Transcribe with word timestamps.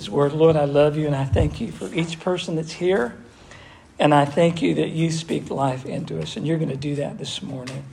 His 0.00 0.08
word. 0.08 0.32
Lord, 0.32 0.56
I 0.56 0.64
love 0.64 0.96
you 0.96 1.06
and 1.06 1.14
I 1.14 1.26
thank 1.26 1.60
you 1.60 1.70
for 1.70 1.92
each 1.92 2.20
person 2.20 2.56
that's 2.56 2.72
here. 2.72 3.14
And 3.98 4.14
I 4.14 4.24
thank 4.24 4.62
you 4.62 4.76
that 4.76 4.88
you 4.88 5.10
speak 5.10 5.50
life 5.50 5.84
into 5.84 6.22
us, 6.22 6.38
and 6.38 6.46
you're 6.46 6.56
going 6.56 6.70
to 6.70 6.76
do 6.76 6.94
that 6.94 7.18
this 7.18 7.42
morning. 7.42 7.84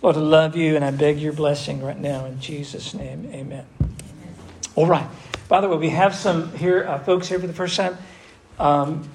Lord, 0.00 0.16
I 0.16 0.20
love 0.20 0.56
you, 0.56 0.76
and 0.76 0.82
I 0.82 0.92
beg 0.92 1.18
your 1.18 1.34
blessing 1.34 1.82
right 1.82 1.98
now 1.98 2.24
in 2.24 2.40
Jesus' 2.40 2.94
name. 2.94 3.28
Amen. 3.34 3.66
All 4.76 4.86
right. 4.86 5.06
By 5.46 5.60
the 5.60 5.68
way, 5.68 5.76
we 5.76 5.90
have 5.90 6.14
some 6.14 6.56
here, 6.56 6.88
uh, 6.88 6.98
folks 7.00 7.28
here 7.28 7.38
for 7.38 7.46
the 7.46 7.52
first 7.52 7.76
time. 7.76 7.98
Um, 8.58 9.10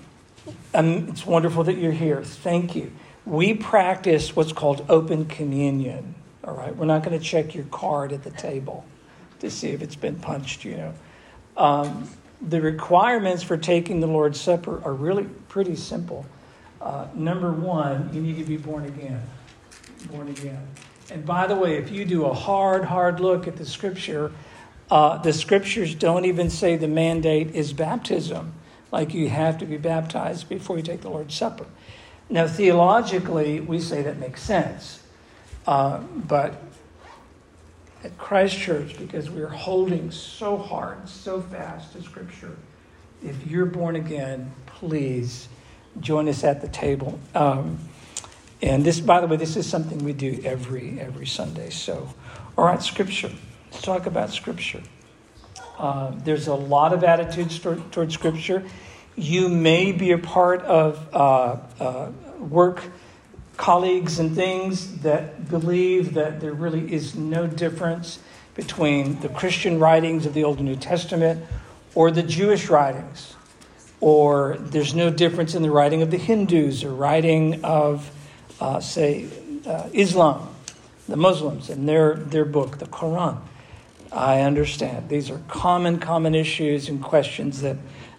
and 0.76 1.10
it's 1.10 1.26
wonderful 1.26 1.64
that 1.64 1.80
you're 1.80 1.92
here. 1.92 2.24
Thank 2.24 2.76
you. 2.76 2.92
We 3.26 3.56
practice 3.56 4.36
what's 4.36 4.54
called 4.54 4.86
open 4.90 5.26
communion. 5.26 6.14
All 6.44 6.54
right. 6.54 6.76
We're 6.76 6.86
not 6.86 7.04
going 7.04 7.18
to 7.18 7.26
check 7.26 7.56
your 7.56 7.66
card 7.72 8.12
at 8.12 8.22
the 8.22 8.30
table 8.30 8.86
to 9.40 9.50
see 9.50 9.70
if 9.70 9.82
it's 9.82 9.96
been 9.96 10.18
punched, 10.18 10.66
you 10.66 10.78
know. 10.78 10.94
Um, 11.58 12.08
the 12.42 12.62
requirements 12.62 13.44
for 13.44 13.58
taking 13.58 14.00
the 14.00 14.08
Lord's 14.08 14.40
Supper 14.40 14.82
are 14.84 14.94
really 14.94 15.26
pretty 15.48 15.76
simple. 15.76 16.26
Uh, 16.80 17.08
number 17.14 17.52
one, 17.52 18.09
you 18.14 18.22
need 18.22 18.38
to 18.38 18.44
be 18.44 18.58
born 18.58 18.86
again. 18.86 19.22
Born 20.12 20.28
again. 20.30 20.68
And 21.09 21.26
by 21.26 21.48
the 21.48 21.55
way, 21.55 21.78
if 21.78 21.92
you 21.92 22.05
do 22.05 22.26
a 22.26 22.34
hard, 22.34 22.86
hard 22.86 23.20
look 23.20 23.48
at 23.48 23.55
the 23.55 23.66
scripture, 23.66 24.31
uh, 24.92 25.18
the 25.18 25.34
scriptures 25.34 25.95
don't 25.95 26.26
even 26.26 26.50
say 26.50 26.78
the 26.78 26.88
mandate 26.88 27.55
is 27.55 27.73
baptism, 27.73 28.54
like 28.92 29.14
you 29.14 29.30
have 29.30 29.58
to 29.58 29.66
be 29.66 29.78
baptized 29.78 30.48
before 30.48 30.78
you 30.78 30.84
take 30.84 31.02
the 31.02 31.09
Lord's 31.09 31.36
Supper. 31.36 31.66
Now, 32.30 32.48
theologically, 32.48 33.62
we 33.62 33.80
say 33.80 34.02
that 34.04 34.17
makes 34.17 34.42
sense. 34.42 35.02
Uh, 35.66 36.00
but 36.00 36.66
at 38.04 38.18
Christ 38.18 38.58
Church, 38.58 38.98
because 38.98 39.30
we're 39.30 39.48
holding 39.48 40.12
so 40.12 40.58
hard, 40.58 41.08
so 41.10 41.42
fast 41.42 41.94
to 41.94 42.02
Scripture, 42.02 42.56
if 43.23 43.48
you're 43.48 43.66
born 43.66 43.96
again, 43.96 44.54
please 44.66 45.48
join 46.00 46.30
us 46.30 46.44
at 46.44 46.62
the 46.62 46.67
table. 46.67 47.20
Um, 47.34 47.80
and 48.62 48.84
this, 48.84 49.00
by 49.00 49.22
the 49.22 49.28
way, 49.28 49.38
this 49.38 49.56
is 49.56 49.67
something 49.67 50.00
we 50.00 50.14
do 50.14 50.42
every 50.44 51.00
every 51.00 51.28
Sunday. 51.28 51.70
So, 51.70 52.14
all 52.58 52.66
right, 52.66 52.81
Scripture. 52.81 53.31
Let's 53.72 53.84
talk 53.84 54.06
about 54.06 54.32
Scripture. 54.32 54.82
Uh, 55.78 56.11
there's 56.23 56.48
a 56.48 56.56
lot 56.56 56.94
of 56.94 57.04
attitudes 57.04 57.59
toward, 57.59 57.92
toward, 57.92 58.11
Scripture. 58.11 58.64
You 59.16 59.50
may 59.50 59.92
be 59.92 60.11
a 60.11 60.17
part 60.17 60.61
of 60.61 61.08
uh, 61.14 61.58
uh, 61.80 62.11
work 62.39 62.84
colleagues 63.58 64.19
and 64.19 64.36
things 64.36 65.00
that 65.00 65.50
believe 65.50 66.13
that 66.13 66.39
there 66.39 66.53
really 66.53 66.94
is 66.94 67.16
no 67.16 67.47
difference 67.47 68.19
between 68.53 69.19
the 69.19 69.30
Christian 69.30 69.80
writings 69.80 70.25
of 70.25 70.33
the 70.33 70.44
Old 70.44 70.58
and 70.58 70.67
New 70.67 70.75
Testament 70.75 71.44
or 71.95 72.11
the 72.11 72.23
Jewish 72.23 72.69
writings, 72.69 73.36
or 73.99 74.58
there's 74.59 74.94
no 74.94 75.09
difference 75.09 75.55
in 75.55 75.64
the 75.64 75.72
writing 75.72 76.03
of 76.03 76.11
the 76.11 76.17
Hindus 76.17 76.83
or 76.83 76.94
writing 76.94 77.64
of, 77.64 78.11
uh, 78.61 78.80
say, 78.80 79.27
uh, 79.66 79.89
Islam, 79.94 80.47
the 81.08 81.17
Muslims, 81.17 81.69
and 81.69 81.89
their, 81.89 82.14
their 82.16 82.45
book, 82.45 82.77
the 82.77 82.86
Quran. 82.86 83.39
I 84.11 84.42
understand. 84.42 85.09
These 85.09 85.30
are 85.31 85.42
common, 85.47 85.99
common 85.99 86.36
issues 86.36 86.88
and 86.88 87.02
questions 87.02 87.61
that 87.61 87.77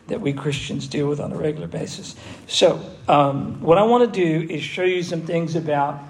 that 0.08 0.20
we 0.20 0.32
Christians 0.32 0.88
deal 0.88 1.06
with 1.06 1.20
on 1.20 1.32
a 1.32 1.36
regular 1.36 1.68
basis. 1.68 2.16
So, 2.46 2.80
um, 3.06 3.60
what 3.60 3.78
I 3.78 3.82
want 3.82 4.12
to 4.12 4.20
do 4.20 4.52
is 4.52 4.62
show 4.62 4.82
you 4.82 5.02
some 5.02 5.20
things 5.22 5.54
about, 5.54 6.00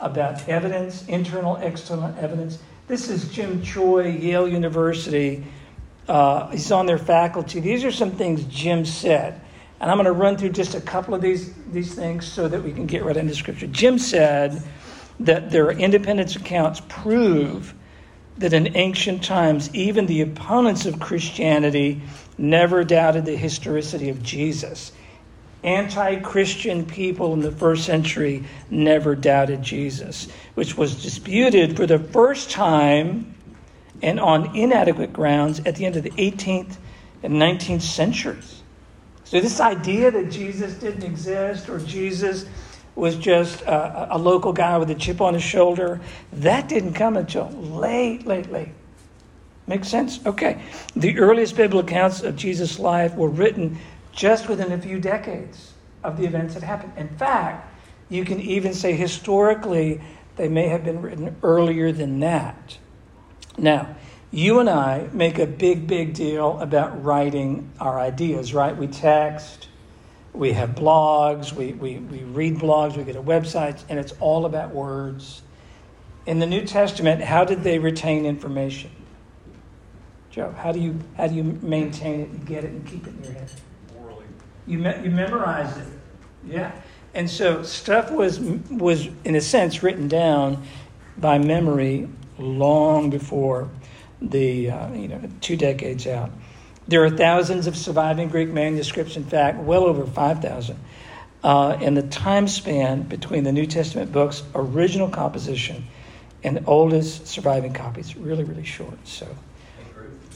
about 0.00 0.48
evidence, 0.48 1.06
internal, 1.06 1.56
external 1.56 2.14
evidence. 2.18 2.58
This 2.86 3.10
is 3.10 3.28
Jim 3.28 3.62
Choi, 3.62 4.10
Yale 4.10 4.48
University. 4.48 5.44
Uh, 6.08 6.48
he's 6.50 6.72
on 6.72 6.86
their 6.86 6.98
faculty. 6.98 7.60
These 7.60 7.84
are 7.84 7.92
some 7.92 8.12
things 8.12 8.44
Jim 8.44 8.84
said. 8.84 9.40
And 9.80 9.90
I'm 9.90 9.96
going 9.96 10.06
to 10.06 10.12
run 10.12 10.36
through 10.36 10.50
just 10.50 10.74
a 10.74 10.80
couple 10.80 11.14
of 11.14 11.20
these, 11.20 11.52
these 11.70 11.94
things 11.94 12.26
so 12.26 12.48
that 12.48 12.62
we 12.62 12.72
can 12.72 12.86
get 12.86 13.04
right 13.04 13.16
into 13.16 13.34
Scripture. 13.34 13.66
Jim 13.66 13.98
said 13.98 14.62
that 15.20 15.50
their 15.50 15.70
independence 15.70 16.36
accounts 16.36 16.80
prove 16.88 17.74
that 18.38 18.52
in 18.52 18.76
ancient 18.76 19.22
times, 19.22 19.72
even 19.74 20.06
the 20.06 20.20
opponents 20.20 20.86
of 20.86 21.00
Christianity 21.00 22.00
never 22.38 22.84
doubted 22.84 23.26
the 23.26 23.36
historicity 23.36 24.08
of 24.08 24.22
Jesus. 24.22 24.92
Anti 25.64 26.20
Christian 26.20 26.86
people 26.86 27.32
in 27.34 27.40
the 27.40 27.50
first 27.50 27.84
century 27.84 28.44
never 28.70 29.16
doubted 29.16 29.60
Jesus, 29.60 30.28
which 30.54 30.76
was 30.76 31.02
disputed 31.02 31.76
for 31.76 31.84
the 31.86 31.98
first 31.98 32.50
time 32.50 33.34
and 34.00 34.20
on 34.20 34.56
inadequate 34.56 35.12
grounds 35.12 35.60
at 35.66 35.74
the 35.74 35.84
end 35.84 35.96
of 35.96 36.04
the 36.04 36.10
18th 36.10 36.76
and 37.24 37.34
19th 37.34 37.82
centuries. 37.82 38.62
So, 39.24 39.40
this 39.40 39.60
idea 39.60 40.10
that 40.10 40.30
Jesus 40.30 40.74
didn't 40.74 41.02
exist 41.02 41.68
or 41.68 41.80
Jesus 41.80 42.46
was 42.94 43.16
just 43.16 43.60
a, 43.62 44.14
a, 44.14 44.18
local 44.18 44.52
guy 44.52 44.78
with 44.78 44.90
a 44.90 44.94
chip 44.94 45.20
on 45.20 45.34
his 45.34 45.42
shoulder. 45.42 46.00
That 46.32 46.68
didn't 46.68 46.94
come 46.94 47.16
until 47.16 47.50
late, 47.50 48.26
late, 48.26 48.50
late. 48.50 48.70
Makes 49.68 49.88
sense? 49.88 50.24
Okay. 50.24 50.62
The 50.96 51.18
earliest 51.18 51.54
biblical 51.54 51.80
accounts 51.80 52.22
of 52.22 52.36
Jesus' 52.36 52.78
life 52.78 53.14
were 53.14 53.28
written 53.28 53.78
just 54.12 54.48
within 54.48 54.72
a 54.72 54.78
few 54.78 54.98
decades 54.98 55.74
of 56.02 56.16
the 56.16 56.24
events 56.24 56.54
that 56.54 56.62
happened. 56.62 56.94
In 56.96 57.08
fact, 57.08 57.70
you 58.08 58.24
can 58.24 58.40
even 58.40 58.72
say 58.72 58.94
historically 58.94 60.00
they 60.36 60.48
may 60.48 60.68
have 60.68 60.84
been 60.84 61.02
written 61.02 61.36
earlier 61.42 61.92
than 61.92 62.20
that. 62.20 62.78
Now, 63.58 63.94
you 64.30 64.58
and 64.60 64.70
I 64.70 65.08
make 65.12 65.38
a 65.38 65.46
big, 65.46 65.86
big 65.86 66.14
deal 66.14 66.58
about 66.60 67.04
writing 67.04 67.70
our 67.78 68.00
ideas, 68.00 68.54
right? 68.54 68.74
We 68.74 68.86
text, 68.86 69.68
we 70.32 70.52
have 70.52 70.70
blogs, 70.70 71.52
we, 71.52 71.72
we, 71.72 71.98
we 71.98 72.20
read 72.20 72.56
blogs, 72.56 72.96
we 72.96 73.04
go 73.04 73.12
to 73.12 73.22
websites, 73.22 73.84
and 73.88 73.98
it's 73.98 74.12
all 74.20 74.46
about 74.46 74.74
words. 74.74 75.42
In 76.24 76.38
the 76.38 76.46
New 76.46 76.64
Testament, 76.64 77.22
how 77.22 77.44
did 77.44 77.64
they 77.64 77.78
retain 77.78 78.24
information? 78.24 78.90
Joe, 80.38 80.54
how 80.56 80.70
do 80.70 80.78
you 80.78 80.96
how 81.16 81.26
do 81.26 81.34
you 81.34 81.42
maintain 81.42 82.20
it 82.20 82.28
and 82.28 82.46
get 82.46 82.62
it 82.62 82.70
and 82.70 82.86
keep 82.86 83.04
it 83.08 83.10
in 83.12 83.24
your 83.24 83.32
head? 83.32 83.50
Orally. 83.98 84.24
You 84.68 84.78
me, 84.78 84.94
you 85.02 85.10
memorize 85.10 85.76
it, 85.76 85.88
yeah. 86.46 86.70
And 87.12 87.28
so 87.28 87.64
stuff 87.64 88.12
was 88.12 88.38
was 88.38 89.08
in 89.24 89.34
a 89.34 89.40
sense 89.40 89.82
written 89.82 90.06
down 90.06 90.62
by 91.16 91.38
memory 91.38 92.08
long 92.38 93.10
before 93.10 93.68
the 94.22 94.70
uh, 94.70 94.92
you 94.92 95.08
know 95.08 95.20
two 95.40 95.56
decades 95.56 96.06
out. 96.06 96.30
There 96.86 97.02
are 97.02 97.10
thousands 97.10 97.66
of 97.66 97.76
surviving 97.76 98.28
Greek 98.28 98.50
manuscripts, 98.50 99.16
in 99.16 99.24
fact, 99.24 99.58
well 99.58 99.86
over 99.86 100.06
5,000. 100.06 100.78
Uh, 101.42 101.70
and 101.80 101.96
the 101.96 102.02
time 102.02 102.46
span 102.46 103.02
between 103.02 103.42
the 103.42 103.52
New 103.52 103.66
Testament 103.66 104.12
books' 104.12 104.44
original 104.54 105.08
composition 105.08 105.84
and 106.44 106.56
the 106.56 106.64
oldest 106.64 107.26
surviving 107.26 107.72
copies 107.72 108.16
really, 108.16 108.44
really 108.44 108.64
short. 108.64 108.96
So, 109.06 109.26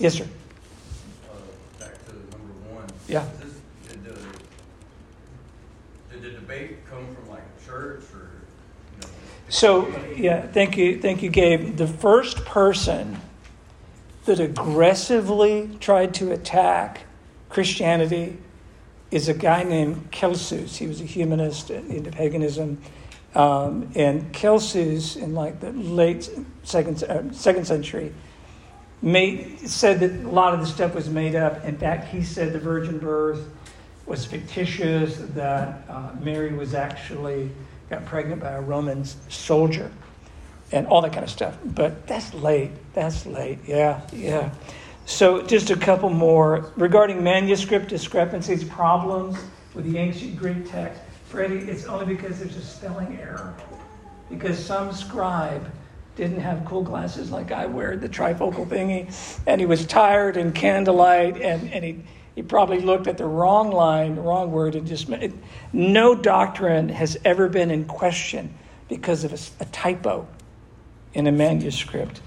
yes, 0.03 0.15
sir. 0.15 0.25
Uh, 0.25 1.37
back 1.79 2.05
to 2.07 2.13
number 2.13 2.75
one. 2.75 2.87
Yeah. 3.09 3.25
This, 3.41 3.55
did, 3.89 4.05
the, 4.05 4.15
did 6.11 6.23
the 6.23 6.31
debate 6.41 6.85
come 6.91 7.15
from 7.15 7.31
like 7.31 7.43
a 7.43 7.65
church 7.65 8.03
or? 8.13 8.31
You 8.97 9.03
know, 9.03 9.09
so, 9.49 9.89
yeah, 10.17 10.47
thank 10.49 10.77
you, 10.77 11.01
thank 11.01 11.23
you, 11.23 11.31
Gabe. 11.31 11.77
The 11.77 11.87
first 11.87 12.45
person 12.45 13.21
that 14.25 14.41
aggressively 14.41 15.71
tried 15.81 16.15
to 16.15 16.33
attack 16.33 17.03
Christianity 17.49 18.39
is 19.11 19.29
a 19.29 19.35
guy 19.35 19.63
named 19.63 20.09
Celsus. 20.11 20.77
He 20.77 20.87
was 20.87 21.01
a 21.01 21.05
humanist 21.05 21.71
into 21.71 22.11
paganism. 22.11 22.81
Um, 23.35 23.91
and 23.95 24.33
Celsus, 24.33 25.17
in 25.17 25.35
like 25.35 25.61
the 25.61 25.73
late 25.73 26.29
second, 26.65 27.03
uh, 27.05 27.33
second 27.33 27.67
century, 27.67 28.13
made, 29.03 29.59
said 29.69 30.01
that 30.01 30.13
a 30.25 30.31
lot 30.31 30.55
of 30.55 30.61
the 30.61 30.67
stuff 30.67 30.95
was 30.95 31.11
made 31.11 31.35
up. 31.35 31.65
In 31.65 31.77
fact, 31.77 32.09
he 32.09 32.23
said 32.23 32.53
the 32.53 32.61
virgin 32.61 32.99
birth 32.99 33.49
was 34.07 34.25
fictitious, 34.25 35.17
that 35.35 35.83
uh, 35.89 36.11
Mary 36.21 36.53
was 36.53 36.75
actually 36.75 37.51
got 37.91 38.05
pregnant 38.07 38.41
by 38.41 38.53
a 38.53 38.61
Roman 38.61 39.05
soldier 39.05 39.91
and 40.73 40.87
all 40.87 41.03
that 41.03 41.13
kind 41.13 41.25
of 41.25 41.31
stuff. 41.31 41.57
But 41.65 42.07
that's 42.07 42.33
late. 42.35 42.71
That's 42.95 43.27
late. 43.27 43.59
Yeah, 43.67 44.01
yeah. 44.13 44.51
So, 45.05 45.43
just 45.43 45.71
a 45.71 45.77
couple 45.77 46.11
more 46.11 46.73
regarding 46.77 47.23
manuscript 47.23 47.89
discrepancies, 47.89 48.65
problems 48.65 49.37
with 49.75 49.91
the 49.91 49.99
ancient 49.99 50.37
Greek 50.37 50.71
text. 50.71 51.01
Freddie, 51.29 51.59
it's 51.59 51.87
only 51.87 52.07
because 52.07 52.39
there's 52.39 52.57
a 52.57 52.63
spelling 52.63 53.19
error. 53.21 53.55
Because 54.31 54.59
some 54.65 54.93
scribe 54.93 55.71
didn't 56.17 56.41
have 56.41 56.65
cool 56.65 56.83
glasses 56.83 57.31
like 57.31 57.53
I 57.53 57.67
wear, 57.67 57.97
the 57.97 58.09
trifocal 58.09 58.67
thingy, 58.67 59.13
and 59.47 59.61
he 59.61 59.67
was 59.67 59.87
tired 59.87 60.37
in 60.37 60.53
candlelight, 60.53 61.41
and, 61.41 61.73
and 61.73 61.85
he, 61.85 62.03
he 62.35 62.43
probably 62.43 62.81
looked 62.81 63.07
at 63.07 63.17
the 63.17 63.25
wrong 63.25 63.71
line, 63.71 64.17
the 64.17 64.21
wrong 64.21 64.53
word, 64.53 64.75
and 64.75 64.87
just. 64.87 65.09
It, 65.09 65.33
no 65.73 66.15
doctrine 66.15 66.89
has 66.91 67.17
ever 67.25 67.49
been 67.49 67.71
in 67.71 67.87
question 67.87 68.55
because 68.89 69.25
of 69.25 69.33
a, 69.33 69.63
a 69.63 69.67
typo 69.67 70.27
in 71.15 71.27
a 71.27 71.33
manuscript. 71.33 72.21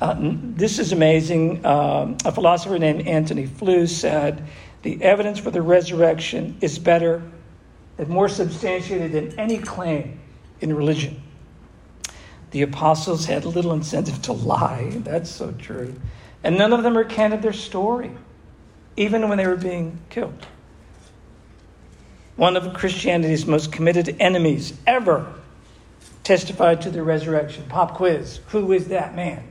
Uh, 0.00 0.16
this 0.18 0.78
is 0.78 0.92
amazing. 0.92 1.64
Um, 1.64 2.16
a 2.24 2.32
philosopher 2.32 2.78
named 2.78 3.06
Antony 3.06 3.46
Flew 3.46 3.86
said, 3.86 4.46
The 4.82 5.00
evidence 5.02 5.38
for 5.38 5.50
the 5.50 5.62
resurrection 5.62 6.56
is 6.60 6.78
better 6.78 7.22
and 7.98 8.08
more 8.08 8.28
substantiated 8.28 9.12
than 9.12 9.38
any 9.38 9.58
claim 9.58 10.18
in 10.60 10.74
religion. 10.74 11.22
The 12.52 12.62
apostles 12.62 13.26
had 13.26 13.44
little 13.44 13.72
incentive 13.72 14.22
to 14.22 14.32
lie. 14.32 14.92
That's 14.98 15.30
so 15.30 15.52
true. 15.52 15.94
And 16.44 16.56
none 16.56 16.72
of 16.72 16.82
them 16.82 16.96
recanted 16.96 17.42
their 17.42 17.52
story, 17.52 18.12
even 18.96 19.28
when 19.28 19.38
they 19.38 19.46
were 19.46 19.56
being 19.56 19.98
killed. 20.10 20.46
One 22.36 22.56
of 22.56 22.72
Christianity's 22.74 23.46
most 23.46 23.72
committed 23.72 24.16
enemies 24.20 24.74
ever 24.86 25.34
testified 26.24 26.82
to 26.82 26.90
the 26.90 27.02
resurrection. 27.02 27.64
Pop 27.68 27.94
quiz. 27.94 28.40
Who 28.48 28.72
is 28.72 28.88
that 28.88 29.14
man? 29.14 29.44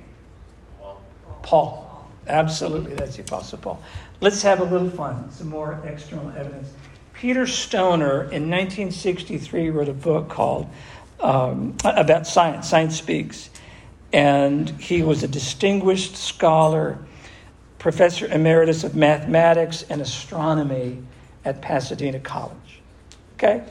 Paul. 1.42 1.88
Absolutely, 2.28 2.94
that's 2.94 3.16
the 3.16 3.24
Apostle 3.24 3.58
Paul. 3.58 3.82
Let's 4.20 4.44
have 4.44 4.60
a 4.60 4.64
little 4.64 4.90
fun, 4.90 5.32
some 5.32 5.50
more 5.50 5.82
external 5.84 6.30
evidence. 6.30 6.70
Peter 7.14 7.46
Stoner 7.48 8.24
in 8.24 8.50
1963 8.50 9.70
wrote 9.70 9.90
a 9.90 9.94
book 9.94 10.30
called 10.30 10.68
um, 11.22 11.76
about 11.84 12.28
science, 12.28 12.70
Science 12.70 12.98
Speaks. 12.98 13.50
And 14.14 14.70
he 14.70 15.04
was 15.04 15.24
a 15.24 15.28
distinguished 15.28 16.18
scholar, 16.18 17.00
professor 17.80 18.28
emeritus 18.28 18.84
of 18.84 18.96
mathematics 18.96 19.84
and 19.90 20.02
astronomy 20.02 21.02
at 21.46 21.62
Pasadena 21.62 22.20
College. 22.20 22.82
Okay? 23.36 23.64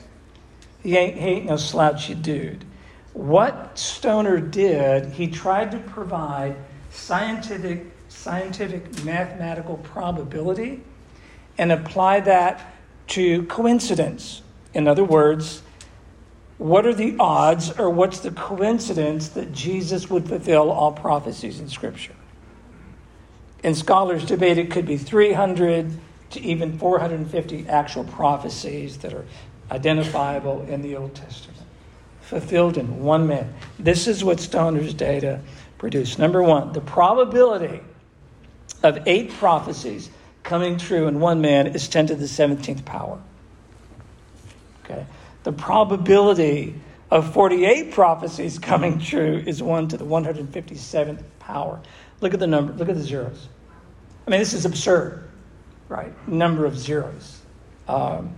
He 0.82 0.96
ain't, 0.96 1.16
he 1.16 1.26
ain't 1.26 1.46
no 1.46 1.56
slouchy 1.56 2.14
dude. 2.14 2.64
What 3.12 3.78
Stoner 3.78 4.38
did, 4.38 5.12
he 5.12 5.26
tried 5.26 5.72
to 5.72 5.78
provide 5.78 6.56
scientific, 6.90 7.86
scientific 8.08 9.04
mathematical 9.04 9.76
probability 9.78 10.82
and 11.58 11.72
apply 11.72 12.20
that 12.20 12.74
to 13.08 13.42
coincidence. 13.44 14.42
In 14.72 14.86
other 14.88 15.04
words, 15.04 15.62
what 16.60 16.84
are 16.84 16.92
the 16.92 17.16
odds 17.18 17.72
or 17.78 17.88
what's 17.88 18.20
the 18.20 18.30
coincidence 18.30 19.30
that 19.30 19.50
Jesus 19.50 20.10
would 20.10 20.28
fulfill 20.28 20.70
all 20.70 20.92
prophecies 20.92 21.58
in 21.58 21.70
Scripture? 21.70 22.12
And 23.64 23.74
scholars 23.74 24.26
debate 24.26 24.58
it 24.58 24.70
could 24.70 24.84
be 24.84 24.98
300 24.98 25.90
to 26.32 26.40
even 26.40 26.78
450 26.78 27.66
actual 27.66 28.04
prophecies 28.04 28.98
that 28.98 29.14
are 29.14 29.24
identifiable 29.70 30.66
in 30.68 30.82
the 30.82 30.96
Old 30.96 31.14
Testament, 31.14 31.62
fulfilled 32.20 32.76
in 32.76 33.02
one 33.02 33.26
man. 33.26 33.54
This 33.78 34.06
is 34.06 34.22
what 34.22 34.38
Stoner's 34.38 34.92
data 34.92 35.40
produced. 35.78 36.18
Number 36.18 36.42
one, 36.42 36.74
the 36.74 36.82
probability 36.82 37.80
of 38.82 38.98
eight 39.06 39.32
prophecies 39.32 40.10
coming 40.42 40.76
true 40.76 41.08
in 41.08 41.20
one 41.20 41.40
man 41.40 41.68
is 41.68 41.88
10 41.88 42.08
to 42.08 42.14
the 42.16 42.26
17th 42.26 42.84
power. 42.84 43.18
Okay. 44.84 45.06
The 45.42 45.52
probability 45.52 46.74
of 47.10 47.32
48 47.32 47.92
prophecies 47.92 48.58
coming 48.58 48.98
true 48.98 49.42
is 49.46 49.62
1 49.62 49.88
to 49.88 49.96
the 49.96 50.04
157th 50.04 51.22
power. 51.38 51.80
Look 52.20 52.34
at 52.34 52.40
the 52.40 52.46
number, 52.46 52.72
look 52.74 52.88
at 52.88 52.94
the 52.94 53.02
zeros. 53.02 53.48
I 54.26 54.30
mean, 54.30 54.40
this 54.40 54.52
is 54.52 54.64
absurd, 54.64 55.28
right? 55.88 56.12
Number 56.28 56.66
of 56.66 56.78
zeros. 56.78 57.40
Um, 57.88 58.34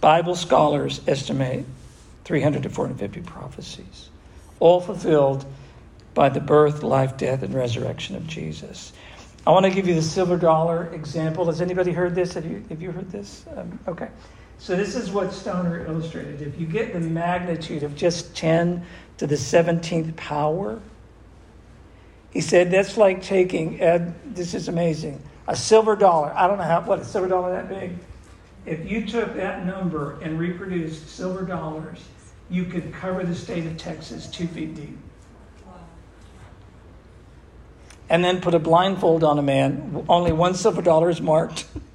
Bible 0.00 0.36
scholars 0.36 1.00
estimate 1.06 1.64
300 2.24 2.62
to 2.62 2.70
450 2.70 3.20
prophecies, 3.22 4.10
all 4.60 4.80
fulfilled 4.80 5.44
by 6.14 6.28
the 6.28 6.40
birth, 6.40 6.82
life, 6.82 7.16
death, 7.16 7.42
and 7.42 7.54
resurrection 7.54 8.16
of 8.16 8.26
Jesus. 8.26 8.92
I 9.46 9.50
want 9.50 9.64
to 9.64 9.70
give 9.70 9.88
you 9.88 9.94
the 9.94 10.02
silver 10.02 10.36
dollar 10.36 10.92
example. 10.92 11.46
Has 11.46 11.60
anybody 11.60 11.92
heard 11.92 12.14
this? 12.14 12.34
Have 12.34 12.44
you, 12.44 12.64
have 12.68 12.82
you 12.82 12.92
heard 12.92 13.10
this? 13.10 13.44
Um, 13.56 13.78
okay. 13.88 14.08
So, 14.60 14.76
this 14.76 14.94
is 14.94 15.10
what 15.10 15.32
Stoner 15.32 15.86
illustrated. 15.86 16.42
If 16.42 16.60
you 16.60 16.66
get 16.66 16.92
the 16.92 17.00
magnitude 17.00 17.82
of 17.82 17.96
just 17.96 18.36
10 18.36 18.84
to 19.16 19.26
the 19.26 19.34
17th 19.34 20.14
power, 20.16 20.78
he 22.30 22.42
said 22.42 22.70
that's 22.70 22.98
like 22.98 23.22
taking, 23.22 23.80
Ed, 23.80 24.14
this 24.34 24.52
is 24.52 24.68
amazing, 24.68 25.22
a 25.48 25.56
silver 25.56 25.96
dollar. 25.96 26.30
I 26.36 26.46
don't 26.46 26.58
know 26.58 26.64
how, 26.64 26.82
what, 26.82 26.98
a 26.98 27.06
silver 27.06 27.26
dollar 27.26 27.52
that 27.52 27.70
big? 27.70 27.92
If 28.66 28.88
you 28.88 29.06
took 29.06 29.34
that 29.34 29.64
number 29.64 30.20
and 30.20 30.38
reproduced 30.38 31.08
silver 31.08 31.42
dollars, 31.42 32.04
you 32.50 32.66
could 32.66 32.92
cover 32.92 33.24
the 33.24 33.34
state 33.34 33.64
of 33.64 33.78
Texas 33.78 34.26
two 34.26 34.46
feet 34.46 34.74
deep. 34.74 34.98
And 38.10 38.22
then 38.22 38.42
put 38.42 38.54
a 38.54 38.58
blindfold 38.58 39.24
on 39.24 39.38
a 39.38 39.42
man. 39.42 40.04
Only 40.06 40.32
one 40.32 40.52
silver 40.52 40.82
dollar 40.82 41.08
is 41.08 41.22
marked. 41.22 41.64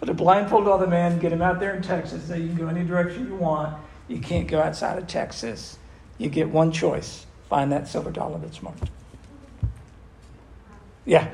put 0.00 0.08
a 0.08 0.14
blindfold 0.14 0.66
on 0.66 0.80
the 0.80 0.86
man, 0.86 1.18
get 1.18 1.30
him 1.30 1.42
out 1.42 1.60
there 1.60 1.76
in 1.76 1.82
Texas. 1.82 2.24
Say 2.24 2.40
you 2.40 2.48
can 2.48 2.56
go 2.56 2.68
any 2.68 2.82
direction 2.82 3.28
you 3.28 3.34
want. 3.36 3.76
You 4.08 4.18
can't 4.18 4.48
go 4.48 4.60
outside 4.60 4.98
of 4.98 5.06
Texas. 5.06 5.78
You 6.16 6.30
get 6.30 6.48
one 6.48 6.72
choice 6.72 7.26
find 7.50 7.72
that 7.72 7.88
silver 7.88 8.12
dollar 8.12 8.38
that's 8.38 8.62
marked. 8.62 8.88
Yeah. 11.04 11.28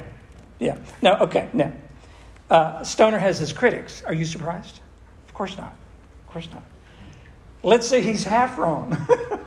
Yeah. 0.59 0.79
No, 1.03 1.17
okay, 1.19 1.51
no. 1.53 1.71
Uh, 2.49 2.83
Stoner 2.83 3.19
has 3.19 3.39
his 3.39 3.53
critics. 3.53 4.03
Are 4.05 4.15
you 4.15 4.25
surprised? 4.25 4.81
Of 5.29 5.35
course 5.35 5.57
not. 5.59 5.77
Of 6.27 6.33
course 6.33 6.49
not. 6.53 6.63
Let's 7.63 7.87
say 7.87 8.01
he's 8.01 8.25
half 8.25 8.57
wrong. 8.57 8.97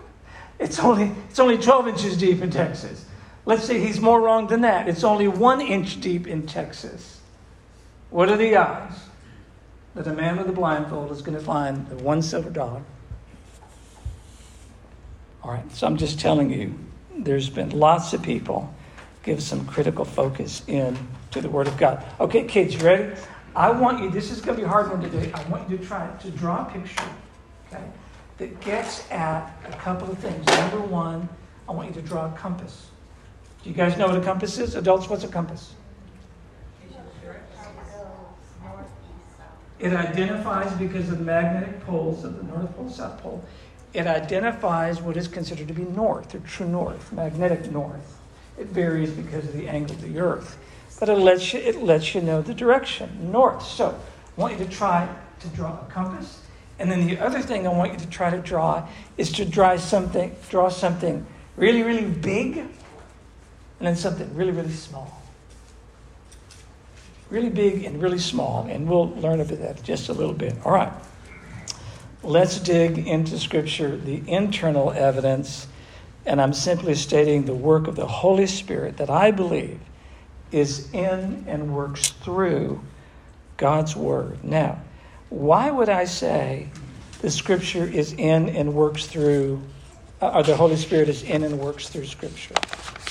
it's, 0.60 0.80
only, 0.80 1.12
it's 1.30 1.40
only 1.40 1.58
12 1.58 1.88
inches 1.88 2.18
deep 2.18 2.42
in 2.42 2.52
Texas. 2.52 3.06
Let's 3.46 3.64
say 3.64 3.80
he's 3.80 4.00
more 4.00 4.22
wrong 4.22 4.46
than 4.46 4.62
that. 4.62 4.88
It's 4.88 5.04
only 5.04 5.28
one 5.28 5.60
inch 5.60 6.00
deep 6.00 6.28
in 6.28 6.46
Texas. 6.46 7.20
What 8.12 8.30
are 8.30 8.38
the 8.38 8.56
odds 8.56 9.09
that 9.96 10.06
the 10.06 10.14
man 10.14 10.38
with 10.38 10.48
the 10.48 10.54
blindfold 10.54 11.12
is 11.12 11.22
going 11.22 11.38
to 11.38 11.44
find 11.44 11.88
the 11.90 11.96
one 11.96 12.22
silver 12.22 12.50
dollar? 12.50 12.82
All 15.44 15.52
right, 15.52 15.72
so 15.72 15.88
I'm 15.88 15.98
just 15.98 16.20
telling 16.20 16.52
you, 16.52 16.78
there's 17.18 17.50
been 17.50 17.70
lots 17.70 18.14
of 18.14 18.22
people 18.22 18.74
give 19.24 19.42
some 19.42 19.66
critical 19.66 20.06
focus 20.06 20.64
in 20.68 20.98
to 21.32 21.42
the 21.42 21.50
Word 21.50 21.68
of 21.68 21.78
God. 21.78 22.04
Okay, 22.20 22.46
kids, 22.46 22.76
you 22.76 22.82
ready? 22.82 23.16
I 23.56 23.72
want 23.72 24.02
you, 24.02 24.10
this 24.10 24.32
is 24.32 24.42
going 24.42 24.58
to 24.58 24.62
be 24.62 24.66
a 24.66 24.70
hard 24.70 24.90
one 24.90 25.02
today. 25.02 25.32
I 25.34 25.44
want 25.50 25.70
you 25.70 25.78
to 25.78 25.86
try 25.86 26.08
to 26.08 26.32
draw 26.32 26.68
a 26.68 26.72
picture, 26.72 27.04
okay, 27.68 27.84
that 28.38 28.60
gets 28.62 29.10
at 29.12 29.52
a 29.66 29.72
couple 29.74 30.12
of 30.12 30.18
things. 30.20 30.46
Number 30.46 30.80
one, 30.80 31.28
I 31.68 31.72
want 31.72 31.88
you 31.88 32.02
to 32.02 32.08
draw 32.08 32.34
a 32.34 32.38
compass. 32.38 32.88
Do 33.64 33.70
you 33.70 33.76
guys 33.76 33.98
know 33.98 34.08
what 34.08 34.18
a 34.18 34.22
compass 34.22 34.58
is? 34.58 34.76
Adults, 34.76 35.10
what's 35.10 35.24
a 35.24 35.28
compass? 35.28 35.74
It 39.80 39.94
identifies, 39.94 40.72
because 40.74 41.10
of 41.10 41.20
the 41.20 41.24
magnetic 41.24 41.86
poles 41.86 42.24
of 42.26 42.38
the 42.38 42.44
North 42.44 42.76
Pole, 42.76 42.90
South 42.90 43.22
Pole, 43.22 43.44
it 43.94 44.06
identifies 44.06 45.02
what 45.02 45.18
is 45.18 45.28
considered 45.28 45.68
to 45.68 45.74
be 45.74 45.84
north 45.84 46.36
or 46.36 46.40
true 46.40 46.68
north, 46.68 47.12
magnetic 47.12 47.72
north. 47.72 48.20
It 48.58 48.68
varies 48.68 49.12
because 49.12 49.46
of 49.46 49.54
the 49.54 49.68
angle 49.68 49.96
of 49.96 50.02
the 50.02 50.20
earth 50.20 50.58
but 51.00 51.08
it 51.08 51.16
lets 51.16 51.54
you, 51.54 51.60
it 51.60 51.82
lets 51.82 52.14
you 52.14 52.22
know 52.22 52.42
the 52.42 52.54
direction, 52.54 53.32
north. 53.32 53.64
So 53.66 53.98
I 54.38 54.42
want 54.42 54.60
you 54.60 54.66
to 54.66 54.72
try 54.72 55.08
to 55.40 55.48
draw 55.50 55.80
a 55.80 55.86
compass. 55.90 56.42
And 56.78 56.92
then 56.92 57.08
the 57.08 57.18
other 57.20 57.42
thing 57.42 57.66
I 57.66 57.72
want 57.72 57.94
you 57.94 58.00
to 58.00 58.10
try 58.10 58.30
to 58.30 58.40
draw 58.40 58.88
is 59.18 59.32
to 59.34 59.46
draw 59.46 59.78
something, 59.78 60.36
draw 60.50 60.70
something 60.70 61.26
really, 61.56 61.84
really 61.84 62.06
big, 62.06 62.58
and 62.58 62.70
then 63.80 63.96
something 63.96 64.34
really, 64.36 64.52
really 64.52 64.72
small. 64.72 65.19
Really 67.30 67.50
big 67.50 67.84
and 67.84 68.02
really 68.02 68.18
small, 68.18 68.66
and 68.70 68.90
we'll 68.90 69.12
learn 69.16 69.40
about 69.40 69.60
that 69.60 69.84
just 69.84 70.10
a 70.10 70.14
little 70.14 70.34
bit. 70.34 70.56
All 70.66 70.72
right. 70.72 70.92
Let's 72.24 72.60
dig 72.60 73.08
into 73.08 73.38
Scripture, 73.38 73.96
the 73.96 74.22
internal 74.28 74.92
evidence, 74.92 75.68
and 76.26 76.42
I'm 76.42 76.54
simply 76.54 76.96
stating 76.96 77.46
the 77.46 77.54
work 77.54 77.88
of 77.88 77.96
the 77.96 78.08
Holy 78.08 78.48
Spirit 78.48 78.98
that 78.98 79.10
I 79.10 79.32
believe 79.32 79.80
is 80.52 80.92
in 80.94 81.46
and 81.48 81.74
works 81.76 82.10
through 82.10 82.82
God's 83.58 83.96
Word. 83.96 84.44
Now, 84.44 84.82
why 85.30 85.70
would 85.70 85.90
I 85.90 86.06
say 86.06 86.70
the 87.22 87.30
Scripture 87.30 87.86
is 87.86 88.14
in 88.14 88.50
and 88.50 88.74
works 88.74 89.06
through, 89.06 89.62
uh, 90.22 90.32
or 90.36 90.44
the 90.44 90.56
Holy 90.56 90.78
Spirit 90.78 91.10
is 91.10 91.24
in 91.24 91.44
and 91.44 91.60
works 91.60 91.90
through 91.90 92.06
Scripture? 92.06 92.56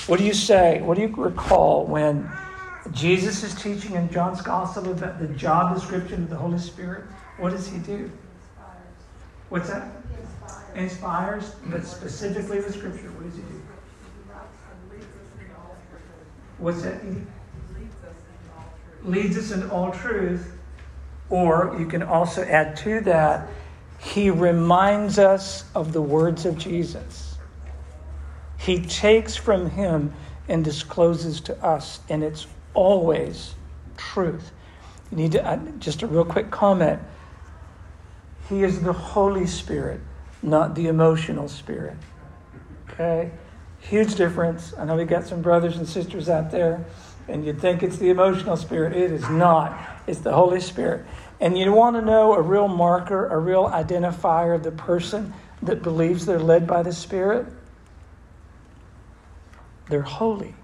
What 0.07 0.19
do 0.19 0.25
you 0.25 0.33
say? 0.33 0.81
What 0.81 0.95
do 0.95 1.01
you 1.03 1.13
recall 1.15 1.85
when 1.85 2.29
Jesus 2.91 3.43
is 3.43 3.55
teaching 3.55 3.95
in 3.95 4.09
John's 4.11 4.41
Gospel 4.41 4.91
about 4.91 5.19
the 5.19 5.27
job 5.27 5.75
description 5.75 6.23
of 6.23 6.29
the 6.29 6.35
Holy 6.35 6.57
Spirit? 6.57 7.03
What 7.37 7.51
does 7.51 7.67
he 7.67 7.77
do? 7.79 8.11
What's 9.49 9.69
that? 9.69 9.91
Inspires, 10.75 11.55
but 11.65 11.85
specifically 11.85 12.57
with 12.57 12.75
Scripture. 12.75 13.09
What 13.09 13.25
does 13.25 13.35
he 13.35 13.41
do? 13.41 13.61
What's 16.57 16.81
that? 16.81 17.01
Leads 19.03 19.37
us 19.37 19.51
in 19.51 19.69
all 19.69 19.91
truth. 19.91 20.53
Or 21.29 21.75
you 21.79 21.85
can 21.85 22.03
also 22.03 22.43
add 22.43 22.75
to 22.77 23.01
that, 23.01 23.47
he 23.99 24.29
reminds 24.29 25.19
us 25.19 25.65
of 25.75 25.93
the 25.93 26.01
words 26.01 26.45
of 26.45 26.57
Jesus. 26.57 27.37
He 28.57 28.81
takes 28.81 29.35
from 29.35 29.69
him 29.69 30.13
and 30.47 30.65
discloses 30.65 31.39
to 31.41 31.63
us, 31.63 31.99
and 32.09 32.23
it's 32.23 32.47
always 32.73 33.55
truth. 33.97 34.51
You 35.11 35.17
need 35.17 35.31
to, 35.33 35.45
uh, 35.45 35.57
just 35.79 36.01
a 36.01 36.07
real 36.07 36.25
quick 36.25 36.51
comment. 36.51 37.01
He 38.47 38.63
is 38.63 38.81
the 38.81 38.93
Holy 38.93 39.47
Spirit, 39.47 40.01
not 40.41 40.75
the 40.75 40.87
emotional 40.87 41.47
spirit. 41.47 41.97
Okay? 42.89 43.31
Huge 43.79 44.15
difference. 44.15 44.73
I 44.77 44.85
know 44.85 44.95
we 44.95 45.05
got 45.05 45.25
some 45.25 45.41
brothers 45.41 45.77
and 45.77 45.87
sisters 45.87 46.29
out 46.29 46.51
there, 46.51 46.85
and 47.27 47.45
you'd 47.45 47.61
think 47.61 47.83
it's 47.83 47.97
the 47.97 48.09
emotional 48.09 48.57
spirit. 48.57 48.95
It 48.95 49.11
is 49.11 49.29
not, 49.29 49.79
it's 50.07 50.19
the 50.19 50.33
Holy 50.33 50.59
Spirit. 50.59 51.05
And 51.39 51.57
you 51.57 51.71
want 51.71 51.95
to 51.95 52.01
know 52.01 52.33
a 52.33 52.41
real 52.41 52.67
marker, 52.67 53.27
a 53.27 53.37
real 53.37 53.69
identifier 53.69 54.55
of 54.55 54.63
the 54.63 54.71
person 54.71 55.33
that 55.61 55.81
believes 55.81 56.25
they're 56.25 56.39
led 56.39 56.67
by 56.67 56.83
the 56.83 56.91
Spirit? 56.91 57.45
They're 59.89 60.01
holy. 60.01 60.55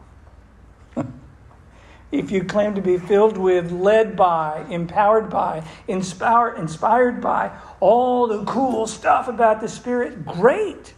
If 2.19 2.31
you 2.31 2.43
claim 2.43 2.75
to 2.75 2.81
be 2.81 2.97
filled 2.97 3.37
with, 3.37 3.71
led 3.71 4.15
by, 4.15 4.65
empowered 4.69 5.29
by, 5.29 5.63
inspired, 5.87 6.57
inspired 6.57 7.21
by 7.21 7.51
all 7.79 8.27
the 8.27 8.43
cool 8.45 8.87
stuff 8.87 9.27
about 9.27 9.61
the 9.61 9.67
Spirit, 9.67 10.25
great. 10.25 10.93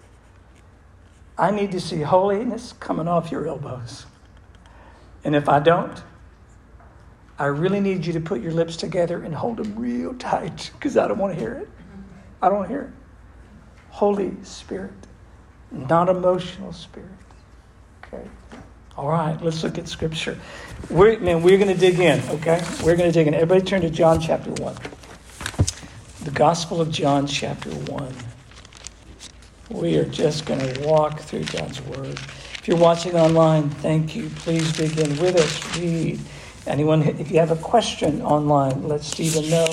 I 1.37 1.51
need 1.51 1.71
to 1.71 1.79
see 1.79 2.01
holiness 2.01 2.73
coming 2.79 3.07
off 3.07 3.31
your 3.31 3.47
elbows. 3.47 4.05
And 5.23 5.35
if 5.35 5.49
I 5.49 5.59
don't, 5.59 6.01
I 7.39 7.45
really 7.45 7.79
need 7.79 8.05
you 8.05 8.13
to 8.13 8.19
put 8.19 8.41
your 8.41 8.53
lips 8.53 8.77
together 8.77 9.23
and 9.23 9.33
hold 9.33 9.57
them 9.57 9.75
real 9.75 10.13
tight 10.15 10.71
because 10.73 10.97
I 10.97 11.07
don't 11.07 11.19
want 11.19 11.33
to 11.33 11.39
hear 11.39 11.53
it. 11.53 11.69
I 12.41 12.49
don't 12.49 12.67
hear 12.67 12.81
it. 12.81 12.89
Holy 13.89 14.35
Spirit, 14.43 14.93
not 15.71 16.09
emotional 16.09 16.73
spirit. 16.73 17.09
Okay. 18.05 18.27
All 18.97 19.09
right, 19.09 19.39
let's 19.43 19.63
look 19.63 19.77
at 19.77 19.87
Scripture. 19.87 20.39
We're, 20.89 21.19
man, 21.19 21.43
we're 21.43 21.59
going 21.59 21.71
to 21.71 21.79
dig 21.79 21.99
in, 21.99 22.19
okay? 22.29 22.63
We're 22.83 22.95
going 22.95 23.11
to 23.11 23.11
dig 23.11 23.27
in. 23.27 23.35
Everybody 23.35 23.61
turn 23.61 23.81
to 23.81 23.91
John 23.91 24.19
chapter 24.19 24.49
1. 24.49 24.75
The 26.23 26.31
Gospel 26.31 26.81
of 26.81 26.89
John 26.89 27.27
chapter 27.27 27.69
1. 27.69 28.15
We 29.69 29.97
are 29.97 30.05
just 30.05 30.47
going 30.47 30.61
to 30.61 30.87
walk 30.87 31.19
through 31.19 31.43
God's 31.43 31.79
Word. 31.81 32.17
If 32.57 32.67
you're 32.67 32.77
watching 32.77 33.13
online, 33.13 33.69
thank 33.69 34.15
you. 34.15 34.29
Please 34.37 34.73
dig 34.73 34.97
in 34.97 35.11
with 35.21 35.35
us. 35.35 35.77
Read. 35.77 36.19
Anyone, 36.65 37.03
if 37.03 37.29
you 37.29 37.37
have 37.37 37.51
a 37.51 37.55
question 37.55 38.23
online, 38.23 38.87
let 38.87 39.03
Stephen 39.03 39.47
know, 39.51 39.67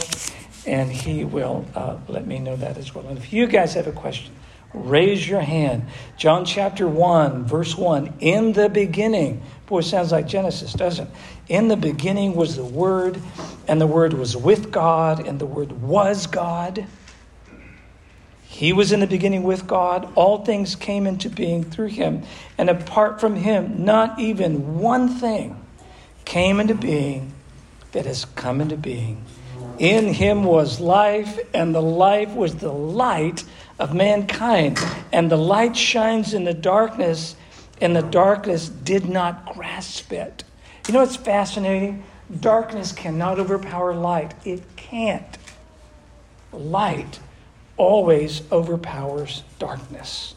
and 0.67 0.93
he 0.93 1.25
will 1.25 1.65
uh, 1.75 1.97
let 2.09 2.27
me 2.27 2.41
know 2.41 2.57
that 2.57 2.77
as 2.77 2.95
well. 2.95 3.07
And 3.09 3.17
if 3.17 3.33
you 3.33 3.47
guys 3.47 3.73
have 3.73 3.87
a 3.87 3.93
question, 3.93 4.35
raise 4.75 5.27
your 5.27 5.41
hand. 5.41 5.87
John 6.17 6.45
chapter 6.45 6.87
1, 6.87 7.45
verse 7.45 7.77
1. 7.77 8.15
In 8.21 8.53
the 8.53 8.69
beginning, 8.69 9.43
boy, 9.67 9.81
sounds 9.81 10.13
like 10.13 10.27
Genesis, 10.27 10.73
doesn't 10.73 11.07
it? 11.07 11.15
In 11.49 11.69
the 11.69 11.77
beginning 11.77 12.35
was 12.35 12.57
the 12.57 12.65
Word, 12.65 13.21
and 13.69 13.81
the 13.81 13.87
Word 13.87 14.13
was 14.13 14.37
with 14.37 14.71
God, 14.71 15.27
and 15.27 15.39
the 15.39 15.47
Word 15.47 15.73
was 15.83 16.27
God. 16.27 16.87
He 18.55 18.73
was 18.73 18.93
in 18.93 19.01
the 19.01 19.07
beginning 19.09 19.43
with 19.43 19.67
God. 19.67 20.09
All 20.15 20.45
things 20.45 20.77
came 20.77 21.09
into 21.09 21.29
being 21.29 21.65
through 21.65 21.89
him. 21.89 22.23
And 22.57 22.71
apart 22.71 23.21
from 23.21 23.35
him, 23.35 23.85
not 23.85 24.19
even 24.21 24.79
one 24.79 25.09
thing 25.09 25.61
came 26.25 26.61
into 26.61 26.77
being 26.77 27.33
that 27.91 28.07
has 28.07 28.25
come 28.25 28.61
into 28.61 28.77
being. 28.77 29.25
In 29.79 30.15
him 30.15 30.45
was 30.45 30.79
life, 30.79 31.39
and 31.53 31.75
the 31.75 31.83
life 31.83 32.33
was 32.35 32.55
the 32.57 32.73
light 32.73 33.43
of 33.79 33.95
mankind. 33.95 34.79
And 35.13 35.31
the 35.31 35.37
light 35.37 35.77
shines 35.77 36.35
in 36.35 36.45
the 36.45 36.55
darkness, 36.55 37.37
and 37.81 37.95
the 37.95 38.03
darkness 38.03 38.69
did 38.69 39.09
not 39.09 39.47
grasp 39.55 40.13
it. 40.13 40.45
You 40.87 40.95
know 40.95 41.01
what's 41.01 41.17
fascinating? 41.17 42.05
Darkness 42.41 42.93
cannot 42.93 43.39
overpower 43.39 43.95
light. 43.95 44.35
It 44.45 44.63
can't. 44.77 45.39
Light 46.53 47.21
always 47.77 48.43
overpowers 48.53 49.43
darkness. 49.59 50.35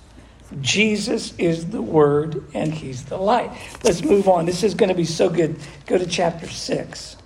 Jesus 0.61 1.33
is 1.37 1.67
the 1.67 1.81
Word 1.81 2.43
and 2.53 2.73
He's 2.73 3.05
the 3.05 3.17
light. 3.17 3.51
Let's 3.83 4.03
move 4.03 4.27
on. 4.27 4.45
This 4.45 4.63
is 4.63 4.73
going 4.73 4.89
to 4.89 4.95
be 4.95 5.05
so 5.05 5.29
good. 5.29 5.57
Go 5.85 5.97
to 5.97 6.05
chapter 6.05 6.47
6. 6.47 7.17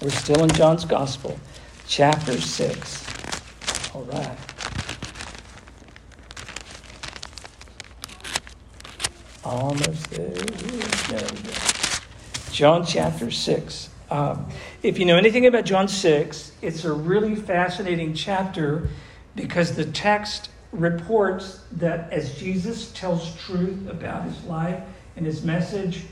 We're 0.00 0.10
still 0.10 0.42
in 0.44 0.50
John's 0.50 0.84
Gospel, 0.84 1.38
chapter 1.86 2.40
6. 2.40 3.94
All 3.94 4.04
right. 4.04 4.49
Almost 9.44 10.10
there. 10.10 10.28
there. 10.28 11.30
John 12.52 12.84
chapter 12.84 13.30
6. 13.30 13.88
Um, 14.10 14.46
if 14.82 14.98
you 14.98 15.06
know 15.06 15.16
anything 15.16 15.46
about 15.46 15.64
John 15.64 15.88
6, 15.88 16.52
it's 16.60 16.84
a 16.84 16.92
really 16.92 17.34
fascinating 17.34 18.12
chapter 18.12 18.90
because 19.34 19.74
the 19.76 19.86
text 19.86 20.50
reports 20.72 21.64
that 21.72 22.12
as 22.12 22.38
Jesus 22.38 22.92
tells 22.92 23.34
truth 23.36 23.88
about 23.88 24.24
his 24.24 24.44
life 24.44 24.82
and 25.16 25.24
his 25.24 25.42
message, 25.42 26.04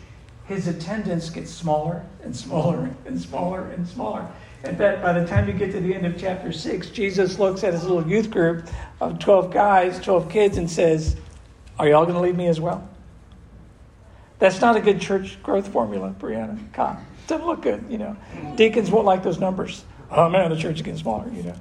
his 0.47 0.66
attendance 0.66 1.28
gets 1.28 1.50
smaller 1.50 2.06
and 2.23 2.35
smaller 2.35 2.90
and 3.04 3.20
smaller 3.20 3.70
and 3.73 3.87
smaller. 3.87 4.26
In 4.64 4.75
fact, 4.76 5.02
by 5.02 5.12
the 5.12 5.26
time 5.26 5.47
you 5.47 5.52
get 5.52 5.70
to 5.73 5.80
the 5.80 5.94
end 5.94 6.06
of 6.06 6.16
chapter 6.16 6.50
6, 6.50 6.88
Jesus 6.90 7.38
looks 7.38 7.62
at 7.62 7.75
his 7.75 7.85
little 7.85 8.08
youth 8.08 8.30
group 8.30 8.66
of 9.02 9.18
12 9.18 9.52
guys, 9.52 10.00
12 10.00 10.30
kids, 10.30 10.56
and 10.56 10.70
says, 10.70 11.16
Are 11.78 11.87
y'all 11.87 12.04
going 12.04 12.16
to 12.16 12.23
leave 12.23 12.37
me 12.37 12.47
as 12.47 12.58
well? 12.58 12.88
That's 14.38 14.61
not 14.61 14.76
a 14.76 14.80
good 14.80 15.00
church 15.00 15.42
growth 15.42 15.68
formula, 15.68 16.14
Brianna. 16.18 16.73
Come. 16.73 16.99
Doesn't 17.26 17.47
look 17.47 17.62
good, 17.62 17.85
you 17.90 17.99
know. 17.99 18.16
Deacons 18.57 18.90
won't 18.90 19.04
like 19.04 19.23
those 19.23 19.38
numbers. 19.38 19.85
Oh 20.11 20.28
man, 20.28 20.50
the 20.50 20.57
church 20.57 20.76
is 20.76 20.83
getting 20.83 20.99
smaller, 20.99 21.28
you 21.33 21.42
know. 21.42 21.54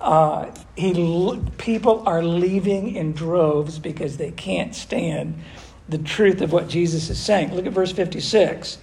Uh, 0.00 0.50
he, 0.76 1.40
people 1.56 2.02
are 2.06 2.22
leaving 2.22 2.94
in 2.94 3.12
droves 3.12 3.78
because 3.78 4.16
they 4.16 4.30
can't 4.32 4.74
stand 4.74 5.38
the 5.88 5.98
truth 5.98 6.40
of 6.40 6.52
what 6.52 6.68
Jesus 6.68 7.10
is 7.10 7.18
saying. 7.18 7.54
Look 7.54 7.66
at 7.66 7.72
verse 7.72 7.92
56. 7.92 8.78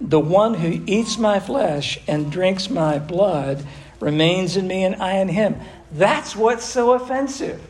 The 0.00 0.20
one 0.20 0.54
who 0.54 0.82
eats 0.86 1.18
my 1.18 1.40
flesh 1.40 1.98
and 2.06 2.30
drinks 2.30 2.70
my 2.70 2.98
blood 2.98 3.64
remains 4.00 4.56
in 4.56 4.66
me 4.66 4.84
and 4.84 4.96
I 4.96 5.14
in 5.14 5.28
him. 5.28 5.60
That's 5.92 6.36
what's 6.36 6.64
so 6.64 6.92
offensive. 6.92 7.60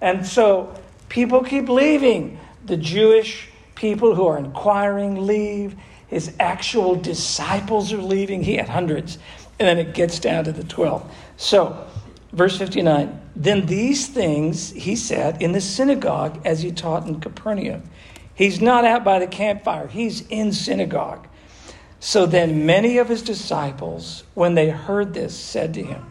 And 0.00 0.26
so 0.26 0.74
people 1.08 1.42
keep 1.42 1.68
leaving. 1.68 2.38
The 2.64 2.76
Jewish 2.76 3.48
people 3.82 4.14
who 4.14 4.28
are 4.28 4.38
inquiring 4.38 5.26
leave. 5.26 5.74
His 6.06 6.32
actual 6.38 6.94
disciples 6.94 7.92
are 7.92 8.00
leaving. 8.00 8.44
He 8.44 8.54
had 8.54 8.68
hundreds. 8.68 9.18
And 9.58 9.66
then 9.66 9.78
it 9.78 9.92
gets 9.92 10.20
down 10.20 10.44
to 10.44 10.52
the 10.52 10.62
12. 10.62 11.12
So, 11.36 11.84
verse 12.32 12.56
59 12.56 13.20
Then 13.34 13.66
these 13.66 14.06
things 14.06 14.70
he 14.70 14.94
said 14.94 15.42
in 15.42 15.50
the 15.50 15.60
synagogue 15.60 16.40
as 16.44 16.62
he 16.62 16.70
taught 16.70 17.08
in 17.08 17.20
Capernaum. 17.20 17.82
He's 18.34 18.60
not 18.60 18.84
out 18.84 19.02
by 19.04 19.18
the 19.18 19.26
campfire, 19.26 19.88
he's 19.88 20.26
in 20.28 20.52
synagogue. 20.52 21.26
So 21.98 22.24
then 22.24 22.64
many 22.64 22.98
of 22.98 23.08
his 23.08 23.22
disciples, 23.22 24.24
when 24.34 24.54
they 24.54 24.70
heard 24.70 25.12
this, 25.12 25.36
said 25.36 25.74
to 25.74 25.82
him, 25.82 26.06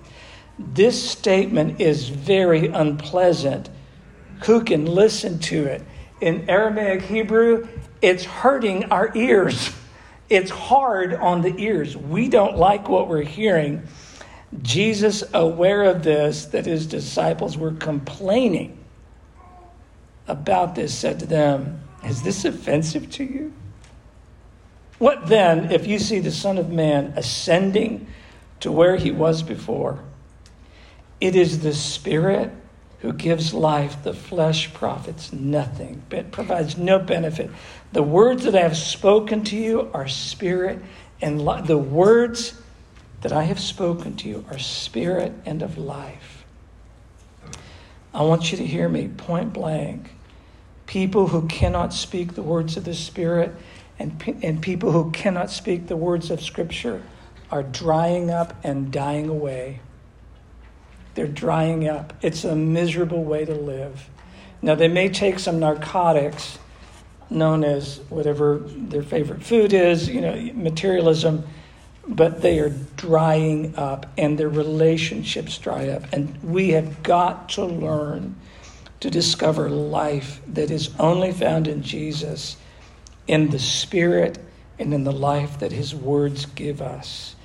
This 0.59 1.09
statement 1.09 1.79
is 1.81 2.09
very 2.09 2.67
unpleasant. 2.67 3.69
Who 4.45 4.63
can 4.63 4.85
listen 4.85 5.39
to 5.39 5.65
it? 5.65 5.83
In 6.21 6.49
Aramaic 6.49 7.01
Hebrew, 7.01 7.67
it's 8.01 8.23
hurting 8.23 8.85
our 8.85 9.11
ears. 9.15 9.71
It's 10.29 10.51
hard 10.51 11.13
on 11.13 11.41
the 11.41 11.53
ears. 11.57 11.97
We 11.97 12.29
don't 12.29 12.55
like 12.55 12.87
what 12.87 13.09
we're 13.09 13.23
hearing. 13.23 13.87
Jesus, 14.61 15.23
aware 15.33 15.83
of 15.83 16.03
this, 16.03 16.45
that 16.45 16.65
his 16.65 16.85
disciples 16.85 17.57
were 17.57 17.71
complaining 17.73 18.77
about 20.27 20.75
this, 20.75 20.97
said 20.97 21.19
to 21.19 21.25
them, 21.25 21.81
Is 22.05 22.21
this 22.21 22.45
offensive 22.45 23.09
to 23.11 23.23
you? 23.23 23.53
What 24.99 25.27
then 25.27 25.71
if 25.71 25.87
you 25.87 25.97
see 25.97 26.19
the 26.19 26.31
Son 26.31 26.57
of 26.57 26.69
Man 26.69 27.13
ascending 27.15 28.07
to 28.59 28.71
where 28.71 28.97
he 28.97 29.09
was 29.09 29.41
before? 29.41 29.99
It 31.19 31.35
is 31.35 31.59
the 31.59 31.73
Spirit 31.73 32.51
who 33.01 33.13
gives 33.13 33.53
life, 33.53 34.03
the 34.03 34.13
flesh 34.13 34.73
profits 34.73 35.33
nothing, 35.33 36.03
but 36.09 36.31
provides 36.31 36.77
no 36.77 36.99
benefit. 36.99 37.49
The 37.91 38.03
words 38.03 38.43
that 38.45 38.55
I 38.55 38.61
have 38.61 38.77
spoken 38.77 39.43
to 39.45 39.57
you 39.57 39.89
are 39.93 40.07
spirit 40.07 40.81
and. 41.21 41.39
The 41.67 41.77
words 41.77 42.53
that 43.21 43.31
I 43.31 43.43
have 43.43 43.59
spoken 43.59 44.15
to 44.17 44.29
you 44.29 44.45
are 44.49 44.59
spirit 44.59 45.33
and 45.45 45.61
of 45.61 45.77
life. 45.77 46.45
I 48.13 48.23
want 48.23 48.51
you 48.51 48.57
to 48.57 48.65
hear 48.65 48.89
me 48.89 49.07
point 49.07 49.53
blank. 49.53 50.11
People 50.85 51.27
who 51.27 51.47
cannot 51.47 51.93
speak 51.93 52.33
the 52.33 52.43
words 52.43 52.75
of 52.75 52.83
the 52.83 52.93
Spirit 52.93 53.55
and, 53.97 54.21
and 54.43 54.61
people 54.61 54.91
who 54.91 55.11
cannot 55.11 55.49
speak 55.49 55.87
the 55.87 55.95
words 55.95 56.29
of 56.29 56.41
Scripture 56.41 57.01
are 57.49 57.63
drying 57.63 58.29
up 58.29 58.55
and 58.63 58.91
dying 58.91 59.29
away. 59.29 59.79
They're 61.15 61.27
drying 61.27 61.87
up. 61.87 62.13
It's 62.21 62.43
a 62.43 62.55
miserable 62.55 63.23
way 63.23 63.45
to 63.45 63.53
live. 63.53 64.09
Now, 64.61 64.75
they 64.75 64.87
may 64.87 65.09
take 65.09 65.39
some 65.39 65.59
narcotics 65.59 66.59
known 67.29 67.63
as 67.63 67.99
whatever 68.09 68.59
their 68.59 69.01
favorite 69.01 69.41
food 69.41 69.73
is, 69.73 70.09
you 70.09 70.21
know, 70.21 70.35
materialism, 70.53 71.43
but 72.07 72.41
they 72.41 72.59
are 72.59 72.69
drying 72.97 73.75
up 73.75 74.05
and 74.17 74.37
their 74.37 74.49
relationships 74.49 75.57
dry 75.57 75.89
up. 75.89 76.03
And 76.11 76.41
we 76.43 76.69
have 76.69 77.03
got 77.03 77.49
to 77.49 77.65
learn 77.65 78.35
to 78.99 79.09
discover 79.09 79.69
life 79.69 80.41
that 80.47 80.69
is 80.69 80.91
only 80.99 81.31
found 81.31 81.67
in 81.67 81.81
Jesus, 81.81 82.57
in 83.27 83.49
the 83.49 83.59
Spirit, 83.59 84.37
and 84.77 84.93
in 84.93 85.03
the 85.03 85.11
life 85.11 85.59
that 85.59 85.71
His 85.71 85.95
words 85.95 86.45
give 86.45 86.81
us. 86.81 87.35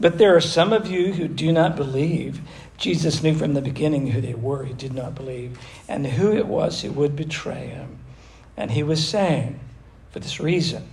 But 0.00 0.18
there 0.18 0.34
are 0.36 0.40
some 0.40 0.72
of 0.72 0.90
you 0.90 1.12
who 1.12 1.28
do 1.28 1.52
not 1.52 1.76
believe. 1.76 2.40
Jesus 2.82 3.22
knew 3.22 3.32
from 3.32 3.54
the 3.54 3.62
beginning 3.62 4.08
who 4.08 4.20
they 4.20 4.34
were 4.34 4.64
who 4.64 4.74
did 4.74 4.92
not 4.92 5.14
believe 5.14 5.56
and 5.86 6.04
who 6.04 6.32
it 6.32 6.48
was 6.48 6.82
who 6.82 6.90
would 6.90 7.14
betray 7.14 7.68
him. 7.68 7.98
And 8.56 8.72
he 8.72 8.82
was 8.82 9.06
saying, 9.06 9.60
For 10.10 10.18
this 10.18 10.40
reason, 10.40 10.88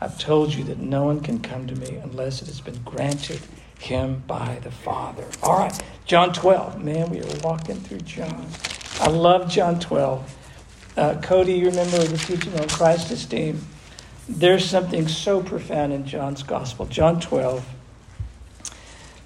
I've 0.00 0.20
told 0.20 0.54
you 0.54 0.62
that 0.64 0.78
no 0.78 1.02
one 1.02 1.18
can 1.18 1.40
come 1.40 1.66
to 1.66 1.74
me 1.74 1.96
unless 1.96 2.42
it 2.42 2.46
has 2.46 2.60
been 2.60 2.80
granted 2.84 3.40
him 3.80 4.22
by 4.28 4.60
the 4.62 4.70
Father. 4.70 5.24
All 5.42 5.58
right, 5.58 5.82
John 6.04 6.32
12. 6.32 6.80
Man, 6.80 7.10
we 7.10 7.20
are 7.20 7.38
walking 7.42 7.80
through 7.80 8.02
John. 8.02 8.46
I 9.00 9.08
love 9.08 9.50
John 9.50 9.80
12. 9.80 10.36
Uh, 10.96 11.20
Cody, 11.20 11.54
you 11.54 11.70
remember 11.70 11.98
the 12.04 12.18
teaching 12.18 12.56
on 12.60 12.68
Christ 12.68 13.10
esteem? 13.10 13.66
There's 14.28 14.64
something 14.64 15.08
so 15.08 15.42
profound 15.42 15.92
in 15.92 16.06
John's 16.06 16.44
gospel. 16.44 16.86
John 16.86 17.18
12. 17.18 17.66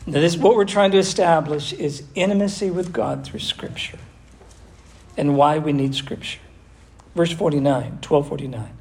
Now, 0.07 0.21
this 0.21 0.37
what 0.37 0.55
we're 0.55 0.67
trying 0.67 0.91
to 0.91 0.99
establish 0.99 1.73
is 1.73 2.05
intimacy 2.15 2.71
with 2.71 2.93
God 2.93 3.25
through 3.25 3.41
Scripture 3.41 3.99
and 5.17 5.37
why 5.37 5.59
we 5.59 5.73
need 5.73 5.95
Scripture. 5.95 6.41
Verse 7.15 7.33
49, 7.33 8.01
1249. 8.03 8.77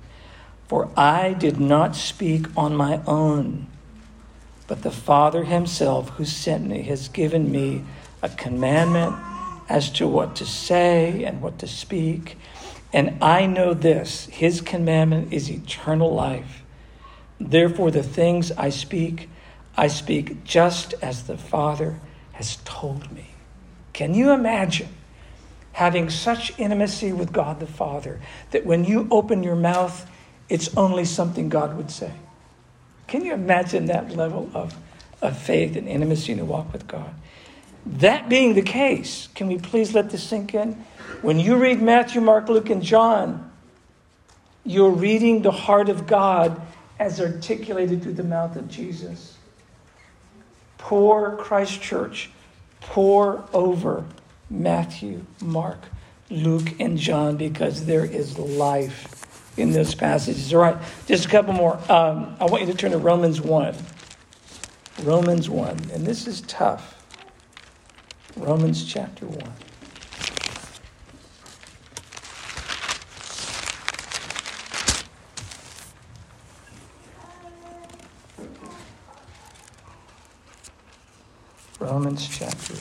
For 0.68 0.90
I 0.98 1.34
did 1.34 1.60
not 1.60 1.96
speak 1.96 2.48
on 2.58 2.76
my 2.76 3.02
own, 3.06 3.68
but 4.68 4.82
the 4.82 4.92
Father 4.92 5.44
himself 5.44 6.10
who 6.12 6.26
sent 6.26 6.68
me 6.68 6.82
has 6.84 7.08
given 7.08 7.52
me 7.52 7.84
a 8.22 8.30
commandment 8.30 9.16
as 9.70 9.90
to 9.92 10.08
what 10.08 10.36
to 10.38 10.46
say 10.46 11.24
and 11.24 11.42
what 11.42 11.60
to 11.60 11.68
speak. 11.68 12.38
And 12.92 13.18
I 13.24 13.46
know 13.46 13.74
this 13.74 14.26
his 14.26 14.62
commandment 14.62 15.32
is 15.32 15.50
eternal 15.50 16.14
life. 16.14 16.64
Therefore, 17.40 17.92
the 17.92 18.04
things 18.04 18.52
I 18.54 18.70
speak, 18.70 19.30
I 19.76 19.88
speak 19.88 20.44
just 20.44 20.94
as 21.02 21.24
the 21.24 21.38
Father 21.38 22.00
has 22.34 22.58
told 22.64 23.12
me. 23.12 23.32
Can 23.94 24.14
you 24.14 24.32
imagine 24.32 24.90
having 25.74 26.10
such 26.10 26.58
intimacy 26.60 27.12
with 27.12 27.32
God 27.32 27.60
the 27.60 27.68
Father 27.68 28.20
that 28.52 28.66
when 28.66 28.86
you 28.86 29.08
open 29.10 29.44
your 29.44 29.56
mouth, 29.56 30.10
it's 30.50 30.76
only 30.78 31.06
something 31.06 31.50
God 31.50 31.76
would 31.78 31.90
say? 31.90 32.12
Can 33.08 33.26
you 33.26 33.34
imagine 33.34 33.86
that 33.88 34.16
level 34.16 34.50
of, 34.54 34.76
of 35.22 35.38
faith 35.38 35.76
and 35.76 35.88
intimacy 35.88 36.34
in 36.34 36.40
a 36.40 36.46
walk 36.46 36.72
with 36.72 36.88
God? 36.88 37.14
That 37.86 38.30
being 38.30 38.54
the 38.54 38.62
case, 38.62 39.28
can 39.36 39.48
we 39.48 39.58
please 39.58 39.94
let 39.94 40.10
this 40.10 40.24
sink 40.24 40.54
in? 40.54 40.74
When 41.22 41.40
you 41.40 41.58
read 41.58 41.82
Matthew, 41.82 42.22
Mark, 42.22 42.48
Luke, 42.50 42.70
and 42.70 42.82
John, 42.82 43.52
you're 44.66 44.92
reading 44.92 45.42
the 45.42 45.52
heart 45.52 45.90
of 45.90 46.08
God 46.08 46.62
as 47.00 47.20
articulated 47.20 48.02
through 48.02 48.14
the 48.14 48.24
mouth 48.24 48.56
of 48.56 48.70
Jesus. 48.70 49.33
Pour 50.84 51.38
Christ 51.38 51.82
Church, 51.82 52.30
pour 52.82 53.48
over 53.54 54.04
Matthew, 54.50 55.26
Mark, 55.42 55.80
Luke, 56.30 56.78
and 56.78 56.98
John 56.98 57.38
because 57.38 57.86
there 57.86 58.04
is 58.04 58.38
life 58.38 59.08
in 59.58 59.72
those 59.72 59.96
passages. 59.96 60.54
All 60.54 60.60
right, 60.60 60.76
just 61.06 61.26
a 61.26 61.30
couple 61.30 61.54
more. 61.54 61.80
Um, 61.90 62.36
I 62.38 62.46
want 62.48 62.66
you 62.66 62.72
to 62.74 62.78
turn 62.78 62.92
to 62.92 62.98
Romans 62.98 63.40
1. 63.40 63.78
Romans 65.04 65.50
1. 65.50 65.70
And 65.94 66.06
this 66.06 66.28
is 66.28 66.42
tough. 66.42 67.02
Romans 68.36 68.84
chapter 68.84 69.26
1. 69.26 69.54
Romans 81.84 82.26
chapter 82.30 82.76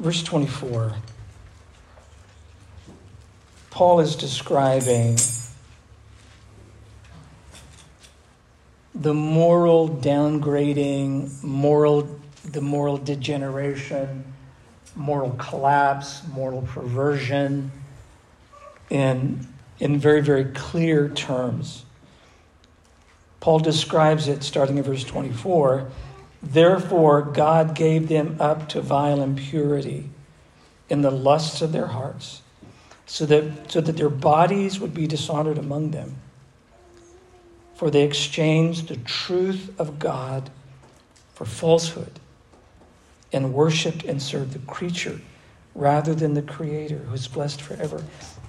Verse 0.00 0.24
24. 0.24 0.92
Paul 3.70 4.00
is 4.00 4.16
describing 4.16 5.16
the 8.94 9.14
moral 9.14 9.88
downgrading, 9.88 11.42
moral 11.44 12.08
the 12.44 12.60
moral 12.60 12.98
degeneration, 12.98 14.24
moral 14.96 15.30
collapse, 15.38 16.26
moral 16.26 16.62
perversion 16.62 17.70
in 18.90 19.46
in 19.78 19.98
very 19.98 20.20
very 20.20 20.46
clear 20.46 21.08
terms. 21.08 21.85
Paul 23.46 23.60
describes 23.60 24.26
it 24.26 24.42
starting 24.42 24.76
in 24.76 24.82
verse 24.82 25.04
24. 25.04 25.86
Therefore, 26.42 27.22
God 27.22 27.76
gave 27.76 28.08
them 28.08 28.38
up 28.40 28.68
to 28.70 28.80
vile 28.80 29.22
impurity 29.22 30.10
in 30.88 31.02
the 31.02 31.12
lusts 31.12 31.62
of 31.62 31.70
their 31.70 31.86
hearts, 31.86 32.42
so 33.06 33.24
that, 33.26 33.70
so 33.70 33.80
that 33.80 33.96
their 33.96 34.10
bodies 34.10 34.80
would 34.80 34.92
be 34.92 35.06
dishonored 35.06 35.58
among 35.58 35.92
them. 35.92 36.16
For 37.76 37.88
they 37.88 38.02
exchanged 38.02 38.88
the 38.88 38.96
truth 38.96 39.70
of 39.78 40.00
God 40.00 40.50
for 41.32 41.44
falsehood 41.44 42.18
and 43.32 43.54
worshiped 43.54 44.04
and 44.04 44.20
served 44.20 44.54
the 44.54 44.66
creature 44.66 45.20
rather 45.76 46.16
than 46.16 46.34
the 46.34 46.42
Creator 46.42 46.98
who 46.98 47.14
is 47.14 47.28
blessed 47.28 47.62
forever. 47.62 48.02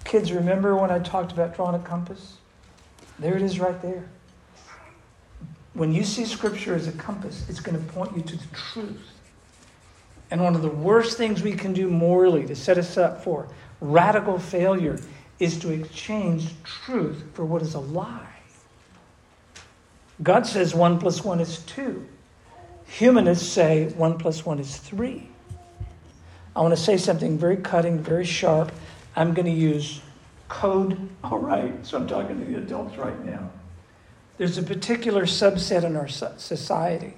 Kids, 0.05 0.31
remember 0.31 0.75
when 0.75 0.89
I 0.89 0.97
talked 0.97 1.31
about 1.31 1.55
drawing 1.55 1.75
a 1.75 1.86
compass? 1.86 2.38
There 3.19 3.36
it 3.36 3.43
is 3.43 3.60
right 3.60 3.79
there. 3.83 4.10
When 5.77 5.93
you 5.93 6.03
see 6.03 6.25
Scripture 6.25 6.73
as 6.73 6.87
a 6.87 6.91
compass, 6.93 7.45
it's 7.47 7.59
going 7.59 7.77
to 7.77 7.93
point 7.93 8.17
you 8.17 8.23
to 8.23 8.35
the 8.35 8.47
truth. 8.55 9.11
And 10.31 10.43
one 10.43 10.55
of 10.55 10.63
the 10.63 10.69
worst 10.69 11.19
things 11.19 11.43
we 11.43 11.53
can 11.53 11.71
do 11.71 11.87
morally 11.87 12.47
to 12.47 12.55
set 12.55 12.79
us 12.79 12.97
up 12.97 13.23
for 13.23 13.47
radical 13.79 14.39
failure 14.39 14.99
is 15.37 15.59
to 15.59 15.69
exchange 15.71 16.49
truth 16.63 17.23
for 17.35 17.45
what 17.45 17.61
is 17.61 17.75
a 17.75 17.79
lie. 17.79 18.25
God 20.23 20.47
says 20.47 20.73
one 20.73 20.97
plus 20.97 21.23
one 21.23 21.39
is 21.39 21.59
two. 21.59 22.07
Humanists 22.87 23.47
say 23.47 23.89
one 23.89 24.17
plus 24.17 24.43
one 24.43 24.57
is 24.57 24.77
three. 24.77 25.29
I 26.55 26.61
want 26.61 26.75
to 26.75 26.81
say 26.81 26.97
something 26.97 27.37
very 27.37 27.57
cutting, 27.57 27.99
very 27.99 28.25
sharp. 28.25 28.71
I'm 29.15 29.35
going 29.35 29.45
to 29.45 29.51
use 29.51 30.01
code. 30.49 31.07
All 31.23 31.37
right, 31.37 31.85
so 31.85 31.97
I'm 31.99 32.07
talking 32.07 32.39
to 32.39 32.45
the 32.45 32.57
adults 32.57 32.97
right 32.97 33.23
now. 33.23 33.51
There's 34.38 34.58
a 34.58 34.63
particular 34.63 35.26
subset 35.26 35.84
in 35.84 35.95
our 35.95 36.08
society. 36.08 37.13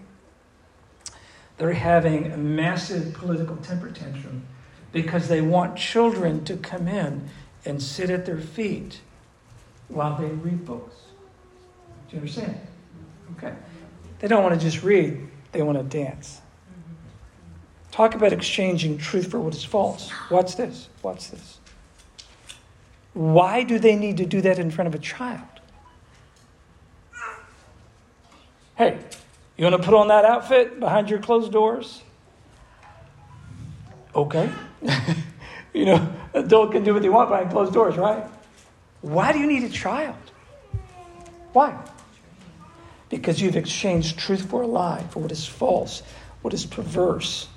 They're 1.57 1.73
having 1.73 2.31
a 2.31 2.37
massive 2.37 3.13
political 3.13 3.57
temper 3.57 3.91
tantrum 3.91 4.45
because 4.93 5.27
they 5.27 5.41
want 5.41 5.77
children 5.77 6.43
to 6.45 6.55
come 6.55 6.87
in 6.87 7.29
and 7.65 7.81
sit 7.81 8.09
at 8.09 8.25
their 8.25 8.39
feet 8.39 9.01
while 9.89 10.15
they 10.15 10.27
read 10.27 10.65
books. 10.65 10.95
Do 12.07 12.15
you 12.15 12.21
understand? 12.21 12.57
Okay. 13.37 13.53
They 14.19 14.27
don't 14.27 14.43
want 14.43 14.55
to 14.55 14.61
just 14.61 14.83
read, 14.83 15.27
they 15.51 15.61
want 15.61 15.77
to 15.77 15.83
dance. 15.83 16.41
Talk 17.91 18.15
about 18.15 18.31
exchanging 18.31 18.97
truth 18.97 19.29
for 19.29 19.39
what 19.39 19.53
is 19.53 19.63
false. 19.63 20.09
What's 20.29 20.55
this? 20.55 20.87
What's 21.01 21.27
this? 21.27 21.59
Why 23.13 23.63
do 23.63 23.79
they 23.79 23.95
need 23.95 24.17
to 24.17 24.25
do 24.25 24.41
that 24.41 24.59
in 24.59 24.71
front 24.71 24.87
of 24.87 24.95
a 24.95 24.99
child? 24.99 25.48
Hey, 28.79 28.97
you 29.57 29.65
want 29.65 29.75
to 29.75 29.83
put 29.85 29.93
on 29.93 30.07
that 30.07 30.23
outfit 30.23 30.79
behind 30.79 31.09
your 31.09 31.19
closed 31.19 31.51
doors? 31.51 32.01
Okay. 34.15 34.49
you 35.73 35.83
know, 35.83 36.09
adult 36.33 36.71
can 36.71 36.85
do 36.85 36.93
what 36.93 37.01
they 37.01 37.09
want 37.09 37.29
behind 37.29 37.51
closed 37.51 37.73
doors, 37.73 37.97
right? 37.97 38.23
Why 39.01 39.33
do 39.33 39.39
you 39.39 39.47
need 39.47 39.65
a 39.65 39.69
child? 39.69 40.15
Why? 41.51 41.77
Because 43.09 43.41
you've 43.41 43.57
exchanged 43.57 44.17
truth 44.17 44.49
for 44.49 44.61
a 44.61 44.67
lie, 44.67 45.03
for 45.09 45.19
what 45.19 45.33
is 45.33 45.45
false, 45.45 46.01
what 46.41 46.53
is 46.53 46.65
perverse, 46.65 47.49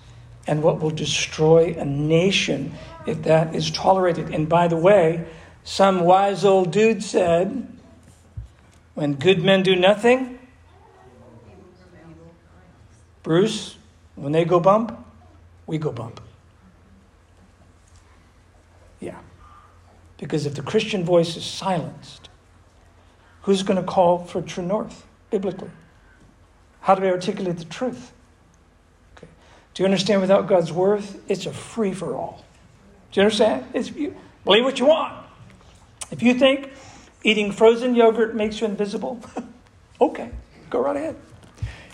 and 0.48 0.61
what 0.61 0.80
will 0.80 0.90
destroy 0.90 1.76
a 1.78 1.85
nation 1.85 2.74
if 3.06 3.22
that 3.22 3.54
is 3.54 3.70
tolerated. 3.70 4.35
And 4.35 4.48
by 4.48 4.66
the 4.66 4.76
way, 4.76 5.24
some 5.62 6.00
wise 6.00 6.44
old 6.44 6.72
dude 6.72 7.04
said, 7.04 7.68
when 8.94 9.14
good 9.14 9.44
men 9.44 9.62
do 9.62 9.76
nothing, 9.76 10.40
Bruce, 13.22 13.76
when 14.14 14.32
they 14.32 14.44
go 14.44 14.61
bump, 14.61 14.98
we 15.66 15.78
go 15.78 15.92
bump. 15.92 16.20
Yeah. 19.00 19.18
Because 20.18 20.46
if 20.46 20.54
the 20.54 20.62
Christian 20.62 21.04
voice 21.04 21.37
is 21.37 21.44
silenced, 21.44 22.28
who's 23.42 23.62
going 23.62 23.78
to 23.78 23.82
call 23.82 24.24
for 24.24 24.42
true 24.42 24.64
north 24.64 25.06
biblically? 25.30 25.70
How 26.80 26.94
do 26.94 27.02
we 27.02 27.08
articulate 27.08 27.58
the 27.58 27.64
truth? 27.64 28.12
Okay. 29.16 29.28
Do 29.74 29.82
you 29.82 29.85
understand 29.85 30.20
without 30.20 30.48
God's 30.48 30.72
word, 30.72 31.04
it's 31.28 31.46
a 31.46 31.52
free 31.52 31.92
for 31.92 32.14
all? 32.14 32.44
Do 33.12 33.20
you 33.20 33.24
understand? 33.24 33.66
It's, 33.72 33.90
you, 33.90 34.16
believe 34.44 34.64
what 34.64 34.78
you 34.78 34.87
want. 34.87 35.26
If 36.11 36.22
you 36.22 36.35
think 36.35 36.70
eating 37.22 37.52
frozen 37.52 37.94
yogurt 37.94 38.35
makes 38.35 38.61
you 38.61 38.66
invisible, 38.66 39.20
okay, 40.00 40.30
go 40.70 40.80
right 40.80 40.96
ahead. 40.96 41.16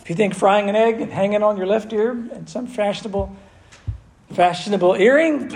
If 0.09 0.13
you 0.13 0.17
think 0.17 0.35
frying 0.35 0.71
an 0.71 0.75
egg 0.75 1.03
and 1.03 1.13
hanging 1.13 1.43
on 1.43 1.59
your 1.59 1.67
left 1.67 1.93
ear 1.93 2.13
and 2.13 2.49
some 2.49 2.67
fashionable 2.67 3.37
fashionable 4.33 4.95
earring, 4.95 5.55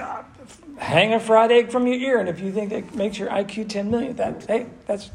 hang 0.76 1.14
a 1.14 1.20
fried 1.20 1.50
egg 1.50 1.70
from 1.70 1.86
your 1.86 1.96
ear. 1.96 2.20
And 2.20 2.28
if 2.28 2.38
you 2.38 2.52
think 2.52 2.68
that 2.68 2.94
makes 2.94 3.18
your 3.18 3.30
IQ 3.30 3.70
10 3.70 3.90
million, 3.90 4.14
that 4.16 4.44
hey, 4.44 4.66
that's 4.84 5.10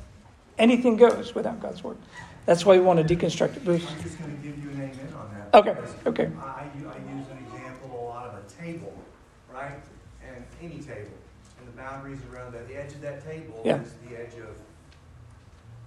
anything 0.57 0.97
goes 0.97 1.35
without 1.35 1.59
God's 1.59 1.83
word. 1.83 1.97
That's 2.47 2.65
why 2.65 2.77
we 2.77 2.83
want 2.83 3.07
to 3.07 3.15
deconstruct 3.15 3.57
it. 3.57 3.63
Bruce. 3.63 3.85
I'm 3.87 4.01
just 4.01 4.17
going 4.17 4.35
to 4.35 4.41
give 4.41 4.57
you 4.57 4.71
an 4.71 4.77
amen 4.77 5.13
on 5.15 5.29
that. 5.35 5.53
Okay. 5.53 5.77
Okay. 6.07 6.31
I, 6.41 6.47
I 6.47 6.65
use 6.75 7.27
an 7.29 7.37
example 7.45 7.91
a 7.93 8.05
lot 8.09 8.25
of 8.25 8.43
a 8.43 8.63
table, 8.63 8.91
right? 9.53 9.79
And 10.27 10.43
any 10.63 10.79
table. 10.79 11.11
And 11.59 11.67
the 11.67 11.77
boundaries 11.77 12.21
around 12.33 12.53
that, 12.53 12.67
the 12.67 12.75
edge 12.75 12.93
of 12.93 13.01
that 13.01 13.23
table 13.23 13.61
yeah. 13.63 13.81
is 13.81 13.93
the 14.09 14.19
edge 14.19 14.33
of, 14.39 14.55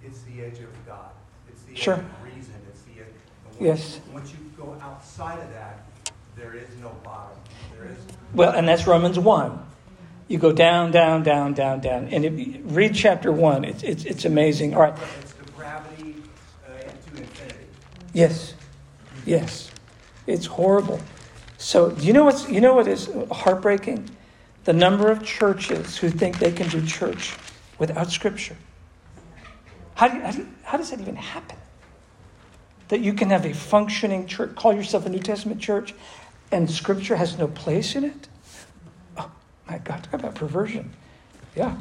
it's 0.01 0.21
the 0.21 0.41
edge 0.41 0.59
of 0.59 0.85
God. 0.87 1.11
It's 1.49 1.63
the 1.63 1.75
sure. 1.75 1.95
edge 1.95 1.99
of 1.99 2.33
reason. 2.33 2.53
Yes. 3.61 3.99
once 4.11 4.31
you 4.31 4.37
go 4.57 4.75
outside 4.81 5.37
of 5.39 5.53
that, 5.53 5.85
there 6.35 6.55
is 6.55 6.67
no 6.81 6.89
bottom. 7.03 7.37
There 7.75 7.91
is. 7.91 7.97
Well, 8.33 8.53
and 8.53 8.67
that's 8.67 8.87
Romans 8.87 9.19
1. 9.19 9.65
You 10.27 10.39
go 10.39 10.51
down, 10.51 10.91
down, 10.91 11.21
down, 11.23 11.53
down, 11.53 11.79
down. 11.79 12.07
And 12.07 12.25
if 12.25 12.39
you 12.39 12.61
read 12.63 12.95
chapter 12.95 13.31
1, 13.31 13.65
it's, 13.65 13.83
it's, 13.83 14.05
it's 14.05 14.25
amazing. 14.25 14.73
All 14.73 14.81
right. 14.81 14.97
It's 15.21 15.33
depravity 15.33 16.15
uh, 16.65 16.79
to 16.79 17.21
infinity. 17.21 17.65
Yes. 18.13 18.55
Yes. 19.25 19.69
It's 20.25 20.47
horrible. 20.47 20.99
So, 21.57 21.91
do 21.91 22.03
you 22.03 22.13
know, 22.13 22.23
what's, 22.23 22.49
you 22.49 22.61
know 22.61 22.73
what 22.73 22.87
is 22.87 23.11
heartbreaking? 23.31 24.09
The 24.63 24.73
number 24.73 25.11
of 25.11 25.23
churches 25.23 25.97
who 25.97 26.09
think 26.09 26.39
they 26.39 26.51
can 26.51 26.67
do 26.69 26.83
church 26.83 27.35
without 27.77 28.09
Scripture. 28.09 28.57
How, 29.93 30.07
do 30.07 30.17
you, 30.17 30.23
how, 30.23 30.31
do 30.31 30.37
you, 30.39 30.47
how 30.63 30.77
does 30.77 30.89
that 30.89 30.99
even 30.99 31.15
happen? 31.15 31.57
That 32.91 32.99
you 32.99 33.13
can 33.13 33.29
have 33.29 33.45
a 33.45 33.53
functioning 33.53 34.27
church, 34.27 34.53
call 34.57 34.73
yourself 34.73 35.05
a 35.05 35.09
New 35.09 35.19
Testament 35.19 35.61
church, 35.61 35.93
and 36.51 36.69
Scripture 36.69 37.15
has 37.15 37.37
no 37.37 37.47
place 37.47 37.95
in 37.95 38.03
it? 38.03 38.27
Oh, 39.15 39.31
my 39.69 39.77
God, 39.77 40.03
talk 40.03 40.15
about 40.15 40.35
perversion. 40.35 40.91
Yeah. 41.55 41.77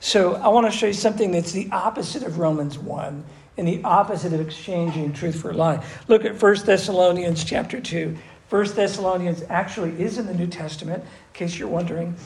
So 0.00 0.36
I 0.36 0.48
want 0.48 0.64
to 0.64 0.72
show 0.72 0.86
you 0.86 0.94
something 0.94 1.32
that's 1.32 1.52
the 1.52 1.68
opposite 1.70 2.22
of 2.22 2.38
Romans 2.38 2.78
1 2.78 3.24
and 3.58 3.68
the 3.68 3.84
opposite 3.84 4.32
of 4.32 4.40
exchanging 4.40 5.12
truth 5.12 5.38
for 5.38 5.52
lie. 5.52 5.84
Look 6.08 6.24
at 6.24 6.40
1 6.40 6.64
Thessalonians 6.64 7.44
chapter 7.44 7.78
2. 7.78 8.16
1 8.48 8.64
Thessalonians 8.74 9.44
actually 9.50 10.00
is 10.02 10.16
in 10.16 10.26
the 10.26 10.34
New 10.34 10.46
Testament, 10.46 11.02
in 11.02 11.08
case 11.34 11.58
you're 11.58 11.68
wondering. 11.68 12.16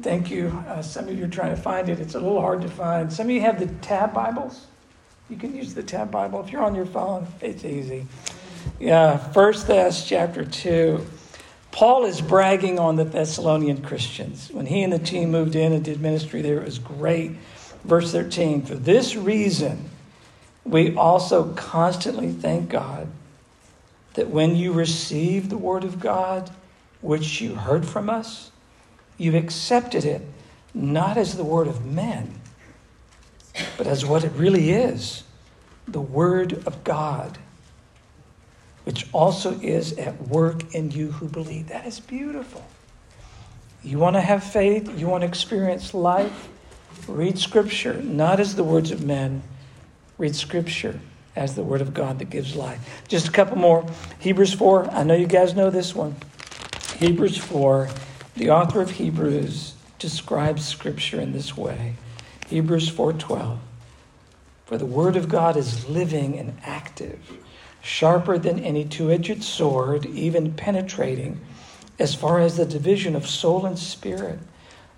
Thank 0.00 0.28
you. 0.28 0.48
Uh, 0.66 0.82
some 0.82 1.06
of 1.06 1.16
you 1.16 1.26
are 1.26 1.28
trying 1.28 1.54
to 1.54 1.62
find 1.62 1.88
it. 1.88 2.00
It's 2.00 2.16
a 2.16 2.20
little 2.20 2.40
hard 2.40 2.62
to 2.62 2.68
find. 2.68 3.12
Some 3.12 3.26
of 3.26 3.30
you 3.30 3.42
have 3.42 3.60
the 3.60 3.72
tab 3.80 4.12
Bibles. 4.12 4.66
You 5.32 5.38
can 5.38 5.56
use 5.56 5.72
the 5.72 5.82
tab 5.82 6.10
Bible. 6.10 6.44
If 6.44 6.52
you're 6.52 6.62
on 6.62 6.74
your 6.74 6.84
phone, 6.84 7.26
it's 7.40 7.64
easy. 7.64 8.06
Yeah, 8.78 9.16
First 9.16 9.66
Thess 9.66 10.06
chapter 10.06 10.44
2. 10.44 11.06
Paul 11.70 12.04
is 12.04 12.20
bragging 12.20 12.78
on 12.78 12.96
the 12.96 13.04
Thessalonian 13.04 13.80
Christians. 13.80 14.50
When 14.52 14.66
he 14.66 14.82
and 14.82 14.92
the 14.92 14.98
team 14.98 15.30
moved 15.30 15.56
in 15.56 15.72
and 15.72 15.82
did 15.82 16.02
ministry 16.02 16.42
there, 16.42 16.58
it 16.58 16.66
was 16.66 16.78
great. 16.78 17.30
Verse 17.82 18.12
13 18.12 18.66
For 18.66 18.74
this 18.74 19.16
reason, 19.16 19.88
we 20.64 20.94
also 20.94 21.54
constantly 21.54 22.30
thank 22.30 22.68
God 22.68 23.08
that 24.12 24.28
when 24.28 24.54
you 24.54 24.74
received 24.74 25.48
the 25.48 25.56
word 25.56 25.82
of 25.82 25.98
God, 25.98 26.50
which 27.00 27.40
you 27.40 27.54
heard 27.54 27.86
from 27.86 28.10
us, 28.10 28.50
you 29.16 29.34
accepted 29.34 30.04
it 30.04 30.20
not 30.74 31.16
as 31.16 31.38
the 31.38 31.44
word 31.44 31.68
of 31.68 31.86
men, 31.86 32.41
but 33.76 33.86
as 33.86 34.04
what 34.04 34.24
it 34.24 34.32
really 34.32 34.70
is 34.70 35.24
the 35.86 36.00
word 36.00 36.52
of 36.66 36.84
God 36.84 37.38
which 38.84 39.06
also 39.12 39.58
is 39.60 39.92
at 39.98 40.28
work 40.28 40.74
in 40.74 40.90
you 40.90 41.12
who 41.12 41.28
believe. 41.28 41.68
That 41.68 41.86
is 41.86 42.00
beautiful. 42.00 42.64
You 43.82 43.98
want 43.98 44.16
to 44.16 44.20
have 44.20 44.44
faith, 44.44 44.98
you 44.98 45.08
want 45.08 45.22
to 45.22 45.28
experience 45.28 45.94
life, 45.94 46.48
read 47.08 47.38
Scripture, 47.38 47.94
not 48.02 48.40
as 48.40 48.54
the 48.54 48.64
words 48.64 48.90
of 48.90 49.04
men, 49.04 49.42
read 50.18 50.36
Scripture 50.36 51.00
as 51.34 51.54
the 51.54 51.62
Word 51.62 51.80
of 51.80 51.94
God 51.94 52.18
that 52.18 52.30
gives 52.30 52.54
life. 52.54 53.02
Just 53.08 53.28
a 53.28 53.32
couple 53.32 53.56
more. 53.56 53.86
Hebrews 54.20 54.52
4, 54.52 54.90
I 54.90 55.02
know 55.02 55.14
you 55.14 55.26
guys 55.26 55.54
know 55.54 55.70
this 55.70 55.94
one. 55.94 56.14
Hebrews 56.98 57.38
4, 57.38 57.88
the 58.36 58.50
author 58.50 58.80
of 58.80 58.90
Hebrews 58.90 59.74
describes 59.98 60.66
Scripture 60.66 61.20
in 61.20 61.32
this 61.32 61.56
way. 61.56 61.94
Hebrews 62.52 62.90
4:12. 62.90 63.56
For 64.66 64.76
the 64.76 64.84
word 64.84 65.16
of 65.16 65.30
God 65.30 65.56
is 65.56 65.88
living 65.88 66.38
and 66.38 66.58
active 66.62 67.18
sharper 67.80 68.36
than 68.36 68.60
any 68.60 68.84
two 68.84 69.10
edged 69.10 69.42
sword, 69.42 70.04
even 70.04 70.52
penetrating 70.52 71.40
as 71.98 72.14
far 72.14 72.40
as 72.40 72.58
the 72.58 72.66
division 72.66 73.16
of 73.16 73.26
soul 73.26 73.64
and 73.64 73.78
spirit, 73.78 74.38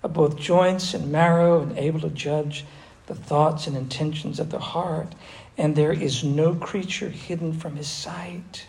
of 0.03 0.11
both 0.11 0.35
joints 0.35 0.93
and 0.93 1.09
marrow, 1.09 1.61
and 1.61 1.77
able 1.77 2.01
to 2.01 2.09
judge 2.09 2.65
the 3.07 3.15
thoughts 3.15 3.67
and 3.67 3.77
intentions 3.77 4.37
of 4.37 4.49
the 4.49 4.59
heart. 4.59 5.15
And 5.57 5.77
there 5.77 5.93
is 5.93 6.25
no 6.25 6.55
creature 6.55 7.07
hidden 7.07 7.53
from 7.53 7.77
his 7.77 7.87
sight. 7.87 8.65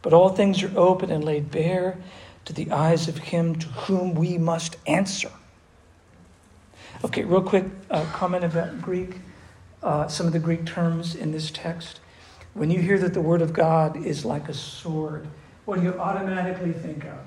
But 0.00 0.14
all 0.14 0.30
things 0.30 0.62
are 0.62 0.72
open 0.74 1.10
and 1.10 1.22
laid 1.22 1.50
bare 1.50 1.98
to 2.46 2.54
the 2.54 2.70
eyes 2.70 3.08
of 3.08 3.18
him 3.18 3.56
to 3.56 3.66
whom 3.68 4.14
we 4.14 4.38
must 4.38 4.78
answer. 4.86 5.30
Okay, 7.04 7.22
real 7.22 7.42
quick 7.42 7.66
uh, 7.90 8.02
comment 8.14 8.44
about 8.44 8.80
Greek, 8.80 9.16
uh, 9.82 10.08
some 10.08 10.26
of 10.26 10.32
the 10.32 10.38
Greek 10.38 10.64
terms 10.64 11.14
in 11.14 11.32
this 11.32 11.50
text. 11.50 12.00
When 12.54 12.70
you 12.70 12.80
hear 12.80 12.98
that 12.98 13.12
the 13.12 13.20
Word 13.20 13.42
of 13.42 13.52
God 13.52 14.06
is 14.06 14.24
like 14.24 14.48
a 14.48 14.54
sword, 14.54 15.28
what 15.66 15.80
do 15.80 15.82
you 15.82 16.00
automatically 16.00 16.72
think 16.72 17.04
of? 17.04 17.18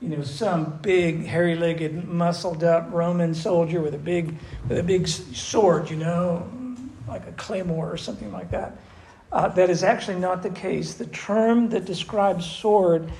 You 0.00 0.08
know, 0.08 0.24
some 0.24 0.80
big, 0.82 1.24
hairy-legged, 1.24 2.08
muscled-up 2.08 2.88
Roman 2.90 3.34
soldier 3.34 3.80
with 3.80 3.94
a 3.94 3.98
big, 3.98 4.34
with 4.68 4.78
a 4.78 4.82
big 4.82 5.06
sword. 5.06 5.88
You 5.88 5.98
know, 5.98 6.50
like 7.06 7.24
a 7.28 7.32
claymore 7.32 7.88
or 7.88 7.96
something 7.96 8.32
like 8.32 8.50
that. 8.50 8.76
Uh, 9.30 9.46
that 9.46 9.70
is 9.70 9.84
actually 9.84 10.18
not 10.18 10.42
the 10.42 10.50
case. 10.50 10.94
The 10.94 11.06
term 11.06 11.68
that 11.68 11.84
describes 11.84 12.44
sword 12.44 13.12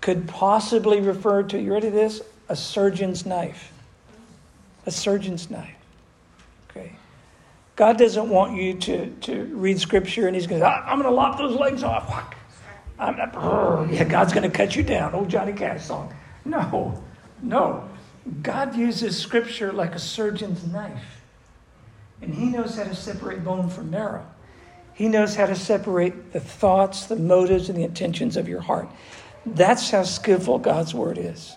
could 0.00 0.28
possibly 0.28 1.00
refer 1.00 1.42
to, 1.42 1.60
you 1.60 1.72
ready 1.72 1.88
to 1.88 1.92
this? 1.92 2.22
A 2.48 2.54
surgeon's 2.54 3.26
knife. 3.26 3.72
A 4.88 4.90
surgeon's 4.90 5.50
knife. 5.50 5.76
Okay. 6.70 6.92
God 7.76 7.98
doesn't 7.98 8.30
want 8.30 8.56
you 8.56 8.72
to, 8.78 9.10
to 9.10 9.44
read 9.52 9.78
scripture 9.78 10.26
and 10.26 10.34
he's 10.34 10.46
going 10.46 10.62
to, 10.62 10.66
I'm 10.66 10.98
going 10.98 11.10
to 11.10 11.14
lop 11.14 11.36
those 11.36 11.54
legs 11.60 11.82
off. 11.82 12.10
I'm 12.98 13.14
not, 13.18 13.92
yeah, 13.92 14.04
God's 14.04 14.32
going 14.32 14.50
to 14.50 14.56
cut 14.56 14.74
you 14.76 14.82
down. 14.82 15.12
Old 15.12 15.28
Johnny 15.28 15.52
Cash 15.52 15.84
song. 15.84 16.14
No, 16.46 17.04
no. 17.42 17.86
God 18.42 18.74
uses 18.74 19.18
scripture 19.18 19.74
like 19.74 19.94
a 19.94 19.98
surgeon's 19.98 20.66
knife. 20.66 21.20
And 22.22 22.34
he 22.34 22.46
knows 22.46 22.74
how 22.74 22.84
to 22.84 22.94
separate 22.94 23.44
bone 23.44 23.68
from 23.68 23.90
marrow. 23.90 24.26
He 24.94 25.06
knows 25.06 25.36
how 25.36 25.44
to 25.44 25.54
separate 25.54 26.32
the 26.32 26.40
thoughts, 26.40 27.04
the 27.04 27.16
motives, 27.16 27.68
and 27.68 27.76
the 27.76 27.84
intentions 27.84 28.38
of 28.38 28.48
your 28.48 28.62
heart. 28.62 28.88
That's 29.44 29.90
how 29.90 30.04
skillful 30.04 30.60
God's 30.60 30.94
word 30.94 31.18
is. 31.18 31.54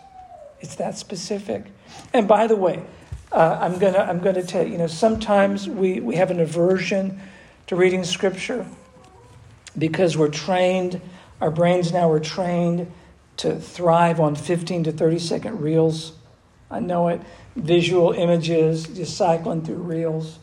It's 0.60 0.76
that 0.76 0.98
specific. 0.98 1.64
And 2.12 2.28
by 2.28 2.48
the 2.48 2.58
way, 2.58 2.84
uh, 3.32 3.58
I'm 3.62 3.80
going 3.80 3.94
to 3.94 4.02
I'm 4.02 4.20
gonna 4.20 4.44
tell 4.44 4.66
you, 4.66 4.74
you 4.74 4.78
know, 4.78 4.88
sometimes 4.88 5.68
we, 5.68 6.00
we 6.00 6.16
have 6.16 6.32
an 6.32 6.40
aversion 6.40 7.20
to 7.68 7.76
reading 7.76 8.04
scripture 8.04 8.66
because 9.78 10.18
we're 10.18 10.30
trained, 10.30 11.02
our 11.40 11.52
brains 11.52 11.94
now 11.94 12.12
are 12.12 12.20
trained 12.20 12.92
to 13.38 13.56
thrive 13.56 14.20
on 14.20 14.36
15 14.36 14.84
to 14.84 14.92
30 14.92 15.20
second 15.20 15.62
reels. 15.62 16.14
I 16.70 16.80
know 16.80 17.08
it. 17.08 17.22
Visual 17.56 18.12
images, 18.12 18.86
just 18.88 19.16
cycling 19.16 19.64
through 19.64 19.78
reels, 19.78 20.40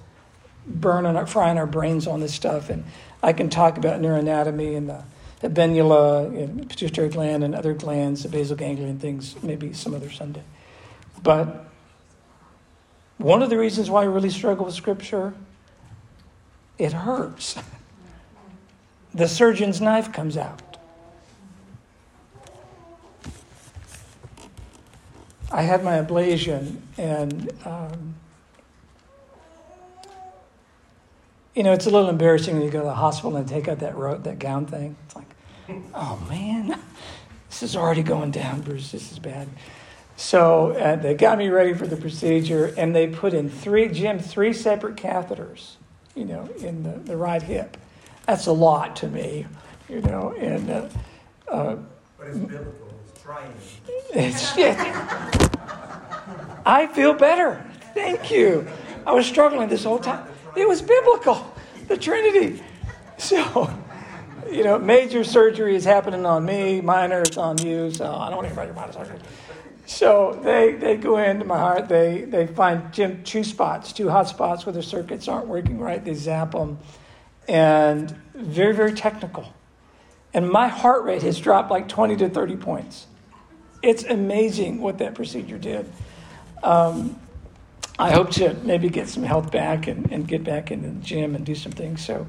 burning, 0.67 1.25
frying 1.27 1.59
our 1.59 1.67
brains 1.67 2.07
on 2.07 2.21
this 2.21 2.35
stuff. 2.35 2.71
And 2.71 2.85
I 3.23 3.33
can 3.33 3.51
talk 3.51 3.79
about 3.79 4.01
neuroanatomy 4.01 4.77
and 4.77 4.89
the, 4.89 5.05
the 5.41 5.49
habenula, 5.49 6.27
and 6.27 6.69
pituitary 6.69 7.09
gland, 7.09 7.45
and 7.45 7.55
other 7.55 7.75
glands, 7.75 8.23
the 8.23 8.29
basal 8.29 8.57
ganglion 8.57 8.99
things, 8.99 9.41
maybe 9.43 9.73
some 9.73 9.95
other 9.95 10.11
Sunday. 10.11 10.43
But 11.23 11.68
one 13.19 13.43
of 13.43 13.51
the 13.51 13.59
reasons 13.59 13.91
why 13.91 14.03
I 14.03 14.07
really 14.07 14.31
struggle 14.31 14.65
with 14.65 14.75
Scripture, 14.75 15.35
it 16.79 16.93
hurts. 16.93 17.59
The 19.13 19.27
surgeon's 19.27 19.81
knife 19.81 20.13
comes 20.13 20.37
out. 20.37 20.63
I 25.51 25.63
had 25.63 25.83
my 25.83 25.93
ablation, 25.93 26.77
and 26.97 27.51
um, 27.65 28.15
you 31.55 31.63
know, 31.63 31.73
it's 31.73 31.87
a 31.87 31.91
little 31.91 32.09
embarrassing 32.09 32.55
when 32.55 32.63
you 32.63 32.71
go 32.71 32.81
to 32.81 32.85
the 32.85 32.95
hospital 32.95 33.37
and 33.37 33.49
take 33.49 33.67
out 33.67 33.81
that 33.81 33.97
robe, 33.97 34.25
that 34.25 34.39
gown 34.39 34.67
thing. 34.67 34.95
It's 35.07 35.17
like, 35.17 35.35
oh 35.95 36.25
man, 36.29 36.79
this 37.49 37.63
is 37.63 37.75
already 37.75 38.03
going 38.03 38.31
down, 38.31 38.61
Bruce. 38.61 38.93
This 38.93 39.11
is 39.11 39.19
bad. 39.19 39.49
So 40.19 40.73
uh, 40.73 40.97
they 40.97 41.15
got 41.15 41.39
me 41.39 41.49
ready 41.49 41.75
for 41.75 41.87
the 41.87 41.97
procedure, 41.97 42.75
and 42.77 42.95
they 42.95 43.07
put 43.07 43.33
in 43.35 43.49
three, 43.49 43.87
Jim, 43.87 44.19
three 44.19 44.53
separate 44.53 44.97
catheters, 44.97 45.75
you 46.17 46.25
know, 46.25 46.51
in 46.59 46.83
the, 46.83 46.91
the 46.99 47.17
right 47.17 47.41
hip. 47.41 47.77
That's 48.27 48.47
a 48.47 48.53
lot 48.53 48.97
to 48.97 49.09
me, 49.09 49.47
you 49.89 50.01
know, 50.01 50.35
and. 50.37 50.69
Uh, 50.69 50.89
uh, 51.47 51.77
But 52.19 52.27
it's 52.27 52.37
biblical, 52.37 53.01
it's 53.09 53.23
training. 53.23 53.55
it's, 54.13 54.53
I 56.67 56.89
feel 56.89 57.15
better. 57.15 57.65
Thank 57.95 58.33
you. 58.33 58.67
I 59.07 59.13
was 59.13 59.25
struggling 59.25 59.69
this 59.69 59.85
whole 59.85 60.01
time. 60.01 60.27
It 60.57 60.67
was 60.67 60.83
biblical, 60.83 61.55
the 61.87 61.97
Trinity. 61.97 62.61
So, 63.19 63.73
you 64.51 64.65
know, 64.65 64.81
major 64.81 65.23
surgery 65.23 65.77
is 65.77 65.85
happening 65.85 66.27
on 66.27 66.45
me, 66.45 66.81
minor 66.81 67.23
is 67.23 67.39
on 67.39 67.59
you. 67.59 67.93
So 67.93 68.13
I 68.13 68.31
don't 68.31 68.39
want 68.39 68.49
to 68.49 68.53
about 68.53 68.67
your 68.67 68.75
minor 68.75 68.93
surgery. 68.93 69.19
So 69.89 70.39
they, 70.43 70.73
they 70.73 70.99
go 70.99 71.17
into 71.17 71.47
my 71.47 71.59
heart. 71.59 71.89
They 71.89 72.21
they 72.21 72.47
find 72.47 72.93
two 72.93 73.43
spots, 73.43 73.95
two 73.95 74.11
hot 74.11 74.29
spots 74.29 74.67
where 74.67 74.73
the 74.75 74.83
circuits 74.83 75.29
aren't 75.29 75.47
working 75.49 75.79
right. 75.79 76.05
They 76.05 76.13
zap 76.13 76.53
them, 76.53 76.79
and 77.49 78.11
very 78.35 78.75
very 78.75 78.93
technical. 78.93 79.51
And 80.35 80.51
my 80.51 80.69
heart 80.69 81.05
rate 81.05 81.23
has 81.23 81.41
dropped 81.41 81.71
like 81.71 81.89
20 81.89 82.17
to 82.17 82.29
30 82.29 82.57
points. 82.57 83.07
It's 83.83 84.05
amazing 84.05 84.83
what 84.83 84.99
that 84.99 85.15
procedure 85.15 85.57
did. 85.57 85.91
Um, 86.63 87.19
I 87.99 88.11
hope 88.11 88.31
to 88.33 88.53
maybe 88.65 88.91
get 88.91 89.09
some 89.09 89.23
health 89.23 89.51
back 89.51 89.87
and, 89.87 90.13
and 90.13 90.29
get 90.29 90.45
back 90.45 90.71
into 90.71 90.89
the 90.91 91.01
gym 91.01 91.35
and 91.35 91.47
do 91.47 91.55
some 91.55 91.73
things. 91.73 92.05
So 92.05 92.27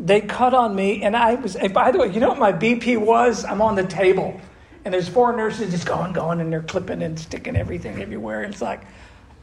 they 0.00 0.22
cut 0.22 0.54
on 0.54 0.74
me, 0.74 1.02
and 1.02 1.14
I 1.14 1.34
was, 1.34 1.58
by 1.74 1.90
the 1.90 1.98
way, 1.98 2.10
you 2.10 2.20
know 2.20 2.30
what 2.30 2.38
my 2.38 2.54
BP 2.54 2.96
was? 2.96 3.44
I'm 3.44 3.60
on 3.60 3.74
the 3.74 3.84
table, 3.84 4.40
and 4.84 4.92
there's 4.92 5.08
four 5.08 5.34
nurses 5.36 5.70
just 5.70 5.86
going, 5.86 6.12
going, 6.12 6.40
and 6.40 6.52
they're 6.52 6.62
clipping 6.62 7.02
and 7.02 7.18
sticking 7.18 7.56
everything 7.56 8.02
everywhere. 8.02 8.42
It's 8.42 8.60
like, 8.60 8.82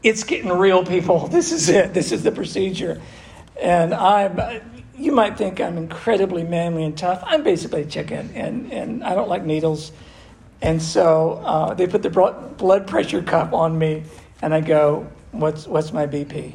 it's 0.02 0.24
getting 0.24 0.50
real, 0.50 0.84
people. 0.84 1.28
This 1.32 1.52
is 1.52 1.68
it. 1.68 1.94
This 1.94 2.12
is 2.12 2.22
the 2.22 2.32
procedure. 2.32 3.00
And 3.60 3.94
I'm, 3.94 4.62
you 4.96 5.12
might 5.12 5.38
think 5.38 5.60
I'm 5.60 5.78
incredibly 5.78 6.44
manly 6.44 6.84
and 6.84 6.96
tough. 6.96 7.22
I'm 7.26 7.42
basically 7.42 7.82
a 7.82 7.86
chicken, 7.86 8.30
and, 8.34 8.72
and 8.72 9.04
I 9.04 9.14
don't 9.14 9.28
like 9.28 9.44
needles. 9.44 9.92
And 10.62 10.80
so 10.80 11.42
uh, 11.44 11.74
they 11.74 11.86
put 11.86 12.02
the 12.02 12.10
blood 12.10 12.86
pressure 12.86 13.22
cuff 13.22 13.52
on 13.52 13.78
me, 13.78 14.04
and 14.42 14.52
I 14.52 14.60
go, 14.60 15.10
what's, 15.32 15.66
what's 15.66 15.92
my 15.92 16.06
BP? 16.06 16.52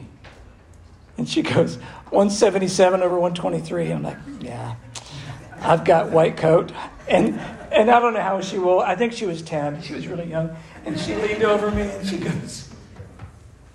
And 1.17 1.27
she 1.27 1.41
goes, 1.41 1.77
177 2.09 3.01
over 3.01 3.19
123. 3.19 3.91
I'm 3.91 4.03
like, 4.03 4.17
yeah, 4.39 4.75
I've 5.65 5.83
got 5.83 6.11
white 6.11 6.37
coat. 6.37 6.71
And, 7.07 7.39
and 7.71 7.91
I 7.91 7.99
don't 7.99 8.13
know 8.13 8.21
how 8.21 8.41
she 8.41 8.57
will. 8.57 8.79
I 8.79 8.95
think 8.95 9.13
she 9.13 9.25
was 9.25 9.41
10. 9.41 9.81
She 9.81 9.93
was 9.93 10.07
really 10.07 10.29
young. 10.29 10.55
And 10.85 10.99
she 10.99 11.15
leaned 11.15 11.43
over 11.43 11.71
me 11.71 11.83
and 11.83 12.07
she 12.07 12.17
goes, 12.17 12.69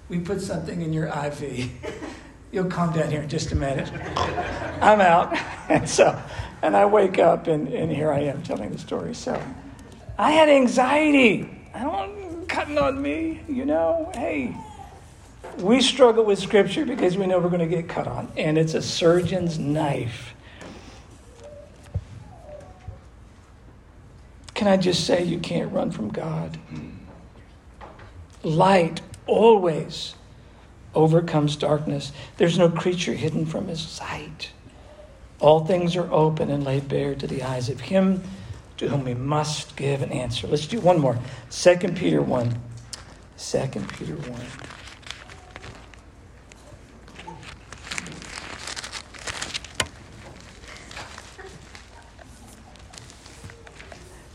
we 0.09 0.18
put 0.18 0.40
something 0.40 0.81
in 0.81 0.92
your 0.92 1.07
IV. 1.07 1.70
You'll 2.53 2.64
calm 2.64 2.92
down 2.92 3.11
here 3.11 3.22
in 3.22 3.29
just 3.29 3.53
a 3.53 3.57
minute. 3.57 3.90
I'm 4.81 5.00
out. 5.00 5.37
And 5.68 5.88
so, 5.98 6.20
and 6.62 6.76
I 6.76 6.87
wake 6.87 7.18
up 7.18 7.46
and, 7.46 7.68
and 7.68 7.90
here 7.90 8.12
I 8.12 8.20
am 8.20 8.42
telling 8.42 8.70
the 8.70 8.79
story. 8.79 9.14
So 9.14 9.40
I 10.18 10.33
had 10.33 10.48
anxiety. 10.48 11.48
I 11.72 11.83
don't 11.85 12.20
cutting 12.50 12.79
on 12.79 13.00
me, 13.00 13.40
you 13.48 13.64
know. 13.64 14.11
Hey, 14.12 14.57
we 15.59 15.81
struggle 15.81 16.24
with 16.24 16.38
scripture 16.38 16.85
because 16.85 17.16
we 17.16 17.26
know 17.26 17.38
we're 17.38 17.48
going 17.48 17.61
to 17.61 17.76
get 17.76 17.88
cut 17.88 18.07
on, 18.07 18.31
and 18.37 18.59
it's 18.59 18.74
a 18.74 18.83
surgeon's 18.83 19.59
knife. 19.59 20.35
Can 24.61 24.68
I 24.68 24.77
just 24.77 25.07
say 25.07 25.25
you 25.25 25.38
can't 25.38 25.73
run 25.73 25.90
from 25.90 26.11
God? 26.11 26.59
Mm-hmm. 26.70 26.90
Light 28.42 29.01
always 29.27 30.14
overcomes 30.94 31.57
darkness. 31.57 32.12
There's 32.37 32.59
no 32.59 32.68
creature 32.68 33.14
hidden 33.14 33.46
from 33.46 33.68
his 33.68 33.81
sight. 33.81 34.51
All 35.38 35.64
things 35.64 35.96
are 35.96 36.12
open 36.12 36.51
and 36.51 36.62
laid 36.62 36.88
bare 36.90 37.14
to 37.14 37.27
the 37.27 37.42
eyes 37.42 37.70
of 37.70 37.81
him 37.81 38.23
to 38.77 38.90
whom 38.90 39.05
we 39.05 39.14
must 39.14 39.77
give 39.77 40.03
an 40.03 40.12
answer. 40.12 40.46
Let's 40.46 40.66
do 40.66 40.79
one 40.79 40.99
more. 40.99 41.18
2 41.51 41.77
Peter 41.94 42.20
1. 42.20 42.61
2 43.38 43.66
Peter 43.96 44.14
1. 44.14 44.40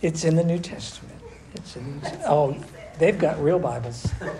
It's 0.05 0.23
in 0.23 0.35
the 0.35 0.43
New 0.43 0.59
Testament. 0.59 1.19
It's 1.55 1.75
in, 1.75 1.99
oh, 2.27 2.55
they've 2.99 3.17
got 3.17 3.41
real 3.41 3.57
Bibles. 3.57 4.07
A 4.21 4.31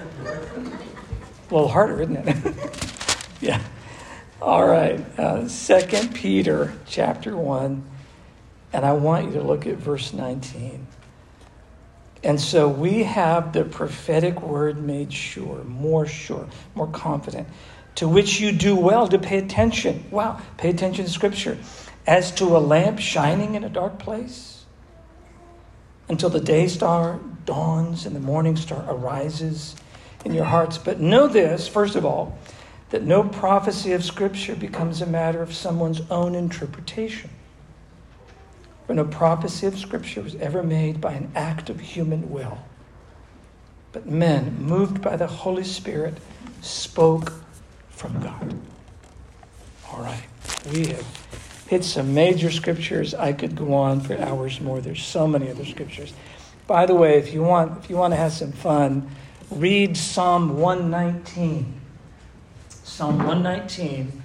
little 1.50 1.68
harder, 1.68 2.04
isn't 2.04 2.18
it? 2.18 3.28
yeah. 3.42 3.60
All 4.40 4.68
right. 4.68 5.00
Uh, 5.18 5.48
Second 5.48 6.14
Peter 6.14 6.72
chapter 6.86 7.36
one, 7.36 7.84
and 8.74 8.86
I 8.86 8.94
want 8.94 9.26
you 9.26 9.32
to 9.40 9.42
look 9.42 9.66
at 9.66 9.78
verse 9.78 10.14
nineteen. 10.14 10.86
And 12.24 12.40
so 12.40 12.70
we 12.70 13.02
have 13.02 13.52
the 13.52 13.66
prophetic 13.66 14.44
word 14.44 14.78
made 14.78 15.12
sure, 15.12 15.64
more 15.64 16.06
sure, 16.06 16.48
more 16.76 16.90
confident, 16.90 17.48
to 17.96 18.08
which 18.08 18.40
you 18.40 18.52
do 18.52 18.76
well 18.76 19.08
to 19.08 19.18
pay 19.18 19.40
attention. 19.40 20.06
Wow, 20.12 20.40
pay 20.58 20.70
attention 20.70 21.06
to 21.06 21.12
Scripture. 21.12 21.58
As 22.06 22.30
to 22.34 22.56
a 22.56 22.60
lamp 22.60 23.00
shining 23.00 23.56
in 23.56 23.64
a 23.64 23.70
dark 23.70 23.98
place 23.98 24.55
until 26.08 26.30
the 26.30 26.40
day 26.40 26.68
star 26.68 27.20
dawns 27.46 28.06
and 28.06 28.16
the 28.16 28.20
morning 28.20 28.56
star 28.56 28.86
arises 28.88 29.76
in 30.24 30.34
your 30.34 30.46
hearts. 30.46 30.78
But 30.78 31.00
know 31.00 31.28
this, 31.28 31.68
first 31.68 31.96
of 31.96 32.06
all, 32.06 32.38
that 32.90 33.04
no 33.04 33.24
prophecy 33.24 33.94
of 33.94 34.04
Scripture 34.04 34.56
becomes 34.56 35.02
a 35.02 35.06
matter 35.06 35.42
of 35.42 35.54
someone's 35.54 36.02
own 36.10 36.36
interpretation. 36.36 37.30
For 38.88 38.94
no 38.94 39.06
prophecy 39.06 39.66
of 39.66 39.78
Scripture 39.78 40.22
was 40.22 40.36
ever 40.36 40.62
made 40.62 41.02
by 41.02 41.14
an 41.14 41.32
act 41.36 41.70
of 41.70 41.80
human 41.80 42.30
will. 42.30 42.60
But 43.92 44.06
men, 44.06 44.58
moved 44.60 45.02
by 45.02 45.16
the 45.16 45.28
Holy 45.28 45.64
Spirit, 45.64 46.16
spoke 46.62 47.34
from 47.90 48.20
God. 48.22 48.56
All 49.92 50.02
right. 50.02 50.24
We 50.72 50.88
have 50.88 51.06
hit 51.68 51.84
some 51.84 52.14
major 52.14 52.52
scriptures. 52.52 53.14
I 53.14 53.34
could 53.34 53.56
go 53.56 53.74
on 53.74 54.02
for 54.02 54.18
hours 54.20 54.62
more. 54.62 54.82
There's 54.82 55.04
so 55.04 55.28
many 55.28 55.50
other 55.50 55.66
scriptures. 55.66 56.14
By 56.68 56.86
the 56.86 56.96
way, 56.96 57.18
if 57.18 57.34
you 57.34 57.44
want, 57.44 57.84
if 57.84 57.90
you 57.90 57.96
want 57.96 58.14
to 58.14 58.18
have 58.18 58.34
some 58.34 58.52
fun, 58.52 59.10
read 59.50 59.98
Psalm 59.98 60.58
119. 60.58 61.82
Psalm 62.70 63.18
119. 63.18 64.24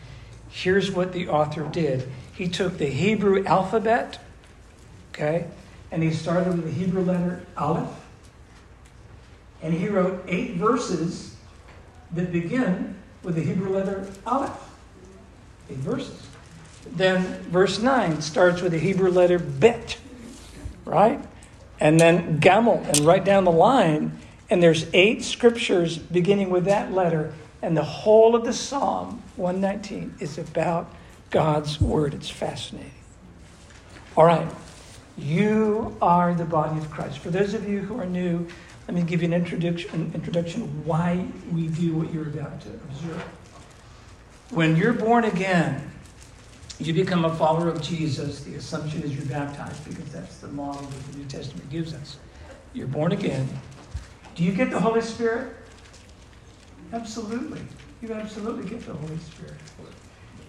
Here's 0.49 0.91
what 0.91 1.13
the 1.13 1.29
author 1.29 1.69
did. 1.71 2.09
He 2.35 2.49
took 2.49 2.79
the 2.79 2.87
Hebrew 2.87 3.45
alphabet, 3.45 4.19
okay, 5.13 5.47
and 5.91 6.03
he 6.03 6.11
started 6.11 6.49
with 6.49 6.65
the 6.65 6.71
Hebrew 6.71 7.03
letter 7.03 7.45
Aleph, 7.57 7.89
and 9.63 9.75
he 9.75 9.89
wrote 9.89 10.25
eight 10.27 10.55
verses 10.55 11.37
that 12.13 12.33
begin 12.33 12.97
with 13.23 13.35
the 13.35 13.43
Hebrew 13.43 13.75
letter 13.77 14.11
Aleph. 14.27 14.71
Eight 15.69 15.77
verses. 15.77 16.30
Then 16.87 17.23
verse 17.45 17.79
9 17.79 18.23
starts 18.23 18.63
with 18.63 18.73
the 18.73 18.79
Hebrew 18.79 19.11
letter 19.11 19.39
bet, 19.39 19.99
right? 20.85 21.21
And 21.79 21.99
then 21.99 22.41
gimel, 22.41 22.87
and 22.87 23.01
right 23.01 23.25
down 23.25 23.45
the 23.45 23.53
line, 23.53 24.19
and 24.51 24.63
there's 24.63 24.87
eight 24.93 25.23
scriptures 25.23 25.97
beginning 25.97 26.51
with 26.51 26.65
that 26.65 26.93
letter, 26.93 27.33
and 27.63 27.77
the 27.77 27.85
whole 27.85 28.35
of 28.35 28.45
the 28.45 28.53
Psalm 28.53 29.23
119 29.37 30.17
is 30.21 30.39
about 30.39 30.93
God's 31.31 31.81
word. 31.81 32.15
It's 32.15 32.29
fascinating. 32.29 32.91
All 34.17 34.25
right, 34.25 34.49
you 35.17 35.97
are 36.03 36.35
the 36.35 36.45
body 36.45 36.79
of 36.79 36.91
Christ. 36.91 37.19
For 37.19 37.31
those 37.31 37.55
of 37.55 37.69
you 37.69 37.81
who 37.81 37.99
are 38.01 38.07
new, 38.07 38.49
let 38.89 38.95
me 38.95 39.03
give 39.03 39.23
you 39.23 39.29
an 39.29 39.35
introduction, 39.35 40.11
introduction 40.15 40.85
why 40.85 41.25
we 41.53 41.69
do 41.69 41.95
what 41.95 42.13
you're 42.13 42.27
about 42.27 42.61
to 42.63 42.71
observe. 42.71 43.23
When 44.51 44.75
you're 44.77 44.93
born 44.93 45.25
again, 45.25 45.93
you 46.87 46.95
become 46.95 47.27
a 47.27 47.35
follower 47.35 47.69
of 47.69 47.83
Jesus, 47.83 48.43
the 48.43 48.55
assumption 48.55 49.03
is 49.03 49.15
you're 49.15 49.27
baptized 49.27 49.85
because 49.85 50.11
that's 50.13 50.39
the 50.39 50.49
model 50.49 50.81
that 50.81 51.13
the 51.13 51.19
New 51.19 51.25
Testament 51.27 51.69
gives 51.69 51.93
us. 51.93 52.17
You're 52.73 52.87
born 52.87 53.13
again. 53.13 53.49
Do 54.35 54.45
you 54.45 54.53
get 54.53 54.71
the 54.71 54.81
Holy 54.81 55.03
Spirit? 55.03 55.55
Absolutely. 56.93 57.61
You 58.01 58.15
absolutely 58.15 58.69
get 58.69 58.87
the 58.87 58.95
Holy 58.95 59.19
Spirit. 59.19 59.55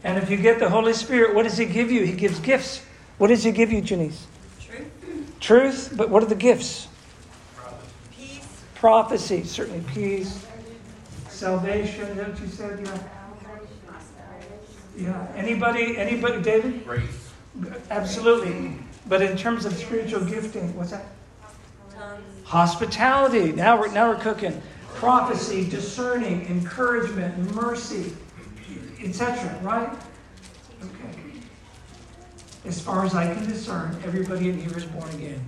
And 0.03 0.17
if 0.17 0.29
you 0.29 0.37
get 0.37 0.59
the 0.59 0.69
Holy 0.69 0.93
Spirit, 0.93 1.35
what 1.35 1.43
does 1.43 1.57
He 1.57 1.65
give 1.65 1.91
you? 1.91 2.05
He 2.05 2.13
gives 2.13 2.39
gifts. 2.39 2.83
What 3.17 3.27
does 3.27 3.43
He 3.43 3.51
give 3.51 3.71
you, 3.71 3.81
Janice? 3.81 4.25
Truth. 4.59 5.39
Truth, 5.39 5.93
but 5.97 6.09
what 6.09 6.23
are 6.23 6.27
the 6.27 6.35
gifts? 6.35 6.87
Peace, 8.17 8.63
Prophecy, 8.75 9.43
certainly 9.43 9.83
peace. 9.93 10.45
Salvation, 11.29 12.17
what 12.17 12.39
you 12.39 12.47
said? 12.47 12.79
Yeah. 12.85 13.20
Yeah. 14.97 15.27
Anybody, 15.35 15.97
anybody, 15.97 16.41
David? 16.41 16.85
Grace. 16.85 17.31
Absolutely. 17.89 18.77
But 19.07 19.21
in 19.21 19.37
terms 19.37 19.65
of 19.65 19.73
spiritual 19.73 20.23
gifting, 20.25 20.75
what's 20.75 20.91
that? 20.91 21.05
Hospitality. 22.45 23.51
Now 23.51 23.79
we're 23.79 23.91
now 23.91 24.09
we're 24.09 24.19
cooking. 24.19 24.61
Prophecy, 24.95 25.69
discerning, 25.69 26.45
encouragement, 26.47 27.55
mercy, 27.55 28.13
etc. 29.01 29.57
Right? 29.61 29.89
Okay. 30.83 31.17
As 32.65 32.79
far 32.81 33.05
as 33.05 33.15
I 33.15 33.33
can 33.33 33.45
discern, 33.45 33.97
everybody 34.03 34.49
in 34.49 34.59
here 34.59 34.77
is 34.77 34.85
born 34.85 35.09
again. 35.11 35.43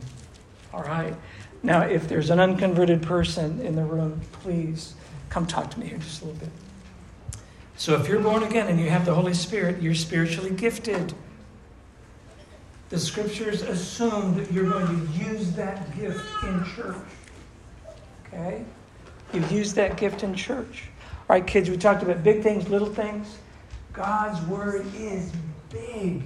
All 0.74 0.84
right. 0.84 1.14
Now, 1.62 1.82
if 1.82 2.08
there's 2.08 2.30
an 2.30 2.40
unconverted 2.40 3.02
person 3.02 3.62
in 3.62 3.76
the 3.76 3.84
room, 3.84 4.22
please 4.32 4.96
come 5.30 5.46
talk 5.46 5.72
to 5.72 5.80
me 5.80 5.88
here 5.88 5.98
just 5.98 6.22
a 6.22 6.26
little 6.26 6.40
bit. 6.40 6.50
So, 7.76 8.00
if 8.00 8.08
you're 8.08 8.20
born 8.20 8.44
again 8.44 8.68
and 8.68 8.80
you 8.80 8.90
have 8.90 9.06
the 9.06 9.14
Holy 9.14 9.34
Spirit, 9.34 9.82
you're 9.82 9.96
spiritually 9.96 10.52
gifted. 10.52 11.14
The 12.90 13.00
scriptures 13.00 13.64
assume 13.64 14.36
that 14.38 14.52
you're 14.52 14.70
going 14.70 14.86
to 14.88 15.14
use 15.14 15.52
that 15.54 15.98
gift 15.98 16.24
in 16.44 16.64
church. 16.76 16.96
Okay? 18.28 18.64
You 19.34 19.44
use 19.48 19.74
that 19.74 19.98
gift 19.98 20.22
in 20.22 20.36
church. 20.36 20.84
All 21.28 21.36
right, 21.36 21.46
kids, 21.46 21.70
we 21.70 21.78
talked 21.78 22.04
about 22.04 22.24
big 22.24 22.44
things, 22.44 22.70
little 22.70 22.88
things. 22.88 23.40
God's 23.94 24.40
word 24.48 24.86
is 24.96 25.32
big. 25.72 26.22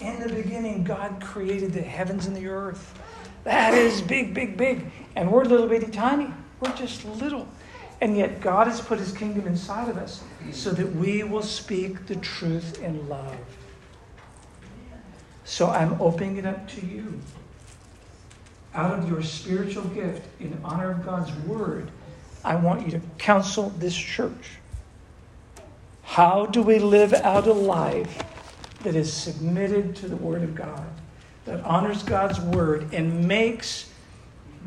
In 0.00 0.18
the 0.18 0.28
beginning, 0.28 0.82
God 0.82 1.20
created 1.22 1.72
the 1.72 1.82
heavens 1.82 2.26
and 2.26 2.36
the 2.36 2.48
earth. 2.48 2.98
That 3.44 3.74
is 3.74 4.00
big, 4.00 4.34
big, 4.34 4.56
big. 4.56 4.90
And 5.14 5.30
we're 5.30 5.44
little 5.44 5.68
bitty 5.68 5.92
tiny. 5.92 6.32
We're 6.60 6.74
just 6.74 7.04
little. 7.04 7.46
And 8.02 8.16
yet, 8.16 8.40
God 8.40 8.66
has 8.66 8.80
put 8.80 8.98
his 8.98 9.12
kingdom 9.12 9.46
inside 9.46 9.88
of 9.88 9.96
us 9.96 10.24
so 10.50 10.72
that 10.72 10.92
we 10.96 11.22
will 11.22 11.40
speak 11.40 12.06
the 12.06 12.16
truth 12.16 12.82
in 12.82 13.08
love. 13.08 13.36
So 15.44 15.70
I'm 15.70 16.00
opening 16.02 16.36
it 16.36 16.44
up 16.44 16.66
to 16.70 16.84
you. 16.84 17.20
Out 18.74 18.98
of 18.98 19.08
your 19.08 19.22
spiritual 19.22 19.84
gift, 19.84 20.26
in 20.40 20.58
honor 20.64 20.90
of 20.90 21.04
God's 21.04 21.32
word, 21.46 21.92
I 22.44 22.56
want 22.56 22.84
you 22.84 22.90
to 22.90 23.00
counsel 23.18 23.70
this 23.78 23.94
church. 23.94 24.58
How 26.02 26.46
do 26.46 26.60
we 26.60 26.80
live 26.80 27.12
out 27.12 27.46
a 27.46 27.52
life 27.52 28.24
that 28.82 28.96
is 28.96 29.12
submitted 29.12 29.94
to 29.96 30.08
the 30.08 30.16
word 30.16 30.42
of 30.42 30.56
God, 30.56 30.88
that 31.44 31.60
honors 31.60 32.02
God's 32.02 32.40
word, 32.40 32.92
and 32.92 33.28
makes, 33.28 33.91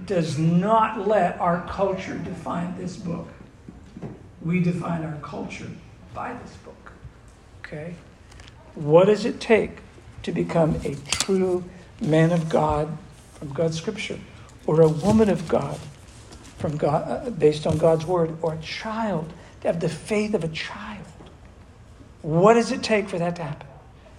does 0.06 0.38
not 0.38 1.08
let 1.08 1.40
our 1.40 1.66
culture 1.68 2.18
define 2.18 2.78
this 2.78 2.98
book? 2.98 3.28
We 4.42 4.60
define 4.60 5.04
our 5.04 5.18
culture 5.22 5.70
by 6.14 6.34
this 6.34 6.54
book. 6.58 6.92
Okay? 7.64 7.96
What 8.76 9.06
does 9.06 9.26
it 9.26 9.40
take 9.40 9.78
to 10.24 10.32
become 10.32 10.76
a 10.84 10.96
true 11.12 11.64
man 12.02 12.32
of 12.32 12.50
God 12.50 12.98
from 13.34 13.54
God's 13.54 13.78
scripture, 13.78 14.20
or 14.66 14.82
a 14.82 14.88
woman 14.88 15.30
of 15.30 15.48
God 15.48 15.80
from 16.58 16.78
God, 16.78 17.28
uh, 17.28 17.30
based 17.30 17.68
on 17.68 17.78
God's 17.78 18.06
word, 18.06 18.36
or 18.42 18.54
a 18.54 18.58
child 18.60 19.32
to 19.62 19.68
have 19.68 19.80
the 19.80 19.90
faith 19.90 20.34
of 20.34 20.44
a 20.44 20.48
child. 20.50 21.06
What 22.22 22.56
does 22.56 22.72
it 22.72 22.82
take 22.82 23.08
for 23.08 23.20
that 23.20 23.36
to 23.36 23.44
happen? 23.44 23.68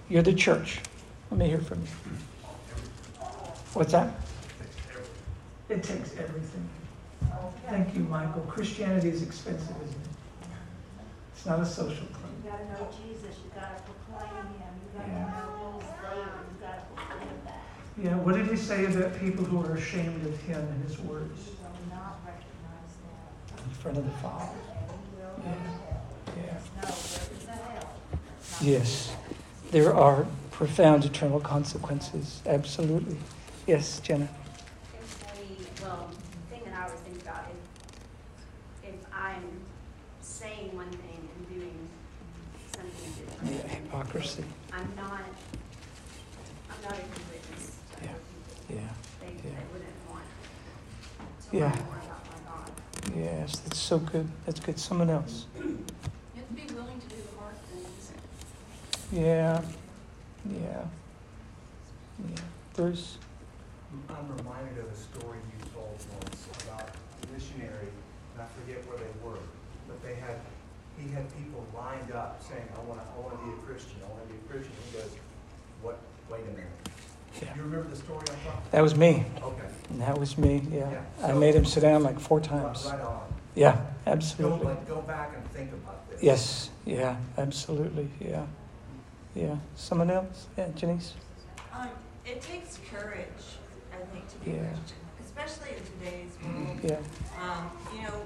You're 0.07 0.23
the 0.23 0.33
church. 0.33 0.79
Let 1.29 1.39
me 1.39 1.47
hear 1.47 1.59
from 1.59 1.81
you. 1.81 1.87
What's 3.73 3.91
that? 3.91 4.13
It 5.69 5.83
takes 5.83 6.11
everything. 6.17 6.69
Thank 7.67 7.93
you, 7.95 8.01
Michael. 8.01 8.41
Christianity 8.43 9.09
is 9.09 9.21
expensive, 9.21 9.75
isn't 9.83 10.01
it? 10.01 10.49
It's 11.35 11.45
not 11.45 11.59
a 11.59 11.65
social 11.65 12.05
club. 12.07 12.31
You 12.43 12.49
gotta 12.51 12.65
know 12.65 12.87
Jesus, 13.03 13.35
you 13.43 13.51
gotta 13.53 13.81
proclaim 13.83 14.45
him, 14.45 14.73
you 14.81 14.99
gotta 14.99 15.11
Yeah. 15.11 15.25
know 15.25 15.79
he's 15.79 15.89
there, 16.01 16.15
you 16.15 16.57
gotta 16.61 16.81
proclaim 16.95 17.29
that. 17.45 17.61
Yeah, 18.01 18.15
what 18.23 18.35
did 18.35 18.47
he 18.47 18.55
say 18.55 18.85
about 18.85 19.19
people 19.19 19.43
who 19.43 19.63
are 19.65 19.75
ashamed 19.75 20.25
of 20.25 20.39
him 20.41 20.59
and 20.61 20.83
his 20.85 20.97
words 20.99 21.47
You 21.47 21.53
will 21.63 21.95
not 21.97 22.19
recognize 22.25 22.93
that. 23.03 23.63
in 23.65 23.69
front 23.71 23.97
of 23.97 24.05
the 24.05 24.11
Father? 24.11 24.45
And 24.47 24.89
you 25.11 25.17
will 25.17 25.43
Yeah. 25.43 25.53
Yeah. 26.37 26.57
there 26.81 26.89
is 26.89 27.47
a 27.47 27.51
hell. 27.51 27.89
That's 28.11 28.51
not 28.51 28.61
Yes, 28.61 29.11
there 29.71 29.93
are 29.93 30.25
profound 30.51 31.03
eternal 31.05 31.39
consequences. 31.41 32.41
Absolutely. 32.45 33.17
Yes, 33.67 33.99
Jenna. 33.99 34.27
If 34.93 35.37
we, 35.37 35.65
well, 35.83 36.09
the 36.09 36.55
thing 36.55 36.63
that 36.65 36.73
I 36.79 36.83
always 36.85 36.99
think 37.01 37.21
about 37.21 37.45
is 37.51 38.89
if 38.89 38.95
I'm 39.13 39.43
saying 40.21 40.75
one 40.75 40.89
thing 40.89 41.29
and 41.35 41.47
doing 41.49 41.87
something 42.75 43.53
Yeah, 43.53 43.97
different, 44.21 44.45
hypocrisy. 44.45 44.45
I'm 44.73 44.95
not, 44.95 45.21
I'm 46.69 46.81
not 46.83 46.93
a 46.93 47.01
good 47.01 47.25
witness 47.31 47.75
to 47.91 48.03
Yeah. 48.03 48.09
other 48.11 48.19
people. 48.29 48.75
Yeah. 48.75 48.93
They, 49.19 49.27
Yeah. 49.27 49.55
they 49.59 49.65
wouldn't 49.73 50.09
want 50.09 50.23
to 51.51 51.57
Yeah. 51.57 51.63
learn 51.71 51.85
more 51.85 51.97
about 51.97 52.25
my 52.25 52.39
God. 52.51 52.71
Yes, 53.15 53.59
that's 53.59 53.77
so 53.79 53.99
good. 53.99 54.27
That's 54.45 54.59
good. 54.59 54.79
Someone 54.79 55.09
else. 55.09 55.45
You 55.57 56.43
have 56.43 56.47
to 56.49 56.53
be 56.53 56.73
willing 56.73 57.01
to 57.01 57.07
do 57.07 57.15
the 57.15 57.39
hard 57.41 57.55
things. 57.71 58.11
Yeah. 59.11 59.61
Yeah. 60.49 60.85
Yeah. 62.29 62.41
Bruce. 62.73 63.17
I'm 64.09 64.37
reminded 64.37 64.77
of 64.79 64.91
a 64.91 64.95
story 64.95 65.39
you 65.39 65.65
told 65.73 65.97
once 66.21 66.47
about 66.63 66.89
a 66.89 67.33
missionary, 67.33 67.87
and 68.33 68.41
I 68.41 68.45
forget 68.61 68.85
where 68.87 68.97
they 68.97 69.11
were, 69.25 69.39
but 69.87 70.01
they 70.03 70.15
had, 70.15 70.39
he 70.97 71.09
had 71.13 71.25
people 71.37 71.65
lined 71.75 72.11
up 72.11 72.41
saying, 72.47 72.67
I 72.75 72.79
want 72.87 72.99
to, 73.01 73.05
I 73.15 73.19
want 73.23 73.39
to 73.39 73.45
be 73.45 73.51
a 73.53 73.57
Christian, 73.65 73.97
I 74.05 74.09
want 74.09 74.27
to 74.27 74.33
be 74.33 74.39
a 74.39 74.51
Christian. 74.51 74.71
He 74.91 74.97
goes, 74.97 75.15
what, 75.81 75.99
wait 76.29 76.41
a 76.41 76.51
minute. 76.51 76.65
Yeah. 77.41 77.55
You 77.55 77.61
remember 77.63 77.87
the 77.89 77.95
story 77.95 78.19
I'm 78.19 78.25
talking? 78.25 78.61
That 78.71 78.81
was 78.81 78.95
me. 78.95 79.25
Okay. 79.43 79.61
That 79.99 80.17
was 80.17 80.37
me. 80.37 80.63
Yeah. 80.71 80.89
Yeah, 80.91 81.27
I 81.27 81.33
made 81.33 81.53
him 81.55 81.65
sit 81.65 81.81
down 81.81 82.01
like 82.03 82.19
four 82.19 82.39
times. 82.41 82.85
right 82.85 82.99
on. 83.01 83.21
Yeah, 83.55 83.75
Go, 83.75 84.11
absolutely. 84.11 84.65
like, 84.67 84.87
go 84.87 85.01
back 85.01 85.33
and 85.35 85.45
think 85.51 85.71
about 85.73 86.07
this. 86.09 86.21
Yes. 86.23 86.69
Yeah, 86.85 87.15
absolutely. 87.37 88.09
Yeah. 88.19 88.45
Yeah. 89.35 89.55
Someone 89.75 90.09
else? 90.11 90.47
Yeah, 90.57 90.67
Janice? 90.75 91.13
Um, 91.73 91.89
it 92.25 92.41
takes 92.41 92.79
courage, 92.91 93.27
I 93.93 93.97
think, 94.13 94.27
to 94.29 94.37
be 94.39 94.51
Yeah. 94.51 94.67
Christian, 94.69 94.97
especially 95.25 95.75
in 95.77 95.83
today's 95.99 96.31
world. 96.43 96.79
Yeah. 96.83 97.41
Um, 97.43 97.69
you 97.95 98.01
know, 98.03 98.21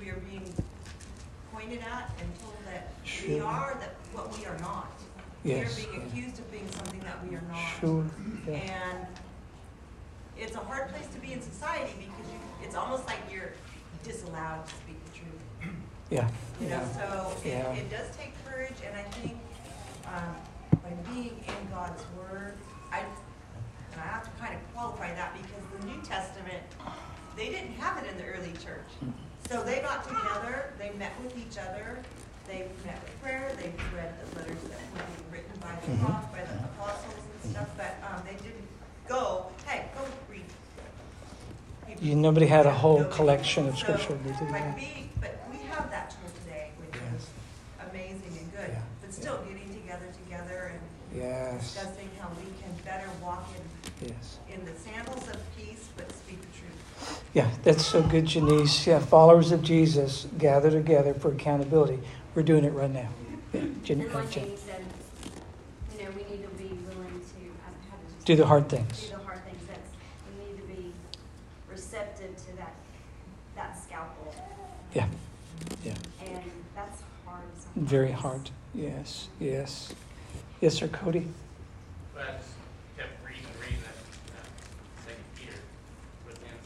we 0.00 0.10
are 0.10 0.20
being 0.28 0.52
pointed 1.52 1.80
at 1.80 2.10
and 2.20 2.40
told 2.40 2.56
that 2.66 2.88
we 3.02 3.08
Sure. 3.38 3.44
are 3.44 3.74
that 3.80 3.94
what 4.12 4.36
we 4.38 4.46
are 4.46 4.58
not. 4.58 4.90
Yes. 5.44 5.76
We 5.76 5.84
are 5.84 5.90
being 5.92 6.06
accused 6.06 6.38
of 6.38 6.50
being 6.52 6.70
something 6.70 7.00
that 7.00 7.26
we 7.26 7.34
are 7.36 7.42
not. 7.42 7.58
Sure. 7.80 8.04
Yeah. 8.46 8.54
And 8.54 9.06
it's 10.36 10.54
a 10.56 10.60
hard 10.60 10.88
place 10.90 11.06
to 11.14 11.18
be 11.20 11.32
in 11.32 11.42
society 11.42 11.92
because 11.98 12.30
you, 12.32 12.38
it's 12.62 12.74
almost 12.74 13.06
like 13.06 13.18
you're 13.32 13.52
disallowed 14.04 14.66
to 14.66 14.74
speak 14.74 14.96
the 15.06 15.18
truth. 15.18 15.72
Yeah. 16.10 16.28
You 16.60 16.68
know, 16.68 16.76
Yeah. 16.76 16.92
so 16.92 17.32
it, 17.44 17.46
Yeah. 17.48 17.72
it 17.72 17.90
does 17.90 18.14
take 18.16 18.32
courage, 18.44 18.76
and 18.86 18.96
I 18.96 19.02
think 19.02 19.36
um, 20.06 20.34
by 20.82 20.90
being 21.12 21.42
in 21.46 21.70
God's 21.70 22.02
Word, 22.18 22.54
I, 22.92 23.00
and 23.00 24.00
I 24.00 24.06
have 24.06 24.24
to 24.24 24.30
kind 24.42 24.54
of 24.54 24.60
qualify 24.74 25.14
that 25.14 25.32
because 25.34 25.62
the 25.80 25.86
New 25.86 26.00
Testament, 26.02 26.62
they 27.36 27.48
didn't 27.50 27.74
have 27.74 28.02
it 28.02 28.10
in 28.10 28.16
the 28.18 28.24
early 28.24 28.52
church. 28.64 28.90
So 29.50 29.64
they 29.64 29.80
got 29.80 30.06
together, 30.06 30.70
they 30.78 30.90
met 30.96 31.10
with 31.24 31.36
each 31.36 31.58
other, 31.58 31.98
they 32.46 32.68
met 32.86 33.02
with 33.02 33.20
prayer, 33.20 33.50
they 33.58 33.72
read 33.96 34.14
the 34.22 34.38
letters 34.38 34.62
that 34.70 34.78
were 34.94 35.02
being 35.10 35.26
written 35.32 35.58
by 35.60 35.74
the 35.74 35.90
Mhm. 35.90 36.06
prophets, 36.06 36.30
by 36.30 36.42
the 36.44 36.64
apostles 36.70 37.24
and 37.42 37.50
stuff, 37.50 37.68
but 37.76 37.96
um, 38.06 38.22
they 38.24 38.34
didn't 38.36 38.68
go, 39.08 39.50
hey, 39.66 39.86
go 39.98 40.06
read. 40.30 40.44
You, 42.00 42.14
nobody 42.14 42.46
had 42.46 42.66
a 42.66 42.70
whole 42.72 42.98
Nobody. 42.98 43.16
collection 43.16 43.66
of 43.68 43.76
scripture. 43.76 44.14
Did 44.22 44.38
By 44.52 44.60
that. 44.60 44.76
being, 44.76 45.10
but 45.20 45.42
we 45.50 45.58
have 45.66 45.90
that 45.90 46.10
tool 46.10 46.30
today, 46.44 46.70
which 46.78 46.94
Yes. 46.94 47.22
is 47.22 47.28
amazing 47.90 48.38
and 48.38 48.52
good. 48.52 48.70
Yeah. 48.70 48.82
But 49.00 49.12
still 49.12 49.38
getting 49.42 49.68
together, 49.74 50.06
together 50.24 50.70
and 50.78 50.80
Yes. 51.20 51.74
discussing 51.74 52.08
how 52.20 52.28
we 52.38 52.46
can 52.62 52.70
better 52.84 53.10
walk 53.20 53.48
in, 53.58 54.06
Yes. 54.14 54.38
in 54.48 54.64
the 54.64 54.78
sandals 54.78 55.26
of 55.28 55.38
peace, 55.56 55.88
but 55.96 56.08
speak 56.12 56.40
the 56.40 56.56
truth. 56.56 57.19
Yeah, 57.32 57.48
that's 57.62 57.86
so 57.86 58.02
good, 58.02 58.26
Janice. 58.26 58.86
Yeah, 58.86 58.98
followers 58.98 59.52
of 59.52 59.62
Jesus 59.62 60.26
gather 60.36 60.70
together 60.70 61.14
for 61.14 61.30
accountability. 61.30 62.00
We're 62.34 62.42
doing 62.42 62.64
it 62.64 62.70
right 62.72 62.90
now. 62.90 63.08
Yeah, 63.52 63.62
Jen, 63.84 64.00
And 64.00 64.12
like 64.12 64.30
Jen. 64.30 64.44
Jamie 64.44 64.56
said, 64.56 64.84
you 65.96 66.04
know, 66.04 66.10
we 66.10 66.22
need 66.24 66.42
to 66.42 66.48
be 66.56 66.74
willing 66.88 67.20
to, 67.20 67.40
how. 67.62 67.98
Do 68.24 68.34
the 68.34 68.46
hard 68.46 68.68
things. 68.68 69.02
Do 69.02 69.16
the 69.16 69.22
hard 69.22 69.44
things. 69.44 69.62
That's, 69.68 69.90
we 70.28 70.44
need 70.44 70.60
to 70.60 70.66
be 70.66 70.92
receptive 71.70 72.36
to 72.46 72.56
that, 72.56 72.74
that 73.54 73.80
scalpel. 73.80 74.34
Yeah, 74.92 75.06
yeah. 75.84 75.94
And 76.24 76.42
that's 76.74 77.02
hard 77.24 77.42
sometimes. 77.58 77.90
Very 77.90 78.10
hard. 78.10 78.50
Yes, 78.74 79.28
yes. 79.38 79.94
Yes, 80.60 80.74
sir, 80.74 80.88
Cody. 80.88 81.28
But 82.12 82.22
I 82.22 82.32
just 82.38 82.50
kept 82.96 83.24
reading 83.24 83.44
and 83.46 83.62
reading 83.62 83.82
that, 83.82 83.96
that 84.34 84.46
second 85.06 85.24
Peter 85.36 85.58
with 86.26 86.38
him. 86.38 86.56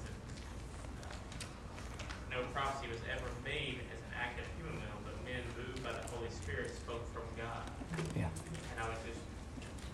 Spirit 6.43 6.75
spoke 6.75 7.05
from 7.15 7.23
God. 7.37 7.63
Yeah. 8.17 8.29
And 8.73 8.85
I 8.85 8.89
would 8.89 8.99
just 9.07 9.21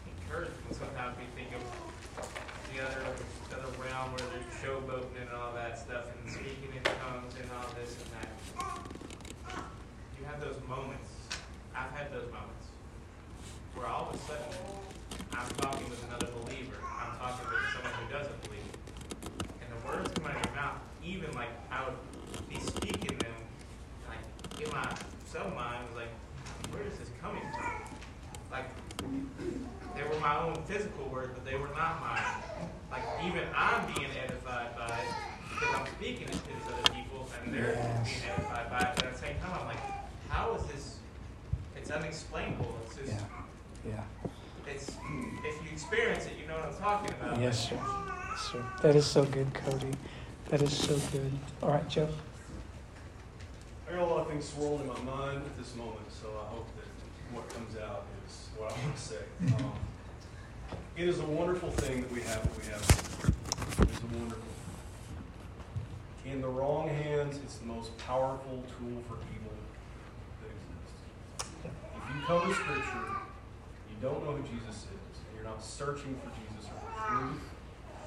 encourage 0.09 0.49
them. 0.49 0.73
Sometimes 0.73 1.17
we 1.19 1.27
think 1.37 1.55
of 1.55 1.63
the 2.75 2.83
other, 2.83 3.15
realm 4.01 4.13
where 4.13 4.29
they're 4.33 4.49
showboating 4.65 5.21
and 5.21 5.31
all 5.37 5.53
that 5.53 5.79
stuff 5.79 6.07
and 6.09 6.33
speaking 6.33 6.73
in 6.73 6.83
tongues 6.83 7.35
and 7.37 7.51
all 7.53 7.69
this 7.77 7.97
and 8.01 8.09
that. 8.17 8.33
You 10.19 10.25
have 10.25 10.41
those 10.41 10.57
moments. 10.69 11.09
I've 11.77 11.93
had 11.93 12.13
those 12.13 12.29
moments 12.33 12.73
where 13.75 13.87
all 13.87 14.09
of 14.09 14.15
a 14.15 14.19
sudden 14.25 14.57
I'm 15.33 15.49
talking 15.61 15.89
with 15.91 16.03
another 16.09 16.29
believer. 16.41 16.81
I'm 16.81 17.13
talking 17.19 17.45
with 17.45 17.61
someone 17.77 17.93
who 18.01 18.13
doesn't 18.13 18.41
believe. 18.45 18.73
And 19.61 19.69
the 19.69 19.81
words 19.87 20.09
come 20.17 20.27
out 20.27 20.37
of 20.37 20.45
your 20.47 20.55
mouth, 20.55 20.81
even 21.05 21.33
like 21.33 21.53
I 21.71 21.85
would 21.85 22.01
be 22.49 22.59
speaking 22.61 23.19
them, 23.19 23.37
like 24.09 24.25
in 24.61 24.71
my 24.73 24.89
submind 25.29 25.85
was 25.93 25.97
like, 25.97 26.13
where 26.73 26.85
is 26.89 26.97
this 26.97 27.11
coming 27.21 27.45
from? 27.53 27.85
Like 28.51 28.73
they 29.95 30.03
were 30.09 30.21
my 30.21 30.41
own 30.41 30.57
physical 30.65 31.05
words, 31.09 31.33
but 31.35 31.45
they 31.45 31.57
were 31.57 31.69
not 31.77 32.01
mine. 32.01 32.30
Like 33.21 33.29
even 33.33 33.45
I'm 33.55 33.87
being 33.93 34.09
edified 34.25 34.75
by 34.77 34.87
it 34.87 35.15
because 35.51 35.75
I'm 35.77 35.87
speaking 35.99 36.27
to 36.27 36.33
these 36.33 36.67
other 36.73 36.95
people 36.95 37.29
and 37.45 37.53
they're 37.55 37.75
being 38.05 38.17
edified 38.33 38.71
by 38.71 38.79
it. 38.79 38.93
But 38.97 39.05
at 39.05 39.13
the 39.13 39.19
same 39.19 39.37
time, 39.41 39.59
I'm 39.61 39.67
like, 39.67 39.81
how 40.29 40.55
is 40.55 40.65
this? 40.65 40.97
It's 41.77 41.91
unexplainable. 41.91 42.79
It's 42.87 42.97
just, 42.97 43.13
Yeah. 43.13 43.93
Yeah. 43.93 44.73
it's 44.73 44.89
if 45.45 45.65
you 45.65 45.71
experience 45.73 46.27
it, 46.27 46.33
you 46.41 46.47
know 46.49 46.55
what 46.57 46.67
I'm 46.67 46.81
talking 46.81 47.11
about. 47.21 47.41
Yes, 47.41 47.69
sir. 47.69 47.79
Yes, 48.31 48.41
sir. 48.53 48.65
That 48.83 48.97
is 48.97 49.07
so 49.07 49.25
good, 49.25 49.53
Cody. 49.53 49.93
That 50.49 50.63
is 50.63 50.75
so 50.77 50.97
good. 51.13 51.33
All 51.63 51.71
right, 51.73 51.89
Joe. 51.89 52.09
I 53.89 53.93
got 53.93 54.03
a 54.03 54.07
lot 54.07 54.21
of 54.21 54.29
things 54.29 54.49
swirling 54.49 54.83
in 54.83 54.87
my 54.87 55.01
mind 55.01 55.43
at 55.45 55.59
this 55.59 55.75
moment, 55.77 56.11
so 56.11 56.29
I 56.29 56.55
hope 56.55 56.69
that 56.77 57.37
what 57.37 57.49
comes 57.51 57.77
out 57.77 58.05
is 58.27 58.49
what 58.57 58.73
I 58.73 58.83
want 58.83 58.97
to 58.97 59.03
say. 59.03 59.17
Um, 59.59 59.73
it 61.01 61.09
is 61.09 61.19
a 61.19 61.25
wonderful 61.25 61.71
thing 61.71 62.03
that 62.03 62.13
we 62.13 62.21
have 62.21 62.45
what 62.45 62.61
we 62.61 62.69
have. 62.69 62.85
It 63.81 63.89
is 63.89 64.03
a 64.05 64.19
wonderful. 64.21 64.53
In 66.27 66.43
the 66.43 66.49
wrong 66.49 66.91
hands, 66.91 67.39
it's 67.43 67.57
the 67.57 67.65
most 67.65 67.97
powerful 67.97 68.63
tool 68.77 69.01
for 69.09 69.17
evil 69.33 69.57
that 70.45 70.53
exists. 70.53 71.65
If 71.65 72.15
you 72.15 72.21
come 72.27 72.47
to 72.47 72.55
Scripture, 72.55 73.17
you 73.89 73.97
don't 74.03 74.23
know 74.27 74.33
who 74.33 74.43
Jesus 74.43 74.77
is, 74.93 75.17
and 75.25 75.31
you're 75.35 75.45
not 75.45 75.65
searching 75.65 76.21
for 76.21 76.29
Jesus 76.37 76.69
or 76.69 76.77
the 76.85 77.17
truth, 77.17 77.41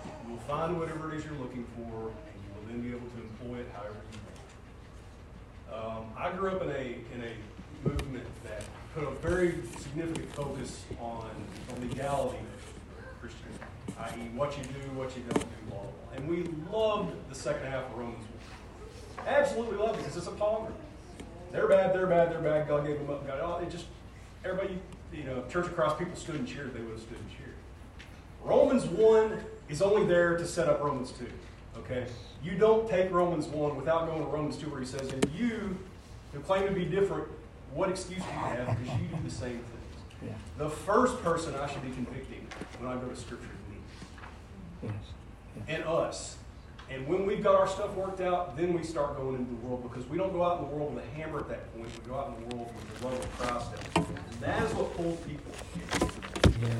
you 0.05 0.31
will 0.31 0.45
find 0.45 0.79
whatever 0.79 1.11
it 1.11 1.17
is 1.17 1.25
you're 1.25 1.41
looking 1.41 1.65
for, 1.73 2.13
and 2.13 2.37
you 2.45 2.49
will 2.53 2.65
then 2.69 2.81
be 2.81 2.89
able 2.89 3.09
to 3.09 3.21
employ 3.25 3.57
it 3.61 3.71
however 3.73 3.97
you 4.13 4.21
want. 4.21 5.97
Um, 5.97 6.05
I 6.15 6.29
grew 6.37 6.51
up 6.51 6.61
in 6.61 6.69
a 6.69 7.01
in 7.09 7.25
a 7.25 7.89
movement 7.89 8.27
that 8.43 8.61
put 8.93 9.03
a 9.03 9.11
very 9.17 9.55
significant 9.79 10.31
focus 10.35 10.83
on 11.01 11.31
the 11.69 11.87
legality 11.87 12.37
of 13.23 13.31
Christianity, 13.31 13.63
i.e., 13.99 14.37
what 14.37 14.57
you 14.57 14.63
do, 14.63 14.91
what 14.97 15.15
you 15.15 15.23
don't 15.23 15.39
do, 15.39 15.69
blah 15.69 15.79
blah. 15.79 15.87
blah. 15.87 16.17
And 16.17 16.27
we 16.27 16.43
loved 16.71 17.15
the 17.29 17.35
second 17.35 17.67
half 17.67 17.85
of 17.85 17.97
Romans 17.97 18.25
one. 18.25 19.27
Absolutely 19.27 19.77
loved 19.77 19.99
it 19.99 20.03
because 20.03 20.17
it's 20.17 20.27
a 20.27 20.31
palmer. 20.31 20.71
They're 21.51 21.67
bad, 21.67 21.93
they're 21.93 22.07
bad, 22.07 22.31
they're 22.31 22.39
bad. 22.39 22.67
God 22.67 22.85
gave 22.85 22.97
them 22.97 23.09
up. 23.09 23.25
God, 23.25 23.39
oh, 23.41 23.63
it 23.63 23.69
just 23.69 23.85
everybody, 24.43 24.79
you 25.13 25.23
know, 25.23 25.43
Church 25.49 25.67
of 25.67 25.75
Christ 25.75 25.99
people 25.99 26.15
stood 26.15 26.35
and 26.35 26.47
cheered. 26.47 26.73
They 26.73 26.81
would 26.81 26.91
have 26.91 27.01
stood 27.01 27.17
and 27.17 27.29
cheered. 27.29 27.53
Romans 28.43 28.85
one 28.85 29.39
is 29.69 29.81
only 29.81 30.05
there 30.05 30.37
to 30.37 30.45
set 30.45 30.67
up 30.67 30.81
Romans 30.83 31.11
two. 31.11 31.27
Okay? 31.77 32.05
You 32.43 32.55
don't 32.55 32.89
take 32.89 33.11
Romans 33.11 33.47
1 33.47 33.75
without 33.75 34.07
going 34.07 34.19
to 34.19 34.29
Romans 34.29 34.57
2 34.57 34.69
where 34.69 34.81
he 34.81 34.85
says, 34.85 35.11
and 35.11 35.25
you 35.33 35.77
who 36.33 36.39
claim 36.41 36.67
to 36.67 36.73
be 36.73 36.85
different, 36.85 37.27
what 37.73 37.89
excuse 37.89 38.21
do 38.21 38.25
you 38.25 38.39
have? 38.39 38.77
Because 38.79 38.99
you 38.99 39.07
do 39.07 39.23
the 39.23 39.31
same 39.31 39.51
things. 39.51 39.82
The 40.57 40.69
first 40.69 41.21
person 41.23 41.55
I 41.55 41.67
should 41.71 41.81
be 41.83 41.89
convicting 41.91 42.47
when 42.79 42.91
I 42.91 42.95
go 42.95 43.07
to 43.07 43.15
Scripture 43.15 43.45
is 43.45 43.71
me 43.73 44.89
Yes. 44.93 44.93
and 45.67 45.83
us. 45.83 46.37
And 46.89 47.07
when 47.07 47.25
we've 47.25 47.41
got 47.43 47.55
our 47.55 47.67
stuff 47.67 47.95
worked 47.95 48.21
out, 48.21 48.55
then 48.57 48.73
we 48.73 48.83
start 48.83 49.17
going 49.17 49.35
into 49.35 49.49
the 49.49 49.65
world 49.67 49.81
because 49.83 50.07
we 50.09 50.17
don't 50.17 50.31
go 50.33 50.43
out 50.43 50.59
in 50.59 50.67
the 50.69 50.75
world 50.75 50.93
with 50.93 51.03
a 51.03 51.07
hammer 51.15 51.39
at 51.39 51.49
that 51.49 51.73
point. 51.75 51.87
We 52.03 52.09
go 52.11 52.17
out 52.19 52.33
in 52.37 52.47
the 52.49 52.55
world 52.55 52.71
with 52.75 52.99
the 52.99 53.07
love 53.07 53.19
of 53.19 53.39
Christ. 53.39 53.67
And 53.95 54.41
that 54.41 54.61
is 54.63 54.73
what 54.75 54.95
pulls 54.95 55.19
people. 55.21 55.51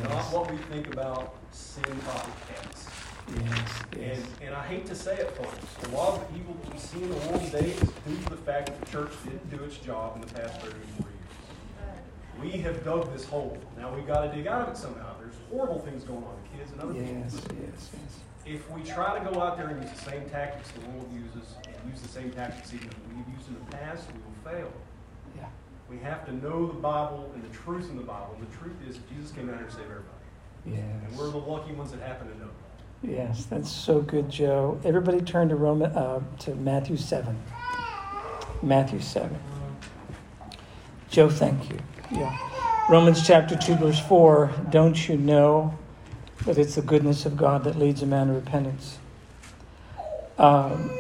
Not 0.03 0.09
Yes. 0.11 0.31
what 0.33 0.51
we 0.51 0.57
think 0.57 0.93
about 0.93 1.33
sin 1.51 1.83
copycats. 1.83 2.89
Yes. 3.35 3.83
Yes. 3.97 4.17
And, 4.17 4.47
and 4.47 4.55
I 4.55 4.63
hate 4.67 4.85
to 4.87 4.95
say 4.95 5.15
it, 5.15 5.31
folks, 5.31 5.57
a 5.91 5.95
lot 5.95 6.19
of 6.21 6.27
the 6.31 6.39
evil 6.39 6.55
that 6.63 6.73
we 6.73 6.79
see 6.79 7.01
in 7.01 7.09
the 7.09 7.15
world 7.15 7.43
today 7.45 7.71
is 7.71 7.79
due 7.79 8.17
to 8.23 8.29
the 8.29 8.37
fact 8.37 8.67
that 8.67 8.79
the 8.81 8.91
church 8.91 9.11
didn't 9.23 9.49
do 9.49 9.63
its 9.63 9.77
job 9.77 10.15
in 10.15 10.21
the 10.21 10.33
past 10.33 10.61
30 10.61 10.75
years. 10.77 11.02
We 12.43 12.51
have 12.61 12.83
dug 12.83 13.11
this 13.13 13.25
hole. 13.25 13.57
Now 13.77 13.93
we've 13.95 14.05
got 14.05 14.23
to 14.29 14.35
dig 14.35 14.47
out 14.47 14.61
of 14.67 14.69
it 14.75 14.77
somehow. 14.77 15.15
There's 15.17 15.35
horrible 15.49 15.79
things 15.79 16.03
going 16.03 16.23
on 16.23 16.35
to 16.35 16.57
kids 16.57 16.71
and 16.71 16.81
other 16.81 16.93
Yes. 16.93 17.39
people. 17.39 17.55
Yes. 17.63 17.89
Yes. 17.93 18.19
If 18.45 18.69
we 18.71 18.83
try 18.83 19.17
to 19.17 19.31
go 19.31 19.41
out 19.41 19.57
there 19.57 19.67
and 19.69 19.81
use 19.81 19.91
the 19.91 20.11
same 20.11 20.29
tactics 20.29 20.69
the 20.71 20.81
world 20.89 21.09
uses 21.13 21.55
and 21.65 21.89
use 21.89 22.01
the 22.01 22.09
same 22.09 22.31
tactics 22.31 22.73
even 22.73 22.89
that 22.89 22.97
we've 23.15 23.33
used 23.35 23.47
in 23.47 23.55
the 23.55 23.77
past, 23.77 24.07
we 24.11 24.19
will 24.19 24.51
fail. 24.57 24.73
Yeah. 25.37 25.45
We 25.89 25.97
have 25.99 26.25
to 26.25 26.33
know 26.33 26.67
the 26.67 26.73
Bible 26.73 27.31
and 27.33 27.43
the 27.43 27.55
truth 27.55 27.89
in 27.89 27.95
the 27.95 28.03
Bible. 28.03 28.35
The 28.39 28.57
truth 28.57 28.75
is 28.87 28.99
Jesus 29.15 29.31
came 29.31 29.47
down 29.47 29.59
here 29.59 29.67
to 29.67 29.71
save 29.71 29.85
everybody. 29.85 30.09
And 30.65 31.17
we're 31.17 31.29
the 31.31 31.37
lucky 31.37 31.73
ones 31.73 31.91
that 31.91 32.01
happen 32.01 32.27
to 32.29 32.37
know 32.39 32.47
that. 32.47 33.09
Yes. 33.09 33.45
That's 33.45 33.71
so 33.71 34.01
good, 34.01 34.29
Joe. 34.29 34.79
Everybody 34.83 35.21
turn 35.21 35.47
to 35.49 35.55
Roman 35.55 35.91
uh, 35.93 36.21
to 36.39 36.55
Matthew 36.55 36.97
seven. 36.97 37.41
Matthew 38.61 38.99
seven. 38.99 39.39
Joe, 41.09 41.29
thank 41.29 41.69
you. 41.69 41.77
Yeah. 42.11 42.37
Romans 42.89 43.25
chapter 43.25 43.55
2, 43.55 43.75
verse 43.75 43.99
4. 43.99 44.51
Don't 44.69 45.07
you 45.07 45.17
know 45.17 45.77
that 46.45 46.57
it's 46.57 46.75
the 46.75 46.81
goodness 46.81 47.25
of 47.25 47.37
God 47.37 47.63
that 47.63 47.77
leads 47.77 48.01
a 48.01 48.05
man 48.05 48.27
to 48.27 48.33
repentance? 48.33 48.97
Um, 50.37 50.91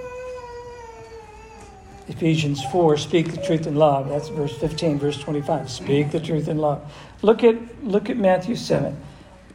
Ephesians 2.07 2.63
4, 2.71 2.97
speak 2.97 3.31
the 3.31 3.41
truth 3.41 3.67
in 3.67 3.75
love. 3.75 4.09
That's 4.09 4.29
verse 4.29 4.55
15, 4.57 4.99
verse 4.99 5.19
25. 5.19 5.69
Speak 5.69 6.11
the 6.11 6.19
truth 6.19 6.47
in 6.47 6.57
love. 6.57 6.91
Look 7.21 7.43
at, 7.43 7.83
look 7.83 8.09
at 8.09 8.17
Matthew 8.17 8.55
7. 8.55 8.97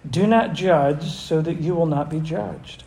Do 0.09 0.26
not 0.26 0.55
judge 0.55 1.05
so 1.11 1.42
that 1.42 1.61
you 1.61 1.74
will 1.74 1.86
not 1.86 2.09
be 2.09 2.20
judged. 2.20 2.84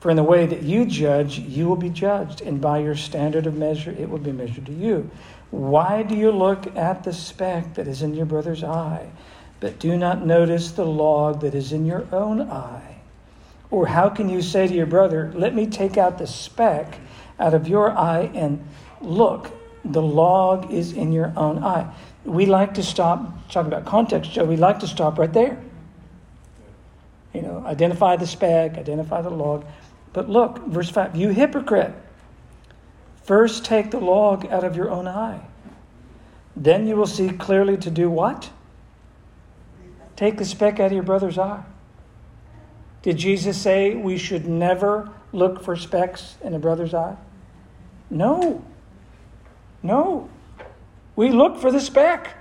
For 0.00 0.10
in 0.10 0.16
the 0.16 0.22
way 0.22 0.44
that 0.46 0.62
you 0.62 0.84
judge, 0.84 1.38
you 1.38 1.66
will 1.66 1.76
be 1.76 1.88
judged, 1.88 2.42
and 2.42 2.60
by 2.60 2.78
your 2.78 2.94
standard 2.94 3.46
of 3.46 3.56
measure, 3.56 3.90
it 3.90 4.10
will 4.10 4.18
be 4.18 4.32
measured 4.32 4.66
to 4.66 4.72
you. 4.72 5.10
Why 5.50 6.02
do 6.02 6.14
you 6.14 6.30
look 6.30 6.76
at 6.76 7.04
the 7.04 7.12
speck 7.12 7.74
that 7.74 7.86
is 7.86 8.02
in 8.02 8.14
your 8.14 8.26
brother's 8.26 8.64
eye, 8.64 9.08
but 9.60 9.78
do 9.78 9.96
not 9.96 10.26
notice 10.26 10.72
the 10.72 10.84
log 10.84 11.40
that 11.40 11.54
is 11.54 11.72
in 11.72 11.86
your 11.86 12.06
own 12.12 12.40
eye? 12.40 12.96
Or 13.70 13.86
how 13.86 14.08
can 14.08 14.28
you 14.28 14.42
say 14.42 14.66
to 14.66 14.74
your 14.74 14.86
brother, 14.86 15.32
Let 15.34 15.54
me 15.54 15.66
take 15.66 15.96
out 15.96 16.18
the 16.18 16.26
speck 16.26 16.98
out 17.38 17.54
of 17.54 17.68
your 17.68 17.90
eye, 17.90 18.30
and 18.34 18.66
look, 19.00 19.50
the 19.84 20.02
log 20.02 20.72
is 20.72 20.92
in 20.92 21.12
your 21.12 21.32
own 21.36 21.62
eye? 21.62 21.92
We 22.24 22.46
like 22.46 22.74
to 22.74 22.82
stop, 22.82 23.50
talking 23.50 23.72
about 23.72 23.84
context, 23.84 24.32
Joe, 24.32 24.44
we 24.44 24.56
like 24.56 24.80
to 24.80 24.86
stop 24.86 25.18
right 25.18 25.32
there. 25.32 25.62
You 27.32 27.42
know, 27.42 27.64
identify 27.66 28.16
the 28.16 28.26
speck, 28.26 28.78
identify 28.78 29.22
the 29.22 29.30
log. 29.30 29.64
But 30.12 30.30
look, 30.30 30.64
verse 30.66 30.88
5 30.88 31.16
You 31.16 31.30
hypocrite, 31.30 31.92
first 33.24 33.64
take 33.64 33.90
the 33.90 34.00
log 34.00 34.46
out 34.46 34.64
of 34.64 34.76
your 34.76 34.90
own 34.90 35.08
eye. 35.08 35.40
Then 36.56 36.86
you 36.86 36.96
will 36.96 37.06
see 37.06 37.30
clearly 37.30 37.76
to 37.78 37.90
do 37.90 38.08
what? 38.08 38.50
Take 40.16 40.38
the 40.38 40.44
speck 40.44 40.78
out 40.78 40.86
of 40.86 40.92
your 40.92 41.02
brother's 41.02 41.38
eye. 41.38 41.64
Did 43.02 43.16
Jesus 43.16 43.60
say 43.60 43.94
we 43.94 44.16
should 44.16 44.46
never 44.46 45.10
look 45.32 45.62
for 45.62 45.76
specks 45.76 46.36
in 46.42 46.54
a 46.54 46.58
brother's 46.58 46.94
eye? 46.94 47.16
No. 48.08 48.64
No. 49.82 50.30
We 51.16 51.30
look 51.30 51.58
for 51.58 51.70
the 51.70 51.80
speck. 51.80 52.36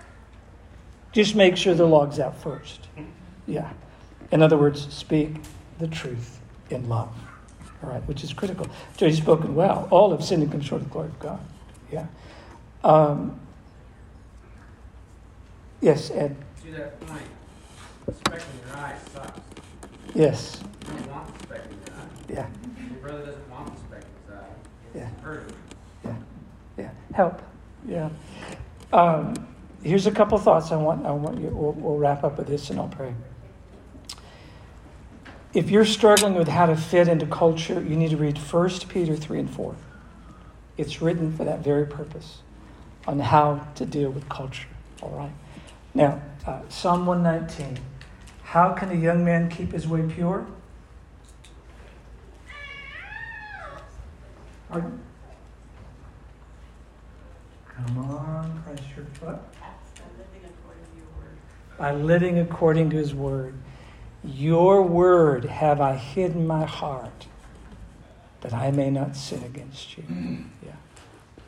Just 1.12 1.36
make 1.36 1.58
sure 1.58 1.74
the 1.74 1.86
log's 1.86 2.20
out 2.20 2.38
first. 2.42 2.88
Yeah. 3.46 3.72
In 4.32 4.42
other 4.42 4.58
words, 4.58 4.92
speak 4.94 5.36
the 5.80 5.88
truth 5.88 6.40
in 6.70 6.88
love. 6.88 7.14
All 7.84 7.90
right, 7.90 8.08
which 8.08 8.24
is 8.24 8.32
critical. 8.34 8.68
So 8.98 9.06
he's 9.06 9.18
spoken 9.18 9.56
well. 9.56 9.88
All 9.92 10.12
have 10.12 10.24
sinned 10.24 10.44
and 10.44 10.52
come 10.52 10.62
short 10.62 10.82
of 10.82 10.88
the 10.88 10.94
glory 10.94 11.10
of 11.10 11.20
God. 11.20 11.40
Yeah. 11.92 12.08
Um, 12.84 13.40
yes, 15.82 16.10
Ed. 16.12 16.36
To 16.64 16.72
that 16.72 17.00
point, 17.02 17.24
speck 18.16 18.42
in 18.42 18.68
your 18.68 18.78
eye 18.78 18.96
sucks. 19.14 19.40
Yes. 20.16 20.62
You 20.62 20.94
don't 20.94 21.12
want 21.12 21.38
the 21.38 21.44
speck 21.46 21.62
in 21.66 21.78
your 22.32 22.42
eye. 22.42 22.48
Yeah. 22.80 22.90
Your 22.90 23.00
brother 23.02 23.26
doesn't 23.26 23.50
want 23.50 23.76
the 23.76 23.82
speck 23.82 24.04
in 24.04 24.34
his 24.34 24.42
eye. 24.42 24.48
Yeah. 24.96 25.10
It's 25.10 25.22
hurting. 25.22 25.56
Yeah. 26.06 26.16
Yeah. 26.78 26.90
Help. 27.14 27.42
Yeah. 27.86 28.10
Um, 28.94 29.48
here's 29.84 30.08
a 30.08 30.12
couple 30.12 30.38
thoughts 30.38 30.72
I 30.72 30.78
want. 30.78 31.06
I 31.06 31.12
want 31.12 31.40
you. 31.42 31.50
We'll, 31.50 31.74
we'll 31.74 31.98
wrap 31.98 32.24
up 32.24 32.38
with 32.38 32.48
this, 32.48 32.70
and 32.70 32.80
I'll 32.80 32.88
pray. 32.88 33.14
If 35.54 35.70
you're 35.70 35.86
struggling 35.86 36.34
with 36.34 36.48
how 36.48 36.66
to 36.66 36.76
fit 36.76 37.08
into 37.08 37.28
culture, 37.28 37.82
you 37.82 37.96
need 37.96 38.10
to 38.10 38.18
read 38.18 38.38
1 38.38 38.70
Peter 38.90 39.16
3 39.16 39.40
and 39.40 39.50
4. 39.50 39.76
It's 40.78 41.02
written 41.02 41.36
for 41.36 41.44
that 41.44 41.60
very 41.60 41.86
purpose. 41.86 42.40
on 43.06 43.20
how 43.20 43.68
to 43.76 43.86
deal 43.86 44.10
with 44.10 44.28
culture. 44.30 44.68
All 45.02 45.10
right. 45.10 45.32
Now, 45.94 46.22
uh, 46.48 46.62
Psalm 46.70 47.06
119. 47.06 47.78
How 48.44 48.72
can 48.72 48.92
a 48.92 48.96
young 48.96 49.26
man 49.26 49.50
keep 49.50 49.74
his 49.74 49.88
way 49.88 50.04
pure? 50.08 50.48
Pardon? 54.70 55.00
Come 57.68 57.98
on, 57.98 58.64
Christ 58.64 58.84
Church. 58.96 59.22
What? 59.22 59.54
By 61.78 61.92
living 61.92 62.40
according 62.40 62.90
to 62.92 62.96
his 62.96 63.14
word. 63.14 63.54
Your 64.24 64.82
word 64.82 65.46
have 65.46 65.82
I 65.82 65.96
hidden 65.96 66.48
my 66.48 66.66
heart 66.66 67.28
that 68.42 68.54
I 68.54 68.72
may 68.72 68.90
not 68.90 69.16
sin 69.16 69.44
against 69.44 69.98
you. 69.98 70.04
Yeah. 70.66 70.72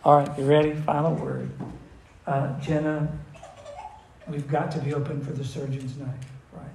All 0.03 0.17
right, 0.17 0.39
you 0.39 0.45
ready? 0.45 0.73
Final 0.73 1.15
word. 1.15 1.51
Uh, 2.27 2.59
Jenna, 2.59 3.07
we've 4.27 4.47
got 4.47 4.71
to 4.71 4.79
be 4.79 4.93
open 4.93 5.23
for 5.23 5.31
the 5.31 5.43
surgeon's 5.43 5.97
knife, 5.97 6.09
right? 6.53 6.65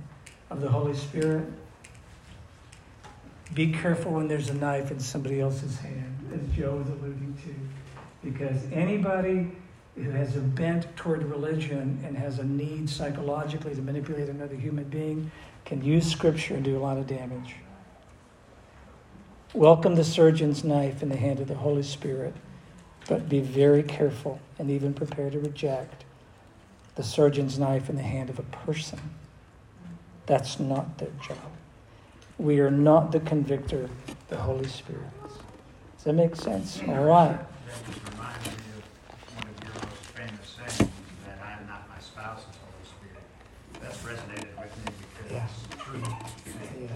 Of 0.51 0.61
the 0.61 0.69
Holy 0.69 0.95
Spirit. 0.95 1.47
Be 3.55 3.73
careful 3.73 4.13
when 4.13 4.29
there's 4.29 4.49
a 4.49 4.55
knife 4.55 4.91
in 4.91 5.01
somebody 5.01 5.41
else's 5.41 5.79
hand, 5.79 6.31
as 6.33 6.57
Joe 6.57 6.77
was 6.77 6.89
alluding 6.89 7.37
to, 7.45 8.29
because 8.31 8.63
anybody 8.73 9.51
who 9.97 10.11
has 10.11 10.37
a 10.37 10.41
bent 10.41 10.95
toward 10.97 11.25
religion 11.25 12.01
and 12.07 12.17
has 12.17 12.39
a 12.39 12.45
need 12.45 12.89
psychologically 12.89 13.75
to 13.75 13.83
manipulate 13.83 14.29
another 14.29 14.55
human 14.55 14.85
being 14.85 15.31
can 15.65 15.85
use 15.85 16.11
Scripture 16.11 16.55
and 16.55 16.65
do 16.65 16.77
a 16.77 16.81
lot 16.81 16.97
of 16.99 17.07
damage. 17.07 17.57
Welcome 19.55 19.97
the 19.97 20.05
surgeon's 20.05 20.63
knife 20.63 21.03
in 21.03 21.09
the 21.09 21.17
hand 21.17 21.41
of 21.41 21.49
the 21.49 21.55
Holy 21.57 21.83
Spirit, 21.83 22.35
but 23.09 23.29
be 23.29 23.41
very 23.41 23.83
careful 23.83 24.41
and 24.59 24.71
even 24.71 24.95
prepare 24.95 25.31
to 25.31 25.39
reject 25.41 26.05
the 26.95 27.03
surgeon's 27.03 27.59
knife 27.59 27.89
in 27.91 27.97
the 27.97 28.03
hand 28.03 28.31
of 28.31 28.39
a 28.39 28.43
person. 28.43 29.01
That's 30.27 30.61
not 30.61 30.99
their 30.99 31.11
job. 31.27 31.39
We 32.39 32.61
are 32.61 32.71
not 32.71 33.11
the 33.13 33.21
convictor, 33.21 33.89
the 34.29 34.37
Holy 34.37 34.69
Spirit. 34.69 35.03
Does 35.25 36.05
that 36.05 36.13
make 36.13 36.37
sense? 36.37 36.81
All 36.87 37.05
right. 37.05 37.37
That 37.37 37.87
just 37.87 38.11
reminded 38.13 38.47
me 38.47 38.53
of 38.79 39.37
one 39.37 39.49
of 39.49 39.65
your 39.65 39.75
most 39.75 40.03
famous 40.15 40.49
sayings, 40.57 40.91
that 41.27 41.39
I 41.45 41.53
am 41.61 41.67
not 41.67 41.89
my 41.89 41.99
spouse's 42.01 42.47
Holy 42.63 42.87
Spirit. 42.87 43.25
That's 43.83 43.99
resonated 43.99 44.57
with 44.57 44.77
me 44.87 44.93
because 45.19 45.33
Yeah. 45.33 45.47
it's 45.47 45.83
true. 45.85 46.03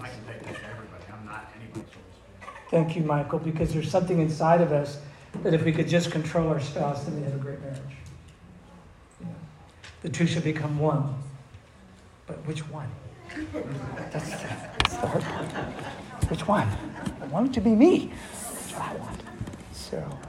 I 0.01 0.09
can 0.09 0.23
take 0.25 0.43
that 0.45 0.55
to 0.55 0.65
everybody. 0.71 1.03
I'm 1.13 1.25
not 1.25 1.51
anybody's 1.59 1.93
Holy 1.93 2.13
Spirit. 2.15 2.64
Thank 2.75 2.97
you, 2.97 3.03
Michael, 3.03 3.39
because 3.39 3.71
there's 3.71 3.89
something 3.89 4.19
inside 4.19 4.59
of 4.59 4.73
us 4.73 4.99
that 5.43 5.53
if 5.53 5.63
we 5.63 5.71
could 5.71 5.87
just 5.87 6.11
control 6.11 6.49
our 6.49 6.59
spouse, 6.59 7.05
then 7.05 7.15
we 7.15 7.23
have 7.23 7.33
a 7.33 7.37
great 7.37 7.61
marriage. 7.61 7.79
The 10.01 10.09
two 10.09 10.27
should 10.27 10.43
become 10.43 10.77
one. 10.77 11.15
But 12.27 12.35
which 12.45 12.69
one? 12.69 12.89
That's, 14.11 14.29
that's 14.29 14.93
the 14.97 15.07
hard 15.07 15.23
part. 15.23 15.45
Which 16.29 16.45
one? 16.49 16.67
I 17.21 17.27
want 17.27 17.47
it 17.47 17.53
to 17.53 17.61
be 17.61 17.69
me. 17.69 18.11
That's 18.33 18.73
what 18.73 18.81
I 18.81 18.95
want. 18.95 19.21
So, 19.71 20.19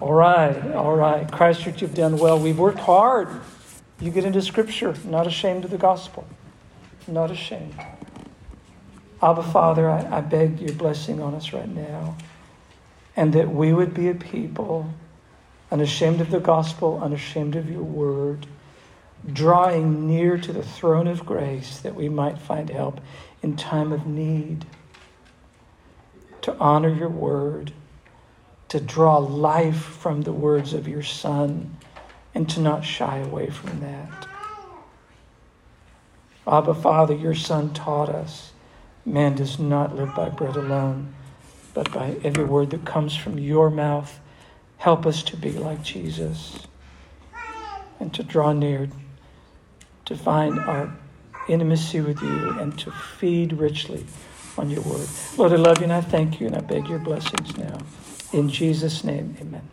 all 0.00 0.14
right, 0.14 0.72
all 0.72 0.96
right. 0.96 1.30
Christchurch, 1.30 1.82
you've 1.82 1.92
done 1.92 2.16
well. 2.16 2.38
We've 2.38 2.58
worked 2.58 2.78
hard. 2.78 3.28
You 4.00 4.10
get 4.10 4.24
into 4.24 4.40
Scripture, 4.40 4.94
not 5.04 5.26
ashamed 5.26 5.66
of 5.66 5.70
the 5.70 5.76
gospel. 5.76 6.26
Not 7.06 7.30
ashamed. 7.30 7.74
Abba, 9.22 9.42
Father, 9.42 9.88
I, 9.88 10.18
I 10.18 10.20
beg 10.20 10.60
your 10.60 10.72
blessing 10.72 11.20
on 11.20 11.34
us 11.34 11.52
right 11.52 11.68
now. 11.68 12.16
And 13.16 13.32
that 13.32 13.48
we 13.48 13.72
would 13.72 13.94
be 13.94 14.08
a 14.08 14.14
people 14.14 14.92
unashamed 15.70 16.20
of 16.20 16.30
the 16.30 16.40
gospel, 16.40 17.00
unashamed 17.02 17.56
of 17.56 17.70
your 17.70 17.82
word, 17.82 18.46
drawing 19.32 20.06
near 20.06 20.36
to 20.38 20.52
the 20.52 20.62
throne 20.62 21.06
of 21.06 21.24
grace 21.24 21.78
that 21.78 21.94
we 21.94 22.08
might 22.08 22.38
find 22.38 22.70
help 22.70 23.00
in 23.42 23.56
time 23.56 23.92
of 23.92 24.06
need, 24.06 24.66
to 26.42 26.56
honor 26.58 26.88
your 26.92 27.08
word, 27.08 27.72
to 28.68 28.80
draw 28.80 29.18
life 29.18 29.76
from 29.76 30.22
the 30.22 30.32
words 30.32 30.74
of 30.74 30.88
your 30.88 31.02
Son, 31.02 31.76
and 32.34 32.48
to 32.50 32.60
not 32.60 32.84
shy 32.84 33.18
away 33.18 33.48
from 33.48 33.80
that. 33.80 34.26
Abba, 36.46 36.74
Father, 36.74 37.14
your 37.14 37.34
Son 37.34 37.72
taught 37.72 38.08
us 38.08 38.52
man 39.04 39.34
does 39.34 39.58
not 39.58 39.96
live 39.96 40.14
by 40.14 40.28
bread 40.28 40.56
alone, 40.56 41.14
but 41.74 41.92
by 41.92 42.16
every 42.24 42.44
word 42.44 42.70
that 42.70 42.84
comes 42.84 43.16
from 43.16 43.38
your 43.38 43.70
mouth. 43.70 44.20
Help 44.78 45.06
us 45.06 45.22
to 45.24 45.36
be 45.36 45.52
like 45.52 45.82
Jesus 45.82 46.66
and 48.00 48.12
to 48.14 48.22
draw 48.22 48.52
near, 48.52 48.88
to 50.04 50.16
find 50.16 50.58
our 50.60 50.94
intimacy 51.48 52.00
with 52.00 52.20
you, 52.22 52.50
and 52.58 52.78
to 52.78 52.90
feed 52.90 53.52
richly 53.54 54.06
on 54.56 54.70
your 54.70 54.82
word. 54.82 55.08
Lord, 55.36 55.52
I 55.52 55.56
love 55.56 55.78
you 55.78 55.84
and 55.84 55.92
I 55.92 56.00
thank 56.00 56.40
you 56.40 56.46
and 56.46 56.56
I 56.56 56.60
beg 56.60 56.88
your 56.88 56.98
blessings 56.98 57.56
now. 57.56 57.78
In 58.32 58.48
Jesus' 58.48 59.04
name, 59.04 59.36
amen. 59.40 59.68